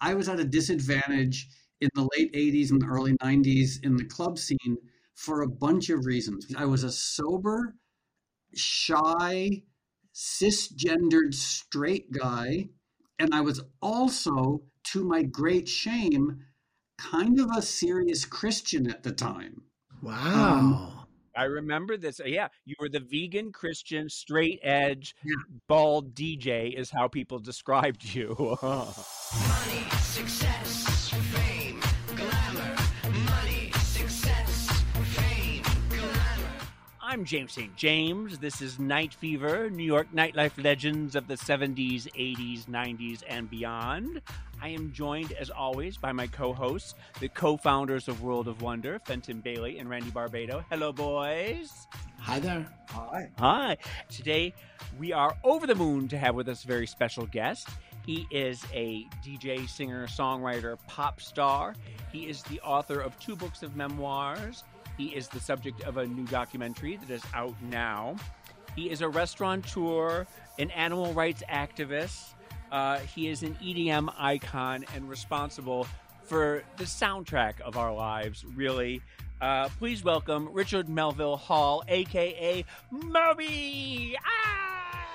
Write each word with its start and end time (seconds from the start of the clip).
I 0.00 0.14
was 0.14 0.28
at 0.28 0.40
a 0.40 0.44
disadvantage 0.44 1.48
in 1.80 1.88
the 1.94 2.08
late 2.16 2.32
80s 2.32 2.70
and 2.70 2.84
early 2.84 3.14
90s 3.22 3.82
in 3.84 3.96
the 3.96 4.04
club 4.04 4.38
scene 4.38 4.76
for 5.14 5.42
a 5.42 5.48
bunch 5.48 5.90
of 5.90 6.06
reasons. 6.06 6.46
I 6.56 6.66
was 6.66 6.84
a 6.84 6.92
sober, 6.92 7.74
shy, 8.54 9.62
cisgendered 10.14 11.34
straight 11.34 12.10
guy. 12.10 12.68
And 13.18 13.34
I 13.34 13.40
was 13.40 13.62
also, 13.80 14.62
to 14.92 15.04
my 15.04 15.22
great 15.22 15.68
shame, 15.68 16.44
kind 16.98 17.40
of 17.40 17.50
a 17.50 17.62
serious 17.62 18.24
Christian 18.24 18.90
at 18.90 19.02
the 19.02 19.12
time. 19.12 19.62
Wow. 20.02 20.54
Um, 20.54 20.95
I 21.36 21.44
remember 21.44 21.96
this. 21.96 22.20
Uh, 22.20 22.24
yeah, 22.24 22.48
you 22.64 22.74
were 22.80 22.88
the 22.88 23.00
vegan 23.00 23.52
Christian, 23.52 24.08
straight 24.08 24.60
edge, 24.62 25.14
yeah. 25.24 25.34
bald 25.68 26.14
DJ, 26.14 26.72
is 26.72 26.90
how 26.90 27.08
people 27.08 27.38
described 27.52 28.14
you. 28.14 28.34
Money, 28.62 29.86
success, 30.00 30.55
I'm 37.08 37.24
James 37.24 37.52
St. 37.52 37.76
James. 37.76 38.40
This 38.40 38.60
is 38.60 38.80
Night 38.80 39.14
Fever, 39.14 39.70
New 39.70 39.84
York 39.84 40.08
nightlife 40.12 40.60
legends 40.60 41.14
of 41.14 41.28
the 41.28 41.36
70s, 41.36 42.08
80s, 42.16 42.64
90s, 42.64 43.22
and 43.28 43.48
beyond. 43.48 44.20
I 44.60 44.70
am 44.70 44.90
joined, 44.92 45.30
as 45.30 45.48
always, 45.48 45.96
by 45.96 46.10
my 46.10 46.26
co 46.26 46.52
hosts, 46.52 46.96
the 47.20 47.28
co 47.28 47.58
founders 47.58 48.08
of 48.08 48.22
World 48.22 48.48
of 48.48 48.60
Wonder, 48.60 48.98
Fenton 49.04 49.40
Bailey 49.40 49.78
and 49.78 49.88
Randy 49.88 50.10
Barbato. 50.10 50.64
Hello, 50.68 50.92
boys. 50.92 51.86
Hi 52.18 52.40
there. 52.40 52.66
Hi. 52.88 53.30
Hi. 53.38 53.76
Today, 54.08 54.52
we 54.98 55.12
are 55.12 55.36
over 55.44 55.68
the 55.68 55.76
moon 55.76 56.08
to 56.08 56.18
have 56.18 56.34
with 56.34 56.48
us 56.48 56.64
a 56.64 56.66
very 56.66 56.88
special 56.88 57.26
guest. 57.26 57.68
He 58.04 58.26
is 58.32 58.64
a 58.74 59.06
DJ, 59.24 59.68
singer, 59.68 60.08
songwriter, 60.08 60.76
pop 60.88 61.20
star. 61.20 61.76
He 62.10 62.28
is 62.28 62.42
the 62.42 62.60
author 62.62 63.00
of 63.00 63.16
two 63.20 63.36
books 63.36 63.62
of 63.62 63.76
memoirs. 63.76 64.64
He 64.96 65.06
is 65.08 65.28
the 65.28 65.40
subject 65.40 65.82
of 65.84 65.96
a 65.96 66.06
new 66.06 66.24
documentary 66.26 66.96
that 66.96 67.10
is 67.10 67.22
out 67.34 67.54
now. 67.62 68.16
He 68.74 68.90
is 68.90 69.00
a 69.00 69.08
restaurateur, 69.08 70.26
an 70.58 70.70
animal 70.70 71.12
rights 71.12 71.42
activist, 71.50 72.34
uh, 72.70 72.98
he 72.98 73.28
is 73.28 73.42
an 73.42 73.56
EDM 73.62 74.12
icon 74.18 74.84
and 74.94 75.08
responsible 75.08 75.86
for 76.24 76.64
the 76.76 76.84
soundtrack 76.84 77.60
of 77.60 77.76
our 77.76 77.94
lives, 77.94 78.44
really. 78.44 79.00
Uh, 79.40 79.68
please 79.78 80.02
welcome 80.02 80.48
Richard 80.52 80.88
Melville 80.88 81.36
Hall, 81.36 81.84
aka 81.88 82.64
Moby. 82.90 84.16
Ah! 84.26 85.06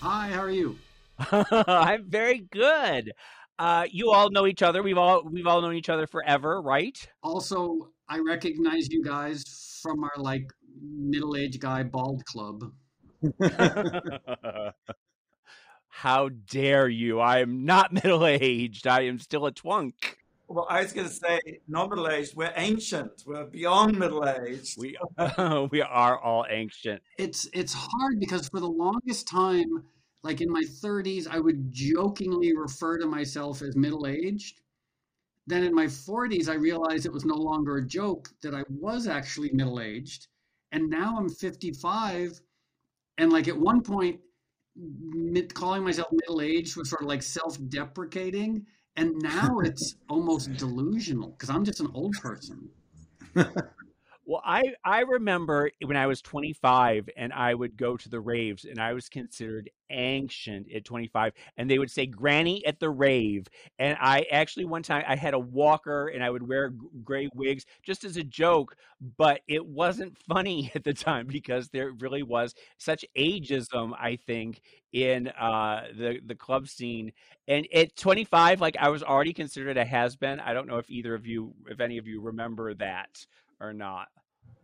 Hi, 0.00 0.28
how 0.28 0.42
are 0.42 0.50
you? 0.50 0.78
I'm 1.32 2.04
very 2.04 2.38
good. 2.38 3.12
Uh, 3.58 3.84
you 3.90 4.12
all 4.12 4.30
know 4.30 4.46
each 4.46 4.62
other. 4.62 4.82
We've 4.82 4.98
all 4.98 5.22
we've 5.24 5.46
all 5.46 5.60
known 5.60 5.74
each 5.74 5.88
other 5.88 6.06
forever, 6.06 6.62
right? 6.62 6.96
Also, 7.22 7.90
I 8.08 8.20
recognize 8.20 8.88
you 8.90 9.02
guys 9.04 9.80
from 9.82 10.04
our 10.04 10.12
like 10.16 10.50
middle-aged 10.80 11.60
guy 11.60 11.82
bald 11.82 12.24
club. 12.24 12.72
How 15.88 16.28
dare 16.28 16.88
you? 16.88 17.18
I 17.18 17.40
am 17.40 17.64
not 17.64 17.92
middle 18.04 18.24
aged. 18.24 18.86
I 18.86 19.02
am 19.02 19.18
still 19.18 19.46
a 19.46 19.52
twunk. 19.52 19.94
Well, 20.46 20.66
I 20.70 20.82
was 20.82 20.92
going 20.92 21.08
to 21.08 21.12
say, 21.12 21.40
not 21.66 21.90
middle 21.90 22.08
aged. 22.08 22.36
We're 22.36 22.52
ancient. 22.56 23.24
We're 23.26 23.44
beyond 23.44 23.98
middle 23.98 24.26
aged. 24.26 24.78
We 24.78 24.96
we 25.70 25.82
are 25.82 26.18
all 26.18 26.46
ancient. 26.48 27.02
It's 27.18 27.48
it's 27.52 27.74
hard 27.74 28.20
because 28.20 28.48
for 28.48 28.60
the 28.60 28.70
longest 28.70 29.26
time, 29.26 29.84
like 30.28 30.42
in 30.42 30.52
my 30.52 30.62
30s, 30.62 31.26
I 31.26 31.38
would 31.40 31.72
jokingly 31.72 32.54
refer 32.54 32.98
to 32.98 33.06
myself 33.06 33.62
as 33.62 33.74
middle 33.76 34.06
aged. 34.06 34.60
Then 35.46 35.64
in 35.64 35.74
my 35.74 35.86
40s, 35.86 36.50
I 36.50 36.54
realized 36.54 37.06
it 37.06 37.12
was 37.12 37.24
no 37.24 37.34
longer 37.34 37.78
a 37.78 37.86
joke 37.86 38.28
that 38.42 38.54
I 38.54 38.62
was 38.68 39.06
actually 39.06 39.50
middle 39.54 39.80
aged, 39.80 40.26
and 40.70 40.90
now 40.90 41.16
I'm 41.16 41.30
55. 41.30 42.42
And 43.16 43.32
like 43.32 43.48
at 43.48 43.58
one 43.58 43.80
point, 43.80 44.20
calling 45.54 45.82
myself 45.82 46.08
middle 46.12 46.42
aged 46.42 46.76
was 46.76 46.90
sort 46.90 47.00
of 47.00 47.08
like 47.08 47.22
self 47.22 47.56
deprecating. 47.70 48.66
And 48.96 49.14
now 49.22 49.60
it's 49.64 49.96
almost 50.10 50.52
delusional 50.58 51.30
because 51.30 51.48
I'm 51.48 51.64
just 51.64 51.80
an 51.80 51.90
old 51.94 52.16
person. 52.16 52.68
Well, 54.28 54.42
I 54.44 54.74
I 54.84 55.00
remember 55.00 55.70
when 55.82 55.96
I 55.96 56.06
was 56.06 56.20
25 56.20 57.08
and 57.16 57.32
I 57.32 57.54
would 57.54 57.78
go 57.78 57.96
to 57.96 58.10
the 58.10 58.20
raves 58.20 58.66
and 58.66 58.78
I 58.78 58.92
was 58.92 59.08
considered 59.08 59.70
ancient 59.88 60.70
at 60.70 60.84
25 60.84 61.32
and 61.56 61.70
they 61.70 61.78
would 61.78 61.90
say 61.90 62.04
granny 62.04 62.62
at 62.66 62.78
the 62.78 62.90
rave. 62.90 63.46
And 63.78 63.96
I 63.98 64.26
actually 64.30 64.66
one 64.66 64.82
time 64.82 65.02
I 65.08 65.16
had 65.16 65.32
a 65.32 65.38
walker 65.38 66.08
and 66.08 66.22
I 66.22 66.28
would 66.28 66.46
wear 66.46 66.74
gray 67.02 67.30
wigs 67.34 67.64
just 67.82 68.04
as 68.04 68.18
a 68.18 68.22
joke 68.22 68.76
but 69.16 69.40
it 69.48 69.64
wasn't 69.64 70.18
funny 70.18 70.70
at 70.74 70.84
the 70.84 70.92
time 70.92 71.26
because 71.26 71.70
there 71.70 71.92
really 71.92 72.22
was 72.22 72.54
such 72.76 73.06
ageism 73.16 73.94
I 73.98 74.16
think 74.16 74.60
in 74.92 75.28
uh 75.28 75.84
the 75.96 76.20
the 76.26 76.34
club 76.34 76.68
scene. 76.68 77.12
And 77.48 77.66
at 77.74 77.96
25 77.96 78.60
like 78.60 78.76
I 78.78 78.90
was 78.90 79.02
already 79.02 79.32
considered 79.32 79.78
a 79.78 79.86
has 79.86 80.16
been 80.16 80.38
I 80.38 80.52
don't 80.52 80.68
know 80.68 80.76
if 80.76 80.90
either 80.90 81.14
of 81.14 81.26
you 81.26 81.54
if 81.70 81.80
any 81.80 81.96
of 81.96 82.06
you 82.06 82.20
remember 82.20 82.74
that 82.74 83.24
or 83.60 83.72
not 83.72 84.08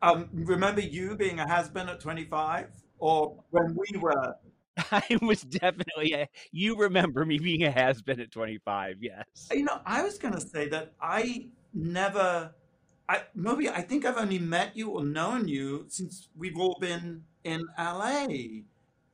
um, 0.03 0.29
remember 0.33 0.83
you 0.83 1.17
being 1.17 1.41
a 1.41 1.49
has 1.49 1.69
been 1.71 1.89
at 1.89 2.01
25 2.01 2.69
or 2.99 3.43
when 3.51 3.75
we 3.75 3.99
were? 3.99 4.35
I 4.93 5.19
was 5.23 5.41
definitely 5.43 6.13
a, 6.13 6.29
you 6.53 6.77
remember 6.77 7.25
me 7.25 7.39
being 7.39 7.63
a 7.63 7.71
has 7.71 8.03
been 8.03 8.21
at 8.21 8.31
25, 8.31 8.97
yes. 9.01 9.25
You 9.51 9.65
know, 9.65 9.81
I 9.87 10.03
was 10.03 10.19
going 10.19 10.35
to 10.35 10.41
say 10.41 10.69
that 10.69 10.93
I 11.01 11.47
never 11.73 12.53
I 13.09 13.23
maybe 13.35 13.69
I 13.69 13.83
think 13.83 14.05
I've 14.05 14.17
only 14.17 14.39
met 14.39 14.77
you 14.77 14.91
or 14.91 15.05
known 15.05 15.47
you 15.49 15.85
since 15.89 16.29
we've 16.37 16.59
all 16.59 16.79
been 16.81 17.25
in 17.45 17.67
LA. 17.79 18.27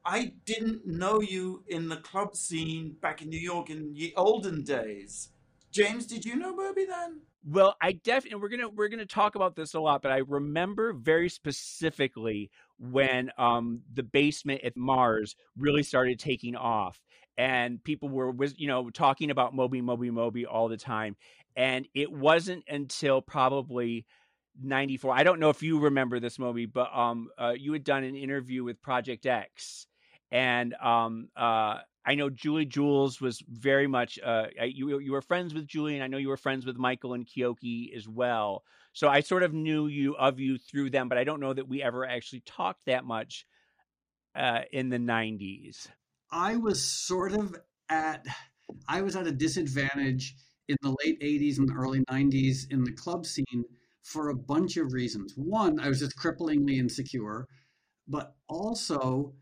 I 0.04 0.32
didn't 0.44 0.86
know 0.86 1.20
you 1.20 1.64
in 1.66 1.88
the 1.88 1.96
club 1.96 2.36
scene 2.36 2.96
back 3.00 3.20
in 3.20 3.28
New 3.28 3.40
York 3.40 3.68
in 3.68 3.92
the 3.94 4.14
olden 4.16 4.62
days. 4.62 5.30
James, 5.72 6.06
did 6.06 6.24
you 6.24 6.36
know 6.36 6.54
Moby 6.54 6.86
then? 6.86 7.20
Well, 7.44 7.74
I 7.80 7.92
definitely 7.92 8.40
we're 8.40 8.48
gonna 8.50 8.68
we're 8.68 8.88
gonna 8.88 9.06
talk 9.06 9.34
about 9.34 9.56
this 9.56 9.74
a 9.74 9.80
lot, 9.80 10.02
but 10.02 10.12
I 10.12 10.18
remember 10.18 10.92
very 10.92 11.28
specifically 11.30 12.50
when 12.78 13.30
um, 13.38 13.80
the 13.94 14.02
basement 14.02 14.62
at 14.62 14.76
Mars 14.76 15.36
really 15.56 15.82
started 15.82 16.18
taking 16.18 16.54
off, 16.54 17.00
and 17.38 17.82
people 17.82 18.10
were 18.10 18.30
was 18.30 18.58
you 18.58 18.68
know 18.68 18.90
talking 18.90 19.30
about 19.30 19.54
Moby 19.54 19.80
Moby 19.80 20.10
Moby 20.10 20.44
all 20.44 20.68
the 20.68 20.76
time, 20.76 21.16
and 21.56 21.88
it 21.94 22.12
wasn't 22.12 22.64
until 22.68 23.22
probably 23.22 24.06
94 24.62 25.14
i 25.14 25.22
don't 25.22 25.38
know 25.38 25.48
if 25.48 25.62
you 25.62 25.78
remember 25.78 26.18
this 26.20 26.38
Moby, 26.38 26.66
but 26.66 26.94
um, 26.94 27.28
uh, 27.38 27.54
you 27.56 27.72
had 27.72 27.84
done 27.84 28.04
an 28.04 28.16
interview 28.16 28.64
with 28.64 28.82
project 28.82 29.24
x 29.24 29.86
and 30.30 30.74
um, 30.74 31.28
uh, 31.36 31.78
I 32.04 32.14
know 32.14 32.30
Julie 32.30 32.66
Jewels 32.66 33.20
was 33.20 33.42
very 33.48 33.86
much 33.86 34.18
uh, 34.24 34.46
you 34.64 34.98
you 34.98 35.12
were 35.12 35.22
friends 35.22 35.54
with 35.54 35.66
Julie, 35.66 35.94
and 35.94 36.02
I 36.02 36.06
know 36.06 36.18
you 36.18 36.28
were 36.28 36.36
friends 36.36 36.64
with 36.64 36.76
Michael 36.76 37.14
and 37.14 37.26
Keoki 37.26 37.94
as 37.94 38.08
well. 38.08 38.64
So 38.92 39.08
I 39.08 39.20
sort 39.20 39.42
of 39.42 39.52
knew 39.52 39.86
you 39.86 40.16
of 40.16 40.40
you 40.40 40.58
through 40.58 40.90
them, 40.90 41.08
but 41.08 41.18
I 41.18 41.24
don't 41.24 41.40
know 41.40 41.52
that 41.52 41.68
we 41.68 41.82
ever 41.82 42.06
actually 42.06 42.40
talked 42.40 42.86
that 42.86 43.04
much 43.04 43.46
uh, 44.34 44.60
in 44.72 44.88
the 44.88 44.98
'90s. 44.98 45.88
I 46.30 46.56
was 46.56 46.82
sort 46.82 47.32
of 47.32 47.56
at 47.88 48.24
I 48.88 49.02
was 49.02 49.16
at 49.16 49.26
a 49.26 49.32
disadvantage 49.32 50.34
in 50.68 50.76
the 50.82 50.96
late 51.04 51.20
'80s 51.20 51.58
and 51.58 51.70
early 51.70 52.00
'90s 52.10 52.70
in 52.70 52.82
the 52.82 52.92
club 52.92 53.26
scene 53.26 53.64
for 54.02 54.30
a 54.30 54.34
bunch 54.34 54.76
of 54.78 54.92
reasons. 54.92 55.34
One, 55.36 55.78
I 55.78 55.88
was 55.88 56.00
just 56.00 56.16
cripplingly 56.16 56.78
insecure, 56.78 57.46
but 58.08 58.34
also 58.48 59.34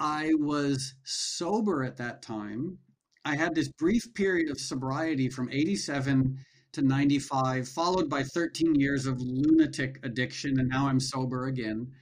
I 0.00 0.32
was 0.34 0.94
sober 1.04 1.84
at 1.84 1.96
that 1.98 2.22
time. 2.22 2.78
I 3.24 3.36
had 3.36 3.54
this 3.54 3.68
brief 3.68 4.12
period 4.14 4.50
of 4.50 4.60
sobriety 4.60 5.28
from 5.28 5.50
87 5.50 6.38
to 6.72 6.82
95, 6.82 7.68
followed 7.68 8.10
by 8.10 8.22
13 8.22 8.74
years 8.74 9.06
of 9.06 9.20
lunatic 9.20 10.00
addiction, 10.02 10.58
and 10.58 10.68
now 10.68 10.88
I'm 10.88 11.00
sober 11.00 11.46
again. 11.46 11.92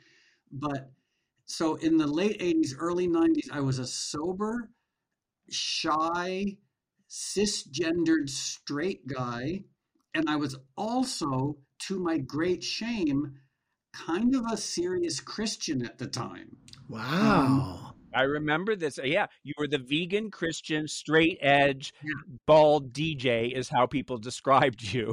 But 0.51 0.91
so 1.45 1.75
in 1.77 1.97
the 1.99 2.07
late 2.07 2.41
80s, 2.41 2.75
early 2.79 3.07
90s, 3.07 3.51
I 3.53 3.61
was 3.61 3.79
a 3.79 3.87
sober, 3.87 4.71
shy, 5.51 6.57
cisgendered 7.09 8.31
straight 8.31 9.07
guy. 9.07 9.65
And 10.15 10.29
I 10.29 10.37
was 10.37 10.57
also, 10.77 11.59
to 11.81 11.99
my 11.99 12.19
great 12.19 12.63
shame, 12.63 13.35
kind 13.93 14.35
of 14.35 14.47
a 14.51 14.57
serious 14.57 15.21
Christian 15.21 15.85
at 15.85 15.99
the 15.99 16.07
time. 16.07 16.57
Wow. 16.93 17.79
Um, 17.81 17.95
I 18.15 18.23
remember 18.25 18.77
this. 18.77 18.99
Uh, 18.99 19.05
yeah, 19.05 19.27
you 19.43 19.55
were 19.57 19.67
the 19.67 19.79
vegan 19.79 20.31
Christian 20.31 20.87
straight 20.87 21.39
edge 21.41 21.95
bald 22.47 22.93
DJ 22.93 23.51
is 23.51 23.71
how 23.71 23.87
people 23.87 24.19
described 24.31 24.83
you. 24.83 25.09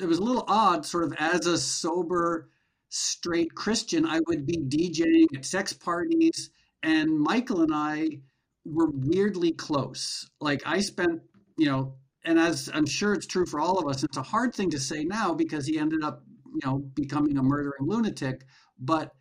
it 0.00 0.06
was 0.06 0.18
a 0.18 0.22
little 0.22 0.44
odd 0.46 0.86
sort 0.86 1.04
of 1.04 1.14
as 1.18 1.46
a 1.46 1.58
sober 1.58 2.50
straight 2.88 3.52
Christian, 3.56 4.06
I 4.06 4.20
would 4.28 4.46
be 4.46 4.58
DJing 4.58 5.36
at 5.36 5.44
sex 5.44 5.72
parties 5.72 6.50
and 6.84 7.18
Michael 7.18 7.62
and 7.62 7.74
I 7.74 8.20
were 8.64 8.90
weirdly 8.92 9.50
close. 9.50 10.30
Like 10.40 10.62
I 10.64 10.78
spent 10.80 11.20
you 11.58 11.66
know, 11.66 11.94
and 12.24 12.38
as 12.38 12.70
I'm 12.72 12.86
sure 12.86 13.12
it's 13.12 13.26
true 13.26 13.46
for 13.46 13.58
all 13.58 13.78
of 13.78 13.88
us, 13.88 14.04
it's 14.04 14.18
a 14.18 14.22
hard 14.22 14.54
thing 14.54 14.70
to 14.70 14.78
say 14.78 15.02
now 15.02 15.34
because 15.34 15.66
he 15.66 15.78
ended 15.78 16.04
up, 16.04 16.22
you 16.44 16.60
know, 16.64 16.78
becoming 16.78 17.38
a 17.38 17.42
murdering 17.42 17.88
lunatic. 17.88 18.44
But 18.78 19.12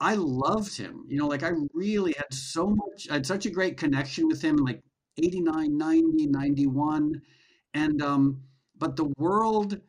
I 0.00 0.14
loved 0.14 0.76
him. 0.76 1.04
You 1.08 1.18
know, 1.18 1.26
like 1.26 1.42
I 1.42 1.52
really 1.72 2.14
had 2.16 2.32
so 2.32 2.66
much, 2.66 3.08
I 3.10 3.14
had 3.14 3.26
such 3.26 3.46
a 3.46 3.50
great 3.50 3.76
connection 3.76 4.26
with 4.26 4.42
him, 4.42 4.56
like 4.56 4.82
89, 5.18 5.76
90, 5.76 6.26
91. 6.26 7.22
And, 7.74 8.02
um, 8.02 8.42
but 8.78 8.96
the 8.96 9.12
world, 9.16 9.80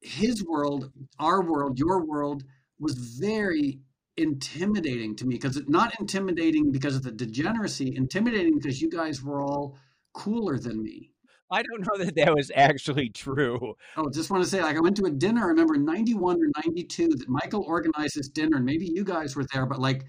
his 0.00 0.44
world, 0.44 0.90
our 1.18 1.42
world, 1.42 1.78
your 1.78 2.04
world 2.04 2.44
was 2.78 2.94
very 2.94 3.80
intimidating 4.16 5.16
to 5.16 5.26
me 5.26 5.36
because 5.36 5.60
not 5.68 5.98
intimidating 6.00 6.70
because 6.70 6.96
of 6.96 7.02
the 7.02 7.12
degeneracy, 7.12 7.94
intimidating 7.96 8.58
because 8.58 8.80
you 8.80 8.90
guys 8.90 9.22
were 9.22 9.42
all 9.42 9.78
cooler 10.12 10.58
than 10.58 10.82
me. 10.82 11.11
I 11.52 11.62
don't 11.62 11.86
know 11.86 12.02
that 12.04 12.16
that 12.16 12.34
was 12.34 12.50
actually 12.54 13.10
true. 13.10 13.74
Oh, 13.96 14.10
just 14.10 14.30
want 14.30 14.42
to 14.42 14.48
say, 14.48 14.62
like, 14.62 14.76
I 14.76 14.80
went 14.80 14.96
to 14.96 15.04
a 15.04 15.10
dinner, 15.10 15.42
I 15.42 15.48
remember 15.48 15.76
91 15.76 16.36
or 16.36 16.50
92 16.64 17.08
that 17.08 17.28
Michael 17.28 17.62
organized 17.62 18.16
this 18.16 18.28
dinner, 18.28 18.56
and 18.56 18.64
maybe 18.64 18.86
you 18.86 19.04
guys 19.04 19.36
were 19.36 19.44
there, 19.52 19.66
but 19.66 19.78
like 19.78 20.06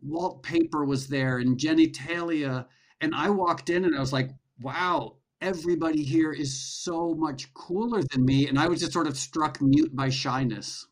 Walt 0.00 0.44
Paper 0.44 0.84
was 0.84 1.08
there 1.08 1.38
and 1.38 1.58
genitalia. 1.58 2.66
And 3.00 3.14
I 3.14 3.30
walked 3.30 3.68
in 3.68 3.84
and 3.84 3.96
I 3.96 4.00
was 4.00 4.12
like, 4.12 4.30
wow, 4.60 5.16
everybody 5.40 6.02
here 6.02 6.32
is 6.32 6.58
so 6.58 7.14
much 7.14 7.52
cooler 7.52 8.02
than 8.12 8.24
me. 8.24 8.46
And 8.48 8.58
I 8.58 8.68
was 8.68 8.80
just 8.80 8.92
sort 8.92 9.06
of 9.06 9.16
struck 9.16 9.60
mute 9.60 9.94
by 9.94 10.08
shyness 10.08 10.86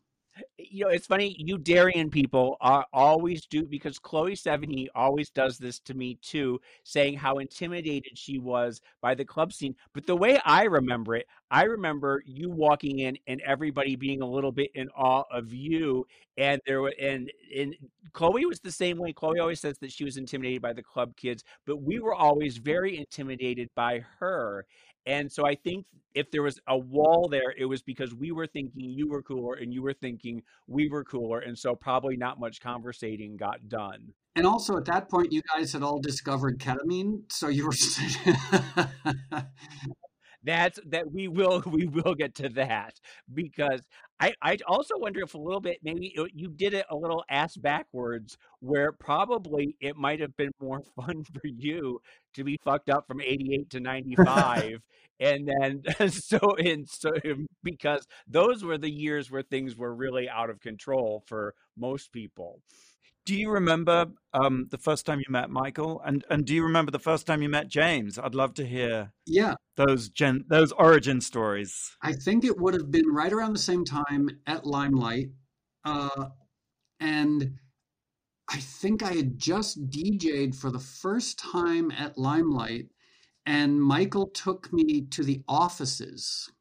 you 0.57 0.85
know, 0.85 0.89
it's 0.91 1.07
funny. 1.07 1.35
You 1.37 1.57
Darien 1.57 2.09
people 2.09 2.55
are 2.61 2.85
always 2.93 3.45
do 3.45 3.63
because 3.65 3.99
Chloe 3.99 4.35
Sevigny 4.35 4.87
always 4.95 5.29
does 5.29 5.57
this 5.57 5.79
to 5.79 5.93
me 5.93 6.17
too, 6.21 6.61
saying 6.83 7.15
how 7.17 7.39
intimidated 7.39 8.17
she 8.17 8.39
was 8.39 8.79
by 9.01 9.15
the 9.15 9.25
club 9.25 9.51
scene. 9.51 9.75
But 9.93 10.05
the 10.05 10.15
way 10.15 10.39
I 10.45 10.63
remember 10.63 11.15
it, 11.15 11.27
I 11.51 11.63
remember 11.63 12.23
you 12.25 12.49
walking 12.49 12.99
in 12.99 13.17
and 13.27 13.41
everybody 13.41 13.97
being 13.97 14.21
a 14.21 14.25
little 14.29 14.51
bit 14.53 14.71
in 14.75 14.87
awe 14.95 15.23
of 15.29 15.53
you. 15.53 16.07
And 16.37 16.61
there 16.65 16.81
were 16.81 16.93
and 17.01 17.29
and 17.57 17.75
Chloe 18.13 18.45
was 18.45 18.61
the 18.61 18.71
same 18.71 18.97
way. 18.97 19.11
Chloe 19.11 19.39
always 19.39 19.59
says 19.59 19.77
that 19.79 19.91
she 19.91 20.05
was 20.05 20.15
intimidated 20.17 20.61
by 20.61 20.71
the 20.73 20.83
club 20.83 21.15
kids, 21.17 21.43
but 21.65 21.81
we 21.81 21.99
were 21.99 22.15
always 22.15 22.57
very 22.57 22.97
intimidated 22.97 23.69
by 23.75 24.03
her. 24.19 24.65
And 25.05 25.31
so 25.31 25.45
I 25.45 25.55
think 25.55 25.85
if 26.15 26.31
there 26.31 26.41
was 26.41 26.59
a 26.67 26.77
wall 26.77 27.27
there, 27.29 27.53
it 27.57 27.65
was 27.65 27.81
because 27.83 28.13
we 28.15 28.31
were 28.31 28.47
thinking 28.47 28.89
you 28.89 29.07
were 29.07 29.21
cooler 29.21 29.55
and 29.55 29.73
you 29.73 29.81
were 29.83 29.93
thinking 29.93 30.41
we 30.67 30.89
were 30.89 31.03
cooler. 31.03 31.39
And 31.39 31.57
so 31.57 31.75
probably 31.75 32.17
not 32.17 32.39
much 32.39 32.61
conversating 32.61 33.37
got 33.37 33.67
done. 33.67 34.13
And 34.35 34.45
also 34.45 34.77
at 34.77 34.85
that 34.85 35.09
point, 35.09 35.31
you 35.31 35.41
guys 35.55 35.73
had 35.73 35.83
all 35.83 35.99
discovered 35.99 36.59
ketamine. 36.59 37.31
So 37.31 37.47
you 37.47 37.65
were. 37.65 37.73
that's 40.45 40.79
that 40.85 41.11
we 41.11 41.27
will 41.27 41.61
we 41.65 41.87
will 41.87 42.15
get 42.15 42.35
to 42.35 42.49
that 42.49 42.99
because 43.33 43.81
I 44.19 44.33
I 44.41 44.57
also 44.67 44.97
wonder 44.97 45.21
if 45.21 45.33
a 45.33 45.37
little 45.37 45.59
bit 45.59 45.79
maybe 45.83 46.15
you 46.33 46.49
did 46.49 46.73
it 46.73 46.85
a 46.89 46.95
little 46.95 47.23
ass 47.29 47.57
backwards 47.57 48.37
where 48.59 48.91
probably 48.91 49.75
it 49.81 49.95
might 49.97 50.19
have 50.21 50.35
been 50.37 50.51
more 50.61 50.81
fun 50.95 51.23
for 51.23 51.41
you 51.47 52.01
to 52.35 52.43
be 52.43 52.57
fucked 52.63 52.89
up 52.89 53.07
from 53.07 53.21
88 53.21 53.69
to 53.71 53.79
95 53.81 54.81
and 55.19 55.47
then 55.47 55.83
so 56.11 56.39
in 56.55 56.85
so 56.85 57.11
because 57.63 58.05
those 58.27 58.63
were 58.63 58.77
the 58.77 58.91
years 58.91 59.31
where 59.31 59.43
things 59.43 59.75
were 59.75 59.93
really 59.93 60.29
out 60.29 60.49
of 60.49 60.59
control 60.61 61.23
for 61.27 61.53
most 61.77 62.11
people 62.11 62.61
do 63.25 63.35
you 63.35 63.49
remember 63.49 64.07
um, 64.33 64.67
the 64.69 64.77
first 64.77 65.05
time 65.05 65.19
you 65.19 65.25
met 65.29 65.49
Michael, 65.49 66.01
and 66.05 66.23
and 66.29 66.45
do 66.45 66.53
you 66.53 66.63
remember 66.63 66.91
the 66.91 66.99
first 66.99 67.25
time 67.25 67.41
you 67.41 67.49
met 67.49 67.67
James? 67.67 68.19
I'd 68.19 68.35
love 68.35 68.53
to 68.55 68.65
hear. 68.65 69.11
Yeah, 69.25 69.55
those 69.75 70.09
gen 70.09 70.45
those 70.47 70.71
origin 70.71 71.19
stories. 71.21 71.97
I 72.01 72.13
think 72.13 72.45
it 72.45 72.57
would 72.59 72.75
have 72.75 72.91
been 72.91 73.07
right 73.07 73.33
around 73.33 73.53
the 73.53 73.59
same 73.59 73.83
time 73.83 74.29
at 74.45 74.65
Limelight, 74.65 75.29
uh, 75.83 76.25
and 76.99 77.55
I 78.49 78.57
think 78.57 79.01
I 79.01 79.13
had 79.13 79.39
just 79.39 79.89
DJ'd 79.89 80.55
for 80.55 80.69
the 80.69 80.79
first 80.79 81.39
time 81.39 81.91
at 81.91 82.17
Limelight, 82.17 82.89
and 83.45 83.81
Michael 83.81 84.27
took 84.27 84.71
me 84.71 85.01
to 85.11 85.23
the 85.23 85.41
offices. 85.47 86.51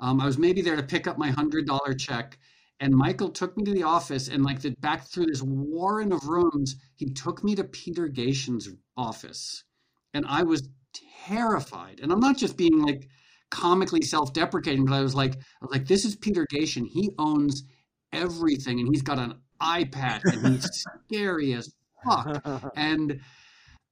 Um, 0.00 0.20
I 0.20 0.26
was 0.26 0.38
maybe 0.38 0.62
there 0.62 0.76
to 0.76 0.82
pick 0.82 1.06
up 1.06 1.18
my 1.18 1.30
hundred 1.30 1.66
dollar 1.66 1.92
check 1.92 2.38
and 2.80 2.94
Michael 2.94 3.30
took 3.30 3.56
me 3.56 3.64
to 3.64 3.72
the 3.72 3.84
office 3.84 4.28
and 4.28 4.44
like 4.44 4.60
the 4.60 4.70
back 4.80 5.06
through 5.06 5.26
this 5.26 5.42
warren 5.42 6.12
of 6.12 6.26
rooms, 6.26 6.76
he 6.96 7.06
took 7.06 7.44
me 7.44 7.54
to 7.54 7.64
Peter 7.64 8.08
Gatien's 8.08 8.68
office. 8.96 9.64
And 10.12 10.24
I 10.28 10.42
was 10.42 10.68
terrified. 11.26 12.00
And 12.02 12.12
I'm 12.12 12.20
not 12.20 12.36
just 12.36 12.56
being 12.56 12.82
like 12.82 13.08
comically 13.50 14.02
self-deprecating, 14.02 14.84
but 14.84 14.94
I 14.94 15.00
was 15.00 15.14
like, 15.14 15.34
I 15.34 15.64
was 15.64 15.70
like, 15.70 15.86
this 15.86 16.04
is 16.04 16.16
Peter 16.16 16.46
Gatien. 16.52 16.86
He 16.86 17.10
owns 17.18 17.64
everything 18.12 18.80
and 18.80 18.88
he's 18.88 19.02
got 19.02 19.18
an 19.18 19.34
iPad 19.60 20.20
and 20.24 20.54
he's 20.54 20.68
scary 21.06 21.52
as 21.52 21.72
fuck. 22.04 22.72
And 22.76 23.20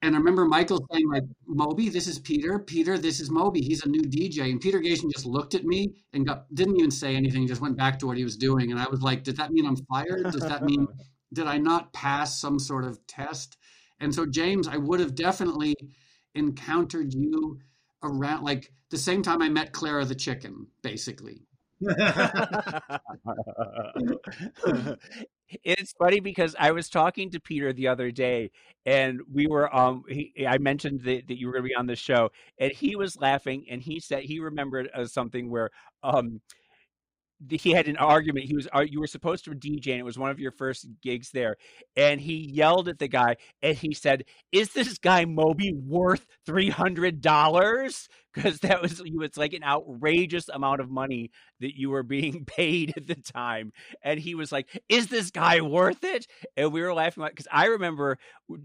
and 0.03 0.17
I 0.17 0.19
remember 0.19 0.45
Michael 0.45 0.85
saying, 0.93 1.09
like, 1.09 1.23
Moby, 1.47 1.89
this 1.89 2.09
is 2.09 2.19
Peter. 2.19 2.59
Peter, 2.59 2.99
this 2.99 3.21
is 3.21 3.31
Moby. 3.31 3.61
He's 3.61 3.85
a 3.85 3.89
new 3.89 4.03
DJ. 4.03 4.51
And 4.51 4.61
Peter 4.61 4.81
Gatien 4.81 5.13
just 5.13 5.27
looked 5.27 5.55
at 5.55 5.65
me 5.65 5.95
and 6.13 6.27
got 6.27 6.53
didn't 6.55 6.77
even 6.77 6.91
say 6.91 7.15
anything, 7.15 7.47
just 7.47 7.61
went 7.61 7.77
back 7.77 8.01
to 8.01 8.09
what 8.09 8.17
he 8.17 8.25
was 8.25 8.37
doing. 8.37 8.73
And 8.73 8.81
I 8.81 8.87
was 8.91 9.01
like, 9.01 9.23
Did 9.23 9.37
that 9.37 9.53
mean 9.53 9.65
I'm 9.65 9.77
fired? 9.77 10.25
Does 10.25 10.43
that 10.43 10.65
mean 10.65 10.89
did 11.33 11.47
I 11.47 11.59
not 11.59 11.93
pass 11.93 12.41
some 12.41 12.59
sort 12.59 12.85
of 12.85 12.99
test? 13.07 13.57
And 14.01 14.13
so, 14.13 14.27
James, 14.27 14.67
I 14.67 14.77
would 14.77 14.99
have 14.99 15.15
definitely 15.15 15.77
encountered 16.35 17.15
you 17.15 17.61
around 18.03 18.43
like 18.43 18.73
the 18.91 18.99
same 18.99 19.23
time 19.23 19.41
I 19.41 19.49
met 19.49 19.73
Clara 19.73 20.05
the 20.05 20.17
chicken, 20.17 20.67
basically. 20.83 21.47
it's 25.65 25.93
funny 25.93 26.21
because 26.21 26.57
I 26.59 26.73
was 26.73 26.89
talking 26.89 27.31
to 27.31 27.41
Peter 27.41 27.73
the 27.73 27.89
other 27.89 28.11
day, 28.11 28.51
and 28.87 29.21
we 29.33 29.47
were 29.47 29.75
um 29.75 30.05
he, 30.09 30.33
I 30.49 30.59
mentioned 30.59 31.03
that, 31.05 31.29
that 31.29 31.39
you 31.39 31.47
were 31.47 31.53
going 31.55 31.65
to 31.65 31.69
be 31.69 31.75
on 31.75 31.87
the 31.87 31.97
show, 31.97 32.31
and 32.59 32.73
he 32.73 32.97
was 32.97 33.17
laughing, 33.17 33.65
and 33.71 33.81
he 33.83 34.01
said 34.01 34.25
he 34.25 34.41
remembered 34.41 34.91
uh, 34.95 35.07
something 35.07 35.51
where 35.51 35.71
um 36.03 36.41
he 37.51 37.73
had 37.73 37.89
an 37.89 37.97
argument. 37.97 38.47
He 38.47 38.55
was 38.55 38.69
uh, 38.75 38.85
you 38.89 39.01
were 39.01 39.07
supposed 39.09 39.45
to 39.47 39.55
DJ, 39.55 39.91
and 39.93 39.99
it 40.01 40.05
was 40.05 40.19
one 40.19 40.31
of 40.31 40.39
your 40.39 40.53
first 40.53 40.87
gigs 41.03 41.31
there. 41.33 41.57
And 41.97 42.21
he 42.21 42.35
yelled 42.37 42.89
at 42.89 43.01
the 43.01 43.09
guy, 43.09 43.37
and 43.63 43.77
he 43.77 43.95
said, 43.95 44.25
"Is 44.53 44.73
this 44.73 44.97
guy 44.99 45.25
Moby 45.25 45.73
worth 45.73 46.25
three 46.47 46.71
hundred 46.71 47.21
dollars?" 47.21 48.09
Because 48.35 48.61
that 48.61 48.81
was 48.81 49.01
you—it's 49.05 49.37
like 49.37 49.53
an 49.53 49.65
outrageous 49.65 50.49
amount 50.49 50.81
of 50.81 50.91
money 50.91 51.31
that 51.61 51.77
you 51.79 51.91
were 51.91 52.03
being 52.03 52.45
paid 52.47 52.95
at 52.97 53.07
the 53.07 53.15
time. 53.15 53.73
And 54.03 54.19
he 54.19 54.35
was 54.35 54.53
like, 54.53 54.69
"Is 54.89 55.09
this 55.09 55.31
guy 55.31 55.61
worth 55.61 56.03
it?" 56.05 56.27
And 56.57 56.73
we 56.73 56.81
were 56.83 56.95
laughing 56.95 57.25
because 57.29 57.49
I 57.53 57.67
remember 57.67 58.19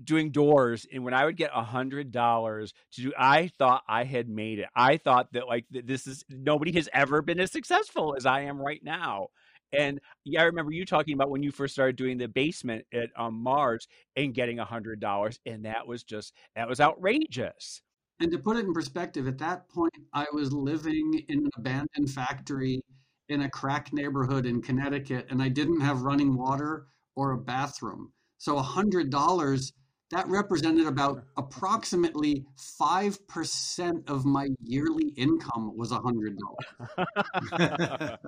doing 0.04 0.32
doors, 0.32 0.86
and 0.92 1.04
when 1.04 1.14
I 1.14 1.26
would 1.26 1.38
get 1.38 1.52
a 1.54 1.64
hundred 1.64 2.12
dollars 2.12 2.74
to 2.94 3.02
do, 3.02 3.14
I 3.18 3.50
thought 3.58 3.84
I 3.88 4.04
had 4.04 4.30
made 4.30 4.60
it. 4.60 4.68
I 4.76 4.98
thought 4.98 5.34
that 5.34 5.48
like 5.48 5.66
this 5.70 6.08
is 6.08 6.24
nobody 6.30 6.72
has 6.74 6.90
ever 6.94 7.22
been 7.22 7.40
as 7.40 7.52
successful 7.52 8.16
as 8.18 8.26
I 8.26 8.42
am 8.42 8.60
right 8.62 8.82
now. 8.84 9.28
And 9.78 10.00
yeah, 10.24 10.42
I 10.42 10.46
remember 10.46 10.72
you 10.72 10.86
talking 10.86 11.14
about 11.14 11.30
when 11.30 11.44
you 11.44 11.52
first 11.52 11.74
started 11.74 11.98
doing 11.98 12.18
the 12.18 12.28
basement 12.28 12.86
at 12.94 13.10
um, 13.18 13.42
Mars 13.44 13.88
and 14.16 14.34
getting 14.34 14.60
a 14.60 14.66
hundred 14.66 15.00
dollars, 15.02 15.40
and 15.46 15.66
that 15.66 15.86
was 15.88 16.04
just 16.04 16.34
that 16.56 16.70
was 16.70 16.80
outrageous. 16.80 17.82
And 18.20 18.32
to 18.32 18.40
put 18.40 18.58
it 18.58 18.66
in 18.66 18.74
perspective, 18.74 19.28
at 19.28 19.38
that 19.40 19.70
point, 19.70 19.94
I 20.14 20.26
was 20.34 20.52
living 20.52 21.26
in 21.28 21.40
an 21.40 21.50
abandoned 21.56 22.10
factory 22.10 22.82
in 23.30 23.42
a 23.42 23.50
crack 23.50 23.94
neighborhood 23.94 24.46
in 24.46 24.62
Connecticut, 24.62 25.28
and 25.30 25.42
I 25.42 25.50
didn't 25.50 25.82
have 25.82 26.02
running 26.02 26.36
water 26.36 26.88
or 27.16 27.32
a 27.32 27.38
bathroom. 27.38 28.14
So 28.38 28.58
a 28.58 28.64
hundred 28.64 29.10
dollars 29.10 29.74
that 30.12 30.28
represented 30.28 30.88
about 30.88 31.24
approximately 31.36 32.46
5% 32.80 34.10
of 34.10 34.26
my 34.26 34.48
yearly 34.64 35.10
income 35.18 35.76
was 35.76 35.92
a 35.92 36.00
hundred 36.00 36.38
dollars. 36.38 38.18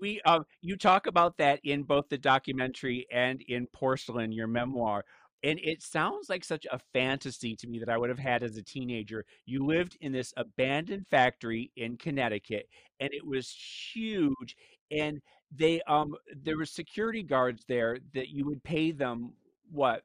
We 0.00 0.22
uh, 0.24 0.40
you 0.62 0.76
talk 0.76 1.06
about 1.06 1.36
that 1.36 1.60
in 1.62 1.82
both 1.82 2.08
the 2.08 2.16
documentary 2.16 3.06
and 3.12 3.42
in 3.46 3.66
porcelain 3.66 4.32
your 4.32 4.46
memoir 4.46 5.04
and 5.44 5.60
it 5.62 5.82
sounds 5.82 6.30
like 6.30 6.42
such 6.42 6.66
a 6.72 6.80
fantasy 6.92 7.54
to 7.56 7.68
me 7.68 7.78
that 7.78 7.90
I 7.90 7.98
would 7.98 8.08
have 8.08 8.18
had 8.18 8.42
as 8.42 8.56
a 8.56 8.62
teenager. 8.62 9.24
You 9.44 9.64
lived 9.64 9.96
in 10.00 10.10
this 10.10 10.32
abandoned 10.36 11.06
factory 11.06 11.70
in 11.76 11.98
Connecticut, 11.98 12.66
and 12.98 13.10
it 13.12 13.24
was 13.24 13.54
huge. 13.92 14.56
And 14.90 15.20
they 15.54 15.82
um 15.82 16.14
there 16.42 16.56
were 16.56 16.64
security 16.64 17.22
guards 17.22 17.64
there 17.68 17.98
that 18.14 18.28
you 18.28 18.44
would 18.46 18.62
pay 18.64 18.90
them 18.90 19.34
what 19.70 20.02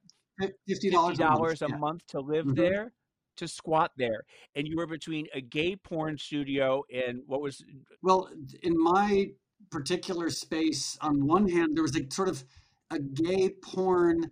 fifty 0.67 0.89
dollars 0.89 1.61
a, 1.61 1.67
yeah. 1.69 1.77
month 1.77 2.05
to 2.07 2.19
live 2.19 2.45
mm-hmm. 2.45 2.55
there 2.55 2.93
to 3.37 3.47
squat 3.47 3.91
there 3.97 4.25
and 4.55 4.67
you 4.67 4.75
were 4.75 4.85
between 4.85 5.25
a 5.33 5.39
gay 5.39 5.75
porn 5.75 6.17
studio 6.17 6.83
and 6.93 7.21
what 7.25 7.41
was 7.41 7.63
well 8.01 8.29
in 8.63 8.77
my 8.77 9.27
particular 9.71 10.29
space 10.29 10.97
on 11.01 11.25
one 11.25 11.47
hand 11.47 11.75
there 11.75 11.83
was 11.83 11.95
a 11.95 12.05
sort 12.11 12.27
of 12.27 12.43
a 12.91 12.99
gay 12.99 13.49
porn 13.61 14.29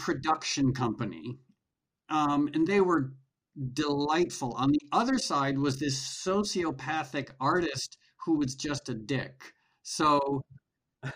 production 0.00 0.72
company 0.72 1.38
um, 2.10 2.50
and 2.54 2.66
they 2.66 2.80
were 2.80 3.12
delightful. 3.72 4.52
On 4.56 4.70
the 4.70 4.82
other 4.92 5.18
side 5.18 5.58
was 5.58 5.78
this 5.78 5.98
sociopathic 5.98 7.30
artist 7.40 7.98
who 8.24 8.36
was 8.36 8.54
just 8.54 8.88
a 8.88 8.94
dick. 8.94 9.52
So, 9.82 10.42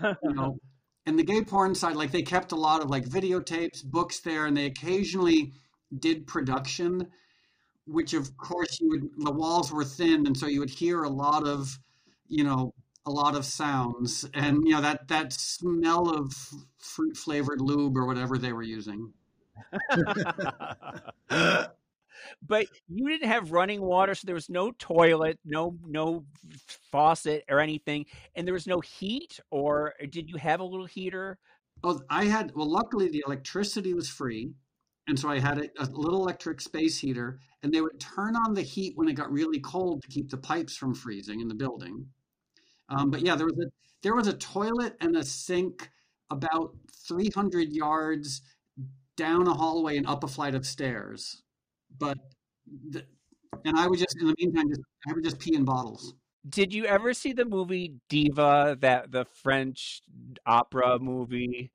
you 0.00 0.16
know, 0.34 0.56
and 1.06 1.18
the 1.18 1.24
gay 1.24 1.42
porn 1.42 1.74
side, 1.74 1.96
like 1.96 2.12
they 2.12 2.22
kept 2.22 2.52
a 2.52 2.56
lot 2.56 2.82
of 2.82 2.90
like 2.90 3.04
videotapes, 3.04 3.84
books 3.84 4.20
there, 4.20 4.46
and 4.46 4.56
they 4.56 4.66
occasionally 4.66 5.52
did 5.98 6.26
production, 6.26 7.06
which 7.86 8.14
of 8.14 8.36
course 8.36 8.80
you 8.80 8.88
would 8.90 9.10
the 9.18 9.30
walls 9.30 9.72
were 9.72 9.84
thin, 9.84 10.26
and 10.26 10.36
so 10.36 10.46
you 10.46 10.60
would 10.60 10.70
hear 10.70 11.02
a 11.02 11.08
lot 11.08 11.46
of, 11.46 11.78
you 12.28 12.44
know, 12.44 12.72
a 13.06 13.10
lot 13.10 13.36
of 13.36 13.44
sounds, 13.44 14.24
and 14.34 14.62
you 14.64 14.74
know 14.74 14.80
that 14.80 15.08
that 15.08 15.32
smell 15.32 16.08
of 16.08 16.34
fruit 16.78 17.16
flavored 17.16 17.60
lube 17.60 17.96
or 17.96 18.06
whatever 18.06 18.38
they 18.38 18.52
were 18.52 18.62
using. 18.62 19.12
but 22.42 22.66
you 22.88 23.08
didn't 23.08 23.28
have 23.28 23.52
running 23.52 23.82
water, 23.82 24.14
so 24.14 24.26
there 24.26 24.34
was 24.34 24.48
no 24.48 24.72
toilet, 24.78 25.38
no 25.44 25.76
no 25.86 26.24
faucet 26.90 27.44
or 27.50 27.60
anything, 27.60 28.06
and 28.34 28.46
there 28.46 28.54
was 28.54 28.66
no 28.66 28.80
heat. 28.80 29.38
Or 29.50 29.94
did 30.10 30.30
you 30.30 30.36
have 30.38 30.60
a 30.60 30.64
little 30.64 30.86
heater? 30.86 31.38
Oh, 31.82 32.00
I 32.08 32.24
had. 32.24 32.52
Well, 32.54 32.70
luckily 32.70 33.08
the 33.08 33.24
electricity 33.26 33.92
was 33.92 34.08
free, 34.08 34.54
and 35.08 35.18
so 35.18 35.28
I 35.28 35.38
had 35.40 35.58
a, 35.58 35.68
a 35.82 35.86
little 35.90 36.22
electric 36.22 36.62
space 36.62 36.98
heater, 36.98 37.38
and 37.62 37.72
they 37.72 37.82
would 37.82 38.00
turn 38.00 38.34
on 38.34 38.54
the 38.54 38.62
heat 38.62 38.92
when 38.96 39.08
it 39.08 39.14
got 39.14 39.30
really 39.30 39.60
cold 39.60 40.02
to 40.02 40.08
keep 40.08 40.30
the 40.30 40.38
pipes 40.38 40.76
from 40.76 40.94
freezing 40.94 41.40
in 41.40 41.48
the 41.48 41.54
building. 41.54 42.06
Um, 42.88 43.10
but 43.10 43.22
yeah, 43.22 43.36
there 43.36 43.46
was 43.46 43.58
a 43.58 43.70
there 44.02 44.14
was 44.14 44.28
a 44.28 44.34
toilet 44.34 44.96
and 45.00 45.16
a 45.16 45.24
sink 45.24 45.90
about 46.30 46.74
300 47.06 47.72
yards 47.72 48.42
down 49.16 49.46
a 49.46 49.54
hallway 49.54 49.96
and 49.96 50.06
up 50.06 50.24
a 50.24 50.28
flight 50.28 50.54
of 50.54 50.66
stairs 50.66 51.44
but 51.98 52.18
the, 52.90 53.04
and 53.64 53.78
I 53.78 53.86
would 53.86 53.98
just 53.98 54.16
in 54.20 54.26
the 54.26 54.34
meantime 54.38 54.68
just 54.68 54.80
I 55.08 55.12
would 55.12 55.24
just 55.24 55.38
pee 55.38 55.54
in 55.54 55.64
bottles. 55.64 56.14
Did 56.48 56.74
you 56.74 56.84
ever 56.84 57.14
see 57.14 57.32
the 57.32 57.46
movie 57.46 57.94
Diva, 58.08 58.76
that 58.80 59.10
the 59.10 59.24
French 59.24 60.02
opera 60.44 60.98
movie? 60.98 61.70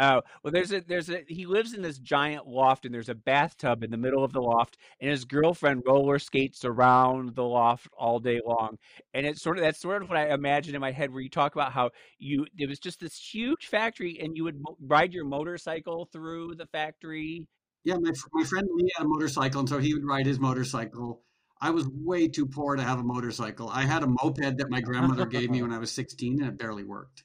Oh, 0.00 0.22
well, 0.42 0.50
there's 0.50 0.72
a 0.72 0.80
there's 0.80 1.10
a 1.10 1.22
he 1.28 1.44
lives 1.44 1.74
in 1.74 1.82
this 1.82 1.98
giant 1.98 2.46
loft 2.46 2.86
and 2.86 2.94
there's 2.94 3.10
a 3.10 3.14
bathtub 3.14 3.84
in 3.84 3.90
the 3.90 3.98
middle 3.98 4.24
of 4.24 4.32
the 4.32 4.40
loft 4.40 4.78
and 4.98 5.10
his 5.10 5.26
girlfriend 5.26 5.82
roller 5.86 6.18
skates 6.18 6.64
around 6.64 7.34
the 7.34 7.44
loft 7.44 7.86
all 7.98 8.18
day 8.18 8.40
long. 8.46 8.78
And 9.12 9.26
it's 9.26 9.42
sort 9.42 9.58
of 9.58 9.62
that's 9.62 9.78
sort 9.78 10.02
of 10.02 10.08
what 10.08 10.18
I 10.18 10.32
imagine 10.32 10.74
in 10.74 10.80
my 10.80 10.92
head 10.92 11.12
where 11.12 11.20
you 11.20 11.28
talk 11.28 11.54
about 11.54 11.72
how 11.72 11.90
you 12.18 12.46
it 12.56 12.66
was 12.66 12.78
just 12.78 13.00
this 13.00 13.14
huge 13.14 13.66
factory 13.66 14.18
and 14.22 14.34
you 14.34 14.44
would 14.44 14.62
ride 14.80 15.12
your 15.12 15.26
motorcycle 15.26 16.08
through 16.10 16.54
the 16.54 16.66
factory 16.66 17.46
yeah, 17.84 17.94
my, 17.94 18.12
my 18.32 18.44
friend 18.44 18.68
Lee 18.74 18.90
had 18.94 19.06
a 19.06 19.08
motorcycle, 19.08 19.60
and 19.60 19.68
so 19.68 19.78
he 19.78 19.94
would 19.94 20.04
ride 20.04 20.26
his 20.26 20.38
motorcycle. 20.38 21.22
I 21.62 21.70
was 21.70 21.88
way 21.88 22.28
too 22.28 22.46
poor 22.46 22.76
to 22.76 22.82
have 22.82 22.98
a 22.98 23.02
motorcycle. 23.02 23.68
I 23.68 23.82
had 23.82 24.02
a 24.02 24.06
moped 24.06 24.58
that 24.58 24.70
my 24.70 24.80
grandmother 24.80 25.26
gave 25.26 25.50
me 25.50 25.62
when 25.62 25.72
I 25.72 25.78
was 25.78 25.90
16, 25.90 26.40
and 26.40 26.48
it 26.48 26.58
barely 26.58 26.84
worked. 26.84 27.24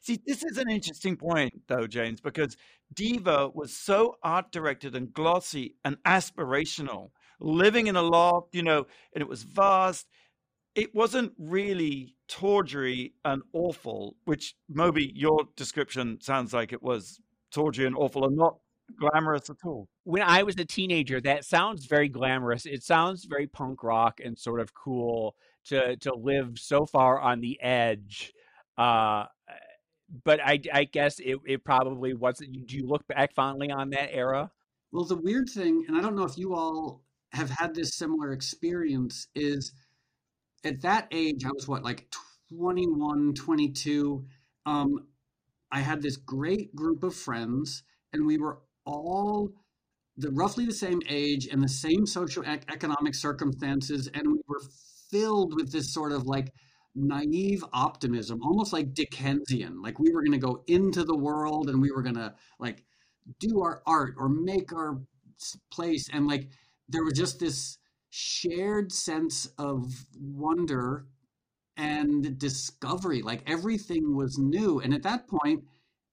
See, 0.00 0.20
this 0.26 0.44
is 0.44 0.58
an 0.58 0.70
interesting 0.70 1.16
point, 1.16 1.52
though, 1.68 1.86
James, 1.86 2.20
because 2.20 2.56
Diva 2.92 3.48
was 3.48 3.76
so 3.76 4.16
art 4.22 4.52
directed 4.52 4.94
and 4.94 5.12
glossy 5.12 5.74
and 5.84 5.96
aspirational, 6.04 7.10
living 7.40 7.86
in 7.86 7.96
a 7.96 8.02
loft, 8.02 8.54
you 8.54 8.62
know, 8.62 8.86
and 9.14 9.22
it 9.22 9.28
was 9.28 9.42
vast. 9.42 10.06
It 10.74 10.94
wasn't 10.94 11.32
really 11.38 12.16
tawdry 12.28 13.14
and 13.24 13.42
awful, 13.52 14.16
which 14.24 14.54
Moby, 14.68 15.10
your 15.14 15.44
description 15.56 16.20
sounds 16.20 16.52
like 16.52 16.72
it 16.72 16.82
was 16.82 17.20
tawdry 17.50 17.86
and 17.86 17.96
awful 17.96 18.26
and 18.26 18.36
not 18.36 18.56
glamorous 18.98 19.50
at 19.50 19.56
all. 19.64 19.88
When 20.04 20.22
I 20.22 20.42
was 20.42 20.56
a 20.58 20.64
teenager, 20.64 21.20
that 21.22 21.44
sounds 21.44 21.86
very 21.86 22.08
glamorous. 22.08 22.66
It 22.66 22.82
sounds 22.82 23.24
very 23.24 23.46
punk 23.46 23.82
rock 23.82 24.20
and 24.24 24.38
sort 24.38 24.60
of 24.60 24.74
cool 24.74 25.34
to 25.66 25.96
to 25.96 26.14
live 26.14 26.58
so 26.58 26.86
far 26.86 27.20
on 27.20 27.40
the 27.40 27.60
edge. 27.60 28.32
Uh, 28.78 29.24
but 30.24 30.40
I, 30.40 30.60
I 30.72 30.84
guess 30.84 31.18
it, 31.18 31.38
it 31.46 31.64
probably 31.64 32.14
wasn't. 32.14 32.66
Do 32.66 32.76
you 32.76 32.86
look 32.86 33.06
back 33.06 33.34
fondly 33.34 33.70
on 33.70 33.90
that 33.90 34.14
era? 34.14 34.50
Well, 34.92 35.04
the 35.04 35.16
weird 35.16 35.48
thing, 35.48 35.84
and 35.88 35.96
I 35.96 36.00
don't 36.00 36.16
know 36.16 36.24
if 36.24 36.38
you 36.38 36.54
all 36.54 37.02
have 37.32 37.50
had 37.50 37.74
this 37.74 37.96
similar 37.96 38.32
experience, 38.32 39.28
is 39.34 39.72
at 40.64 40.80
that 40.82 41.08
age, 41.10 41.44
I 41.44 41.50
was 41.52 41.68
what, 41.68 41.82
like 41.82 42.08
21, 42.50 43.34
22. 43.34 44.24
Um, 44.64 45.06
I 45.72 45.80
had 45.80 46.02
this 46.02 46.16
great 46.16 46.74
group 46.74 47.02
of 47.02 47.14
friends, 47.14 47.82
and 48.12 48.26
we 48.26 48.38
were 48.38 48.60
all 48.84 49.52
the 50.16 50.30
roughly 50.30 50.64
the 50.64 50.72
same 50.72 51.00
age 51.08 51.46
and 51.46 51.62
the 51.62 51.68
same 51.68 52.06
social 52.06 52.42
economic 52.44 53.14
circumstances 53.14 54.08
and 54.14 54.26
we 54.26 54.40
were 54.48 54.62
filled 55.10 55.54
with 55.54 55.70
this 55.70 55.92
sort 55.92 56.12
of 56.12 56.26
like 56.26 56.52
naive 56.96 57.62
optimism 57.72 58.40
almost 58.42 58.72
like 58.72 58.94
dickensian 58.94 59.82
like 59.82 59.98
we 59.98 60.10
were 60.12 60.22
going 60.22 60.32
to 60.32 60.46
go 60.46 60.64
into 60.66 61.04
the 61.04 61.16
world 61.16 61.68
and 61.68 61.80
we 61.80 61.92
were 61.92 62.02
going 62.02 62.14
to 62.14 62.34
like 62.58 62.82
do 63.38 63.60
our 63.60 63.82
art 63.86 64.14
or 64.18 64.28
make 64.28 64.72
our 64.72 65.00
place. 65.70 66.08
And 66.12 66.26
like 66.26 66.48
there 66.88 67.04
was 67.04 67.14
just 67.14 67.40
this 67.40 67.78
shared 68.10 68.92
sense 68.92 69.46
of 69.58 69.86
wonder 70.18 71.06
and 71.76 72.38
discovery. 72.38 73.22
Like 73.22 73.42
everything 73.46 74.16
was 74.16 74.38
new. 74.38 74.80
And 74.80 74.94
at 74.94 75.02
that 75.02 75.28
point 75.28 75.64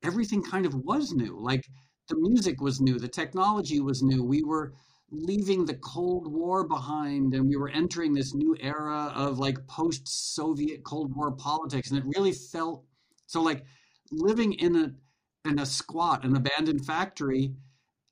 everything 0.04 0.44
kind 0.44 0.66
of 0.66 0.76
was 0.76 1.14
new. 1.14 1.40
Like 1.40 1.66
the 2.10 2.18
music 2.18 2.60
was 2.60 2.82
new, 2.82 3.00
the 3.00 3.08
technology 3.08 3.80
was 3.80 4.04
new. 4.04 4.24
We 4.24 4.44
were 4.44 4.74
leaving 5.14 5.66
the 5.66 5.76
Cold 5.76 6.28
War 6.28 6.68
behind 6.68 7.34
and 7.34 7.48
we 7.48 7.56
were 7.56 7.70
entering 7.70 8.14
this 8.14 8.34
new 8.34 8.56
era 8.60 9.12
of 9.16 9.40
like 9.40 9.68
post 9.68 10.08
Soviet 10.08 10.84
Cold 10.84 11.16
War 11.16 11.32
politics. 11.32 11.92
And 11.92 12.00
it 12.00 12.06
really 12.18 12.34
felt 12.34 12.84
so 13.28 13.42
like 13.42 13.64
living 14.12 14.54
in 14.54 14.76
a 14.76 15.50
in 15.50 15.60
a 15.60 15.66
squat, 15.66 16.26
an 16.26 16.36
abandoned 16.36 16.86
factory. 16.86 17.54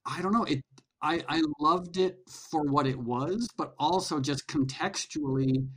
I 0.05 0.22
don't 0.22 0.34
know. 0.34 0.43
It 0.43 0.62
I, 1.01 1.24
I 1.27 1.41
loved 1.60 1.98
it 1.98 2.20
for 2.29 2.63
what 2.63 2.86
it 2.86 3.00
was, 3.00 3.48
but 3.58 3.74
also 3.79 4.20
just 4.20 4.48
contextually 4.48 5.67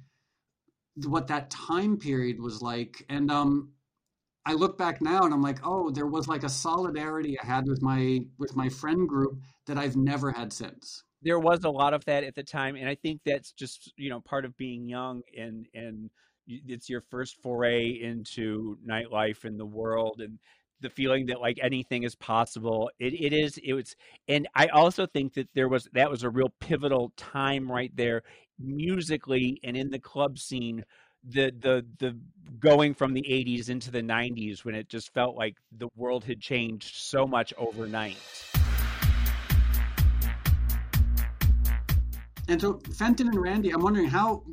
what 1.07 1.29
that 1.29 1.51
time 1.51 1.97
period 1.97 2.41
was 2.41 2.61
like. 2.61 3.05
And 3.09 3.31
um 3.31 3.73
I 4.47 4.53
look 4.53 4.77
back 4.77 5.01
now 5.01 5.23
and 5.25 5.33
I'm 5.33 5.41
like, 5.43 5.61
oh, 5.65 5.91
there 5.91 6.07
was 6.07 6.29
like 6.29 6.45
a 6.45 6.51
solidarity 6.51 7.39
I 7.41 7.47
had 7.47 7.67
with 7.67 7.81
my 7.83 8.21
with 8.39 8.55
my 8.57 8.69
friend 8.69 9.09
group 9.09 9.39
that 9.67 9.79
I've 9.79 9.97
never 9.97 10.33
had 10.33 10.53
since. 10.53 11.03
There 11.25 11.39
was 11.39 11.65
a 11.65 11.71
lot 11.71 11.95
of 11.95 12.05
that 12.05 12.23
at 12.25 12.35
the 12.35 12.43
time, 12.43 12.77
and 12.77 12.89
I 12.89 12.95
think 12.95 13.21
that's 13.25 13.53
just 13.53 13.93
you 13.97 14.11
know 14.11 14.21
part 14.21 14.45
of 14.45 14.57
being 14.57 14.87
young 14.89 15.23
and 15.37 15.67
and 15.75 16.11
it's 16.47 16.91
your 16.91 17.01
first 17.01 17.41
foray 17.43 17.89
into 17.89 18.77
nightlife 18.87 19.45
and 19.45 19.59
the 19.59 19.65
world 19.65 20.21
and 20.21 20.39
the 20.81 20.91
feeling 20.91 21.25
that 21.27 21.41
like 21.41 21.59
anything 21.63 22.03
is 22.03 22.15
possible. 22.15 22.91
It 22.99 23.15
it 23.15 23.33
is 23.33 23.59
it 23.59 23.73
was, 23.73 23.97
and 24.29 24.47
I 24.55 24.67
also 24.67 25.07
think 25.07 25.35
that 25.35 25.49
there 25.55 25.69
was 25.69 25.89
that 25.93 26.11
was 26.11 26.23
a 26.23 26.31
real 26.31 26.53
pivotal 26.61 27.13
time 27.17 27.71
right 27.71 27.95
there 27.97 28.23
musically 28.59 29.59
and 29.65 29.77
in 29.77 29.91
the 29.91 29.99
club 29.99 30.39
scene 30.39 30.85
the 31.27 31.53
the 31.61 31.85
the 31.99 32.17
going 32.61 32.95
from 32.95 33.15
the 33.15 33.23
80s 33.23 33.71
into 33.71 33.91
the 33.91 34.03
90s 34.03 34.65
when 34.65 34.75
it 34.75 34.89
just 34.89 35.13
felt 35.13 35.37
like 35.37 35.57
the 35.73 35.89
world 35.97 36.25
had 36.25 36.41
changed 36.41 36.97
so 36.97 37.27
much 37.27 37.55
overnight. 37.57 38.19
And 42.49 42.61
so 42.61 42.81
Fenton 42.95 43.29
and 43.29 43.41
Randy, 43.41 43.71
I'm 43.71 43.83
wondering 43.83 44.09
how 44.09 44.45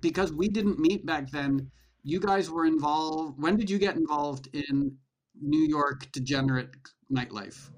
because 0.00 0.32
we 0.32 0.48
didn't 0.48 0.78
meet 0.78 1.04
back 1.06 1.30
then, 1.30 1.70
you 2.02 2.20
guys 2.20 2.50
were 2.50 2.66
involved. 2.66 3.40
When 3.40 3.56
did 3.56 3.70
you 3.70 3.78
get 3.78 3.96
involved 3.96 4.48
in 4.52 4.96
New 5.40 5.66
York 5.66 6.12
degenerate 6.12 6.74
nightlife? 7.12 7.70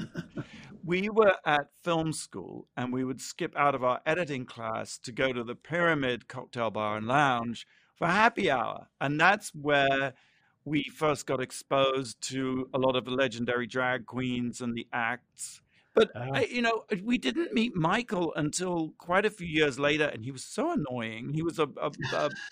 we 0.84 1.08
were 1.10 1.34
at 1.44 1.68
film 1.82 2.12
school 2.12 2.68
and 2.76 2.92
we 2.92 3.04
would 3.04 3.20
skip 3.20 3.54
out 3.56 3.74
of 3.74 3.82
our 3.82 4.00
editing 4.06 4.46
class 4.46 4.98
to 4.98 5.12
go 5.12 5.32
to 5.32 5.42
the 5.42 5.56
Pyramid 5.56 6.28
Cocktail 6.28 6.70
Bar 6.70 6.98
and 6.98 7.06
Lounge 7.06 7.66
for 7.96 8.06
happy 8.06 8.50
hour. 8.50 8.86
And 9.00 9.20
that's 9.20 9.50
where 9.54 10.14
we 10.64 10.84
first 10.84 11.26
got 11.26 11.40
exposed 11.40 12.20
to 12.28 12.68
a 12.72 12.78
lot 12.78 12.96
of 12.96 13.04
the 13.04 13.10
legendary 13.10 13.66
drag 13.66 14.06
queens 14.06 14.60
and 14.60 14.76
the 14.76 14.86
acts. 14.92 15.60
But, 15.96 16.10
uh, 16.14 16.42
you 16.48 16.60
know, 16.60 16.84
we 17.02 17.16
didn't 17.16 17.54
meet 17.54 17.74
Michael 17.74 18.34
until 18.36 18.92
quite 18.98 19.24
a 19.24 19.30
few 19.30 19.46
years 19.46 19.78
later, 19.78 20.04
and 20.04 20.22
he 20.22 20.30
was 20.30 20.44
so 20.44 20.72
annoying. 20.72 21.32
He 21.32 21.42
was 21.42 21.58
a, 21.58 21.66
a, 21.80 21.90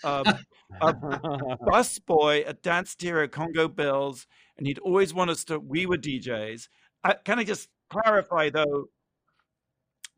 a, 0.03 0.35
a, 0.81 0.87
a 0.89 1.57
bus 1.63 1.99
boy 1.99 2.41
at 2.41 2.63
Danceteria 2.63 3.31
Congo 3.31 3.67
Bills, 3.67 4.25
and 4.57 4.65
he'd 4.65 4.79
always 4.79 5.13
want 5.13 5.29
us 5.29 5.43
to, 5.45 5.59
we 5.59 5.85
were 5.85 5.97
DJs. 5.97 6.67
I, 7.03 7.13
can 7.23 7.37
I 7.37 7.43
just 7.43 7.69
clarify 7.91 8.49
though, 8.49 8.85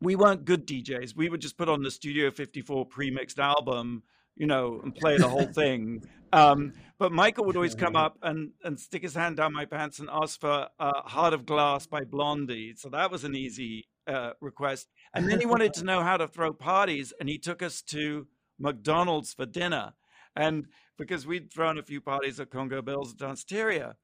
we 0.00 0.16
weren't 0.16 0.46
good 0.46 0.66
DJs. 0.66 1.14
We 1.14 1.28
would 1.28 1.42
just 1.42 1.58
put 1.58 1.68
on 1.68 1.82
the 1.82 1.90
Studio 1.90 2.30
54 2.30 2.86
pre-mixed 2.86 3.38
album, 3.38 4.04
you 4.38 4.46
know, 4.46 4.80
and 4.82 4.94
play 4.94 5.18
the 5.18 5.28
whole 5.28 5.46
thing. 5.52 6.02
Um, 6.32 6.72
but 6.98 7.12
Michael 7.12 7.44
would 7.46 7.56
always 7.56 7.74
come 7.74 7.96
up 7.96 8.18
and, 8.22 8.50
and 8.64 8.78
stick 8.78 9.02
his 9.02 9.14
hand 9.14 9.36
down 9.36 9.52
my 9.52 9.64
pants 9.64 9.98
and 9.98 10.08
ask 10.10 10.40
for 10.40 10.68
uh, 10.78 11.00
Heart 11.02 11.34
of 11.34 11.46
Glass 11.46 11.86
by 11.86 12.04
Blondie. 12.04 12.74
So 12.76 12.88
that 12.90 13.10
was 13.10 13.24
an 13.24 13.34
easy 13.34 13.88
uh, 14.06 14.32
request. 14.40 14.88
And 15.14 15.28
then 15.28 15.40
he 15.40 15.46
wanted 15.46 15.74
to 15.74 15.84
know 15.90 16.02
how 16.02 16.16
to 16.16 16.26
throw 16.26 16.52
parties, 16.52 17.12
and 17.20 17.28
he 17.28 17.38
took 17.38 17.62
us 17.62 17.82
to 17.82 18.26
McDonald's 18.58 19.34
for 19.34 19.46
dinner. 19.46 19.92
And 20.34 20.66
because 20.96 21.26
we'd 21.26 21.52
thrown 21.52 21.78
a 21.78 21.82
few 21.82 22.00
parties 22.00 22.40
at 22.40 22.50
Congo 22.50 22.82
Bill's 22.82 23.14
Danceteria. 23.14 23.94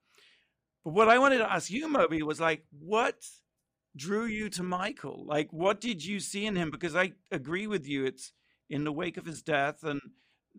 But 0.85 0.95
what 0.95 1.09
I 1.09 1.19
wanted 1.19 1.39
to 1.39 1.53
ask 1.53 1.71
you, 1.71 1.89
Moby, 1.89 2.23
was 2.23 2.41
like, 2.41 2.65
what 2.71 3.17
drew 3.97 4.27
you 4.27 4.49
to 4.51 4.63
Michael? 4.63 5.25
Like, 5.27 5.53
what 5.53 5.81
did 5.81 6.05
you 6.05 6.21
see 6.21 6.47
in 6.47 6.57
him? 6.57 6.71
Because 6.71 6.95
I 6.95 7.13
agree 7.31 7.67
with 7.67 7.89
you. 7.89 8.05
It's 8.05 8.33
in 8.71 8.85
the 8.85 8.93
wake 8.93 9.17
of 9.17 9.27
his 9.27 9.43
death, 9.43 9.83
and 9.83 10.01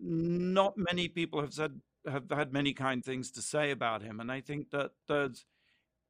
not 0.01 0.73
many 0.77 1.07
people 1.07 1.41
have 1.41 1.53
said 1.53 1.81
have 2.07 2.25
had 2.29 2.53
many 2.53 2.73
kind 2.73 3.03
things 3.03 3.31
to 3.31 3.41
say 3.41 3.71
about 3.71 4.01
him. 4.01 4.19
And 4.19 4.31
I 4.31 4.41
think 4.41 4.71
that 4.71 4.91
there's 5.07 5.45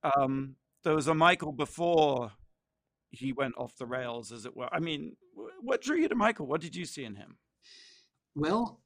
um, 0.04 0.56
there 0.84 0.96
was 0.96 1.08
a 1.08 1.16
Michael 1.16 1.52
before 1.52 2.32
he 3.10 3.32
went 3.32 3.56
off 3.58 3.78
the 3.78 3.86
rails, 3.86 4.32
as 4.32 4.46
it 4.46 4.56
were. 4.56 4.70
I 4.74 4.80
mean, 4.80 5.16
what 5.62 5.82
drew 5.82 5.98
you 5.98 6.10
to 6.10 6.16
Michael? 6.16 6.48
What 6.48 6.62
did 6.62 6.76
you 6.76 6.86
see 6.86 7.04
in 7.04 7.16
him? 7.16 7.38
Well, 8.36 8.82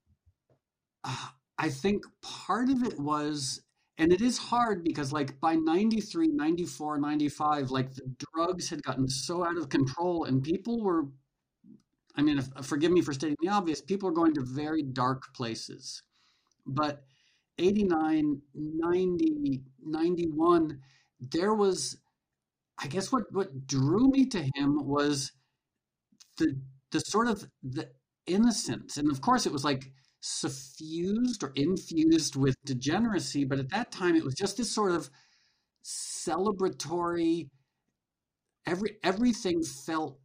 uh, 1.03 1.29
I 1.57 1.69
think 1.69 2.03
part 2.21 2.69
of 2.69 2.83
it 2.83 2.99
was 2.99 3.61
and 3.97 4.13
it 4.13 4.21
is 4.21 4.37
hard 4.37 4.83
because 4.83 5.11
like 5.11 5.39
by 5.41 5.55
93 5.55 6.29
94 6.29 6.97
95 6.99 7.69
like 7.69 7.93
the 7.93 8.15
drugs 8.33 8.69
had 8.69 8.81
gotten 8.83 9.07
so 9.09 9.45
out 9.45 9.57
of 9.57 9.67
control 9.67 10.23
and 10.23 10.41
people 10.41 10.81
were 10.81 11.03
i 12.15 12.21
mean 12.21 12.39
if, 12.39 12.47
uh, 12.55 12.61
forgive 12.61 12.91
me 12.91 13.01
for 13.01 13.13
stating 13.13 13.35
the 13.41 13.49
obvious 13.49 13.81
people 13.81 14.09
are 14.09 14.13
going 14.13 14.33
to 14.33 14.41
very 14.41 14.83
dark 14.83 15.33
places. 15.33 16.03
But 16.65 17.03
89 17.57 18.41
90 18.53 19.61
91 19.83 20.79
there 21.19 21.53
was 21.53 21.97
i 22.79 22.87
guess 22.87 23.11
what 23.11 23.23
what 23.31 23.67
drew 23.67 24.09
me 24.09 24.25
to 24.25 24.41
him 24.55 24.87
was 24.87 25.31
the 26.37 26.55
the 26.91 26.99
sort 27.01 27.27
of 27.27 27.45
the 27.63 27.89
innocence. 28.25 28.97
And 28.97 29.11
of 29.11 29.21
course 29.21 29.45
it 29.45 29.53
was 29.53 29.63
like 29.63 29.91
suffused 30.21 31.43
or 31.43 31.51
infused 31.55 32.35
with 32.35 32.55
degeneracy, 32.65 33.45
but 33.45 33.59
at 33.59 33.69
that 33.69 33.91
time 33.91 34.15
it 34.15 34.23
was 34.23 34.35
just 34.35 34.57
this 34.57 34.71
sort 34.71 34.91
of 34.91 35.09
celebratory 35.83 37.49
every 38.65 38.97
everything 39.03 39.63
felt 39.63 40.19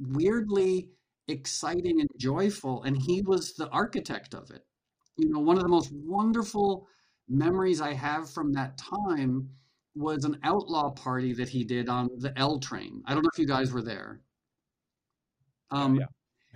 weirdly 0.00 0.88
exciting 1.28 2.00
and 2.00 2.08
joyful 2.18 2.82
and 2.82 2.96
he 2.96 3.22
was 3.22 3.54
the 3.54 3.68
architect 3.68 4.34
of 4.34 4.50
it. 4.50 4.64
You 5.16 5.30
know, 5.30 5.40
one 5.40 5.56
of 5.56 5.62
the 5.62 5.68
most 5.68 5.92
wonderful 5.92 6.88
memories 7.28 7.80
I 7.80 7.92
have 7.92 8.30
from 8.30 8.52
that 8.54 8.78
time 8.78 9.50
was 9.94 10.24
an 10.24 10.38
outlaw 10.42 10.90
party 10.90 11.32
that 11.34 11.48
he 11.48 11.64
did 11.64 11.88
on 11.88 12.08
the 12.18 12.36
L 12.38 12.58
train. 12.58 13.02
I 13.06 13.14
don't 13.14 13.22
know 13.22 13.30
if 13.32 13.38
you 13.38 13.46
guys 13.46 13.72
were 13.72 13.82
there. 13.82 14.20
Um, 15.70 15.96
yeah. 15.96 16.06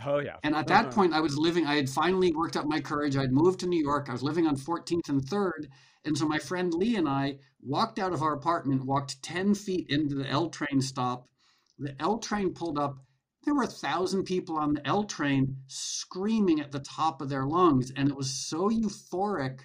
Oh 0.05 0.19
yeah. 0.19 0.37
And 0.43 0.55
at 0.57 0.67
that 0.69 0.91
point, 0.91 1.13
I 1.13 1.21
was 1.21 1.37
living. 1.37 1.67
I 1.67 1.77
had 1.77 1.89
finally 1.89 2.33
worked 2.33 2.57
up 2.57 2.67
my 2.67 2.81
courage. 2.81 3.17
I'd 3.17 3.33
moved 3.33 3.61
to 3.61 3.67
New 3.67 3.81
York. 3.81 4.09
I 4.09 4.13
was 4.13 4.23
living 4.23 4.47
on 4.47 4.57
14th 4.57 5.09
and 5.09 5.25
Third, 5.25 5.69
and 6.05 6.19
so 6.19 6.27
my 6.27 6.39
friend 6.39 6.75
Lee 6.75 6.97
and 6.97 7.09
I 7.09 7.39
walked 7.63 7.99
out 7.99 8.13
of 8.13 8.23
our 8.23 8.35
apartment, 8.35 8.85
walked 8.85 9.23
10 9.23 9.55
feet 9.55 9.87
into 9.89 10.17
the 10.17 10.29
L 10.29 10.51
train 10.51 10.81
stop. 10.81 11.29
The 11.79 11.95
L 12.01 12.19
train 12.19 12.53
pulled 12.53 12.79
up. 12.79 12.99
There 13.45 13.55
were 13.55 13.65
a 13.65 13.69
thousand 13.69 14.25
people 14.25 14.57
on 14.57 14.75
the 14.75 14.87
L 14.87 15.05
train 15.05 15.57
screaming 15.67 16.61
at 16.61 16.73
the 16.73 16.81
top 16.81 17.21
of 17.21 17.29
their 17.29 17.47
lungs, 17.47 17.93
and 17.95 18.09
it 18.09 18.17
was 18.17 18.31
so 18.31 18.71
euphoric. 18.71 19.61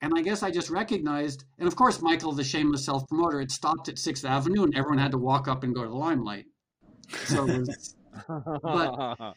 And 0.00 0.12
I 0.16 0.22
guess 0.22 0.42
I 0.42 0.50
just 0.50 0.70
recognized, 0.70 1.44
and 1.58 1.68
of 1.68 1.76
course, 1.76 2.02
Michael, 2.02 2.32
the 2.32 2.42
shameless 2.42 2.84
self 2.84 3.06
promoter, 3.08 3.40
it 3.40 3.50
stopped 3.50 3.88
at 3.88 3.98
Sixth 3.98 4.24
Avenue, 4.24 4.64
and 4.64 4.74
everyone 4.74 4.98
had 4.98 5.12
to 5.12 5.18
walk 5.18 5.46
up 5.46 5.62
and 5.62 5.74
go 5.74 5.82
to 5.82 5.88
the 5.88 5.94
limelight. 5.94 6.46
So 7.26 7.44
it 7.44 7.60
was, 7.60 7.94
but 8.62 9.36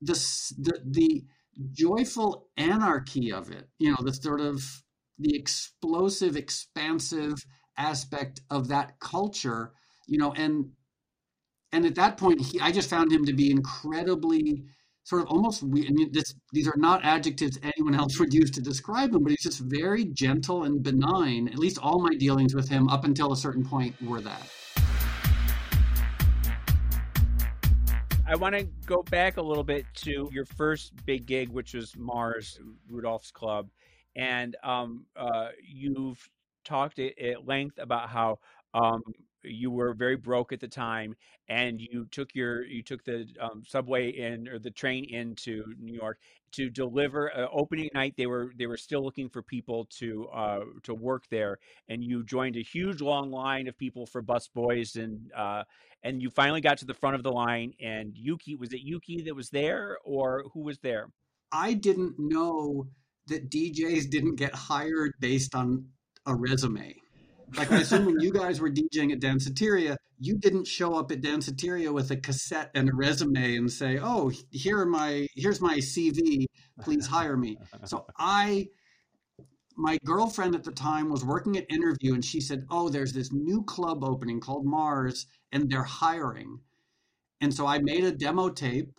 the, 0.00 0.52
the 0.58 0.80
the 0.84 1.24
joyful 1.72 2.48
anarchy 2.56 3.32
of 3.32 3.50
it 3.50 3.68
you 3.78 3.90
know 3.90 3.98
the 4.02 4.14
sort 4.14 4.40
of 4.40 4.62
the 5.18 5.36
explosive 5.36 6.36
expansive 6.36 7.34
aspect 7.76 8.40
of 8.50 8.68
that 8.68 8.98
culture 9.00 9.72
you 10.06 10.18
know 10.18 10.32
and 10.32 10.70
and 11.72 11.86
at 11.86 11.94
that 11.94 12.16
point 12.16 12.40
he 12.40 12.60
i 12.60 12.70
just 12.70 12.90
found 12.90 13.12
him 13.12 13.24
to 13.24 13.32
be 13.32 13.50
incredibly 13.50 14.64
sort 15.04 15.22
of 15.22 15.28
almost 15.28 15.62
I 15.62 15.66
mean, 15.66 16.12
this, 16.12 16.34
these 16.52 16.68
are 16.68 16.76
not 16.76 17.04
adjectives 17.04 17.58
anyone 17.62 17.94
else 17.94 18.18
would 18.20 18.32
use 18.32 18.50
to 18.52 18.60
describe 18.60 19.14
him 19.14 19.22
but 19.22 19.30
he's 19.30 19.42
just 19.42 19.60
very 19.60 20.04
gentle 20.04 20.64
and 20.64 20.82
benign. 20.82 21.48
At 21.48 21.58
least 21.58 21.78
all 21.78 22.00
my 22.00 22.14
dealings 22.14 22.54
with 22.54 22.68
him 22.68 22.88
up 22.88 23.04
until 23.04 23.32
a 23.32 23.36
certain 23.36 23.64
point 23.64 24.00
were 24.02 24.20
that. 24.20 24.48
I 28.28 28.36
want 28.36 28.54
to 28.54 28.64
go 28.86 29.02
back 29.02 29.38
a 29.38 29.42
little 29.42 29.64
bit 29.64 29.84
to 30.02 30.30
your 30.32 30.44
first 30.44 30.92
big 31.04 31.26
gig, 31.26 31.48
which 31.48 31.74
was 31.74 31.96
Mars 31.96 32.60
Rudolf's 32.88 33.32
Club, 33.32 33.68
and 34.14 34.54
um, 34.62 35.06
uh, 35.16 35.48
you've 35.66 36.30
talked 36.64 37.00
at 37.00 37.48
length 37.48 37.78
about 37.78 38.08
how 38.08 38.38
um, 38.74 39.02
you 39.42 39.70
were 39.70 39.94
very 39.94 40.16
broke 40.16 40.52
at 40.52 40.60
the 40.60 40.68
time, 40.68 41.14
and 41.48 41.80
you 41.80 42.06
took 42.10 42.34
your 42.34 42.64
you 42.64 42.82
took 42.82 43.04
the 43.04 43.26
um, 43.40 43.62
subway 43.66 44.10
in 44.10 44.48
or 44.48 44.58
the 44.58 44.70
train 44.70 45.04
into 45.04 45.64
New 45.78 45.94
York 45.94 46.18
to 46.52 46.68
deliver 46.68 47.34
uh, 47.36 47.46
opening 47.52 47.88
night. 47.94 48.14
They 48.16 48.26
were 48.26 48.52
they 48.56 48.66
were 48.66 48.76
still 48.76 49.02
looking 49.02 49.28
for 49.28 49.42
people 49.42 49.86
to 49.98 50.28
uh, 50.28 50.60
to 50.84 50.94
work 50.94 51.24
there, 51.30 51.58
and 51.88 52.02
you 52.02 52.24
joined 52.24 52.56
a 52.56 52.62
huge 52.62 53.00
long 53.00 53.30
line 53.30 53.68
of 53.68 53.76
people 53.76 54.06
for 54.06 54.22
bus 54.22 54.48
boys, 54.48 54.96
and 54.96 55.30
uh, 55.32 55.64
and 56.02 56.22
you 56.22 56.30
finally 56.30 56.60
got 56.60 56.78
to 56.78 56.86
the 56.86 56.94
front 56.94 57.16
of 57.16 57.22
the 57.22 57.32
line. 57.32 57.74
And 57.80 58.16
Yuki 58.16 58.56
was 58.56 58.72
it 58.72 58.80
Yuki 58.80 59.22
that 59.22 59.34
was 59.34 59.50
there, 59.50 59.98
or 60.04 60.44
who 60.52 60.60
was 60.60 60.78
there? 60.78 61.08
I 61.52 61.74
didn't 61.74 62.14
know 62.18 62.86
that 63.26 63.50
DJs 63.50 64.10
didn't 64.10 64.36
get 64.36 64.54
hired 64.54 65.14
based 65.20 65.54
on 65.54 65.86
a 66.26 66.34
resume. 66.34 66.94
Like 67.56 67.72
I 67.72 67.80
assume 67.80 68.04
when 68.04 68.20
you 68.20 68.32
guys 68.32 68.60
were 68.60 68.70
DJing 68.70 69.12
at 69.12 69.20
Danceteria, 69.20 69.96
you 70.18 70.38
didn't 70.38 70.66
show 70.66 70.94
up 70.94 71.10
at 71.10 71.22
Danceteria 71.22 71.92
with 71.92 72.10
a 72.10 72.16
cassette 72.16 72.70
and 72.74 72.88
a 72.88 72.94
resume 72.94 73.56
and 73.56 73.70
say, 73.70 73.98
"Oh, 74.00 74.30
here 74.50 74.78
are 74.78 74.86
my 74.86 75.26
here's 75.34 75.60
my 75.60 75.78
CV. 75.78 76.46
Please 76.80 77.06
hire 77.06 77.36
me." 77.36 77.56
So 77.84 78.06
I 78.16 78.68
my 79.76 79.98
girlfriend 80.04 80.54
at 80.54 80.64
the 80.64 80.72
time 80.72 81.08
was 81.08 81.24
working 81.24 81.56
at 81.56 81.70
interview 81.70 82.14
and 82.14 82.24
she 82.24 82.40
said, 82.40 82.66
"Oh, 82.70 82.88
there's 82.88 83.12
this 83.12 83.32
new 83.32 83.62
club 83.64 84.04
opening 84.04 84.40
called 84.40 84.66
Mars 84.66 85.26
and 85.50 85.70
they're 85.70 85.82
hiring." 85.82 86.60
And 87.40 87.52
so 87.52 87.66
I 87.66 87.78
made 87.78 88.04
a 88.04 88.12
demo 88.12 88.50
tape 88.50 88.92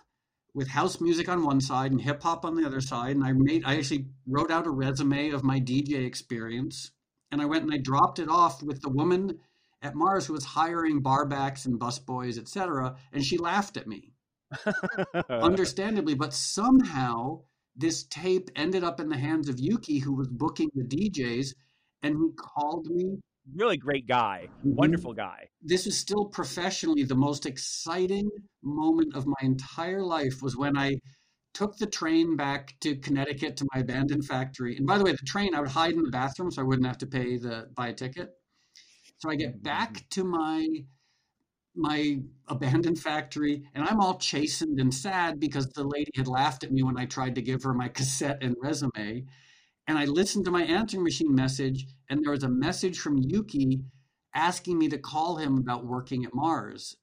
with 0.54 0.68
house 0.68 1.00
music 1.00 1.30
on 1.30 1.44
one 1.44 1.62
side 1.62 1.92
and 1.92 2.02
hip 2.02 2.24
hop 2.24 2.44
on 2.44 2.56
the 2.56 2.66
other 2.66 2.82
side 2.82 3.16
and 3.16 3.24
I 3.24 3.32
made 3.34 3.64
I 3.64 3.78
actually 3.78 4.08
wrote 4.28 4.52
out 4.52 4.68
a 4.68 4.72
resume 4.72 5.30
of 5.30 5.44
my 5.44 5.60
DJ 5.60 6.06
experience 6.06 6.92
and 7.32 7.42
I 7.42 7.46
went 7.46 7.64
and 7.64 7.74
I 7.74 7.78
dropped 7.78 8.20
it 8.20 8.30
off 8.30 8.62
with 8.62 8.82
the 8.82 8.90
woman 8.90 9.40
at 9.82 9.96
Mars 9.96 10.26
who 10.26 10.34
was 10.34 10.46
hiring 10.46 11.02
barbacks 11.02 11.66
and 11.66 11.80
busboys, 11.80 12.38
etc. 12.38 12.96
And 13.12 13.24
she 13.24 13.38
laughed 13.38 13.78
at 13.78 13.88
me, 13.88 14.14
understandably. 15.30 16.14
But 16.14 16.34
somehow 16.34 17.42
this 17.76 18.04
tape 18.04 18.50
ended 18.56 18.84
up 18.84 19.00
in 19.00 19.10
the 19.10 19.18
hands 19.18 19.50
of 19.50 19.60
Yuki, 19.60 20.00
who 20.00 20.14
was 20.14 20.28
booking 20.28 20.70
the 20.76 20.84
DJs, 20.84 21.56
and 22.04 22.16
he 22.16 22.30
called 22.36 22.88
me. 22.88 23.20
Really 23.56 23.78
great 23.78 24.08
guy, 24.08 24.48
mm-hmm. 24.60 24.76
wonderful 24.76 25.14
guy. 25.14 25.48
This 25.62 25.88
is 25.88 25.98
still 25.98 26.26
professionally 26.26 27.04
the 27.04 27.16
most 27.16 27.46
exciting 27.46 28.30
moment 28.62 29.16
of 29.16 29.26
my 29.26 29.34
entire 29.42 30.04
life 30.04 30.42
was 30.42 30.56
when 30.56 30.78
I 30.78 30.98
took 31.54 31.78
the 31.78 31.86
train 31.86 32.36
back 32.36 32.76
to 32.82 32.96
Connecticut 32.96 33.58
to 33.58 33.68
my 33.74 33.82
abandoned 33.82 34.26
factory. 34.26 34.78
And 34.78 34.88
by 34.88 34.98
the 34.98 35.04
way, 35.04 35.12
the 35.12 35.18
train 35.18 35.54
I 35.54 35.60
would 35.60 35.70
hide 35.70 35.94
in 35.94 36.04
the 36.04 36.12
bathroom 36.12 36.52
so 36.52 36.62
I 36.62 36.66
wouldn't 36.66 36.88
have 36.88 37.00
to 37.00 37.08
pay 37.08 37.38
the 37.38 37.70
buy 37.76 37.90
a 37.90 37.94
ticket. 37.94 38.34
So 39.20 39.30
I 39.30 39.36
get 39.36 39.62
back 39.62 39.94
mm-hmm. 39.94 40.08
to 40.12 40.24
my 40.24 40.68
my 41.74 42.20
abandoned 42.50 43.00
factory 43.00 43.64
and 43.74 43.86
I'm 43.86 44.02
all 44.02 44.18
chastened 44.18 44.80
and 44.82 44.94
sad 44.94 45.40
because 45.40 45.68
the 45.68 45.86
lady 45.86 46.12
had 46.18 46.28
laughed 46.28 46.66
at 46.66 46.72
me 46.72 46.84
when 46.84 47.00
I 47.00 47.06
tried 47.06 47.36
to 47.36 47.42
give 47.42 47.64
her 47.64 47.74
my 47.74 47.88
cassette 48.00 48.40
and 48.42 48.56
resume. 48.62 49.26
And 49.88 49.98
I 49.98 50.06
listened 50.06 50.46
to 50.46 50.52
my 50.52 50.64
answering 50.64 51.04
machine 51.04 51.34
message 51.34 51.86
and 52.10 52.24
there 52.24 52.32
was 52.32 52.44
a 52.44 52.50
message 52.50 53.00
from 53.00 53.18
Yuki 53.18 53.84
asking 54.34 54.78
me 54.78 54.90
to 54.90 54.98
call 54.98 55.38
him 55.38 55.58
about 55.58 55.86
working 55.86 56.26
at 56.26 56.34
Mars 56.34 56.98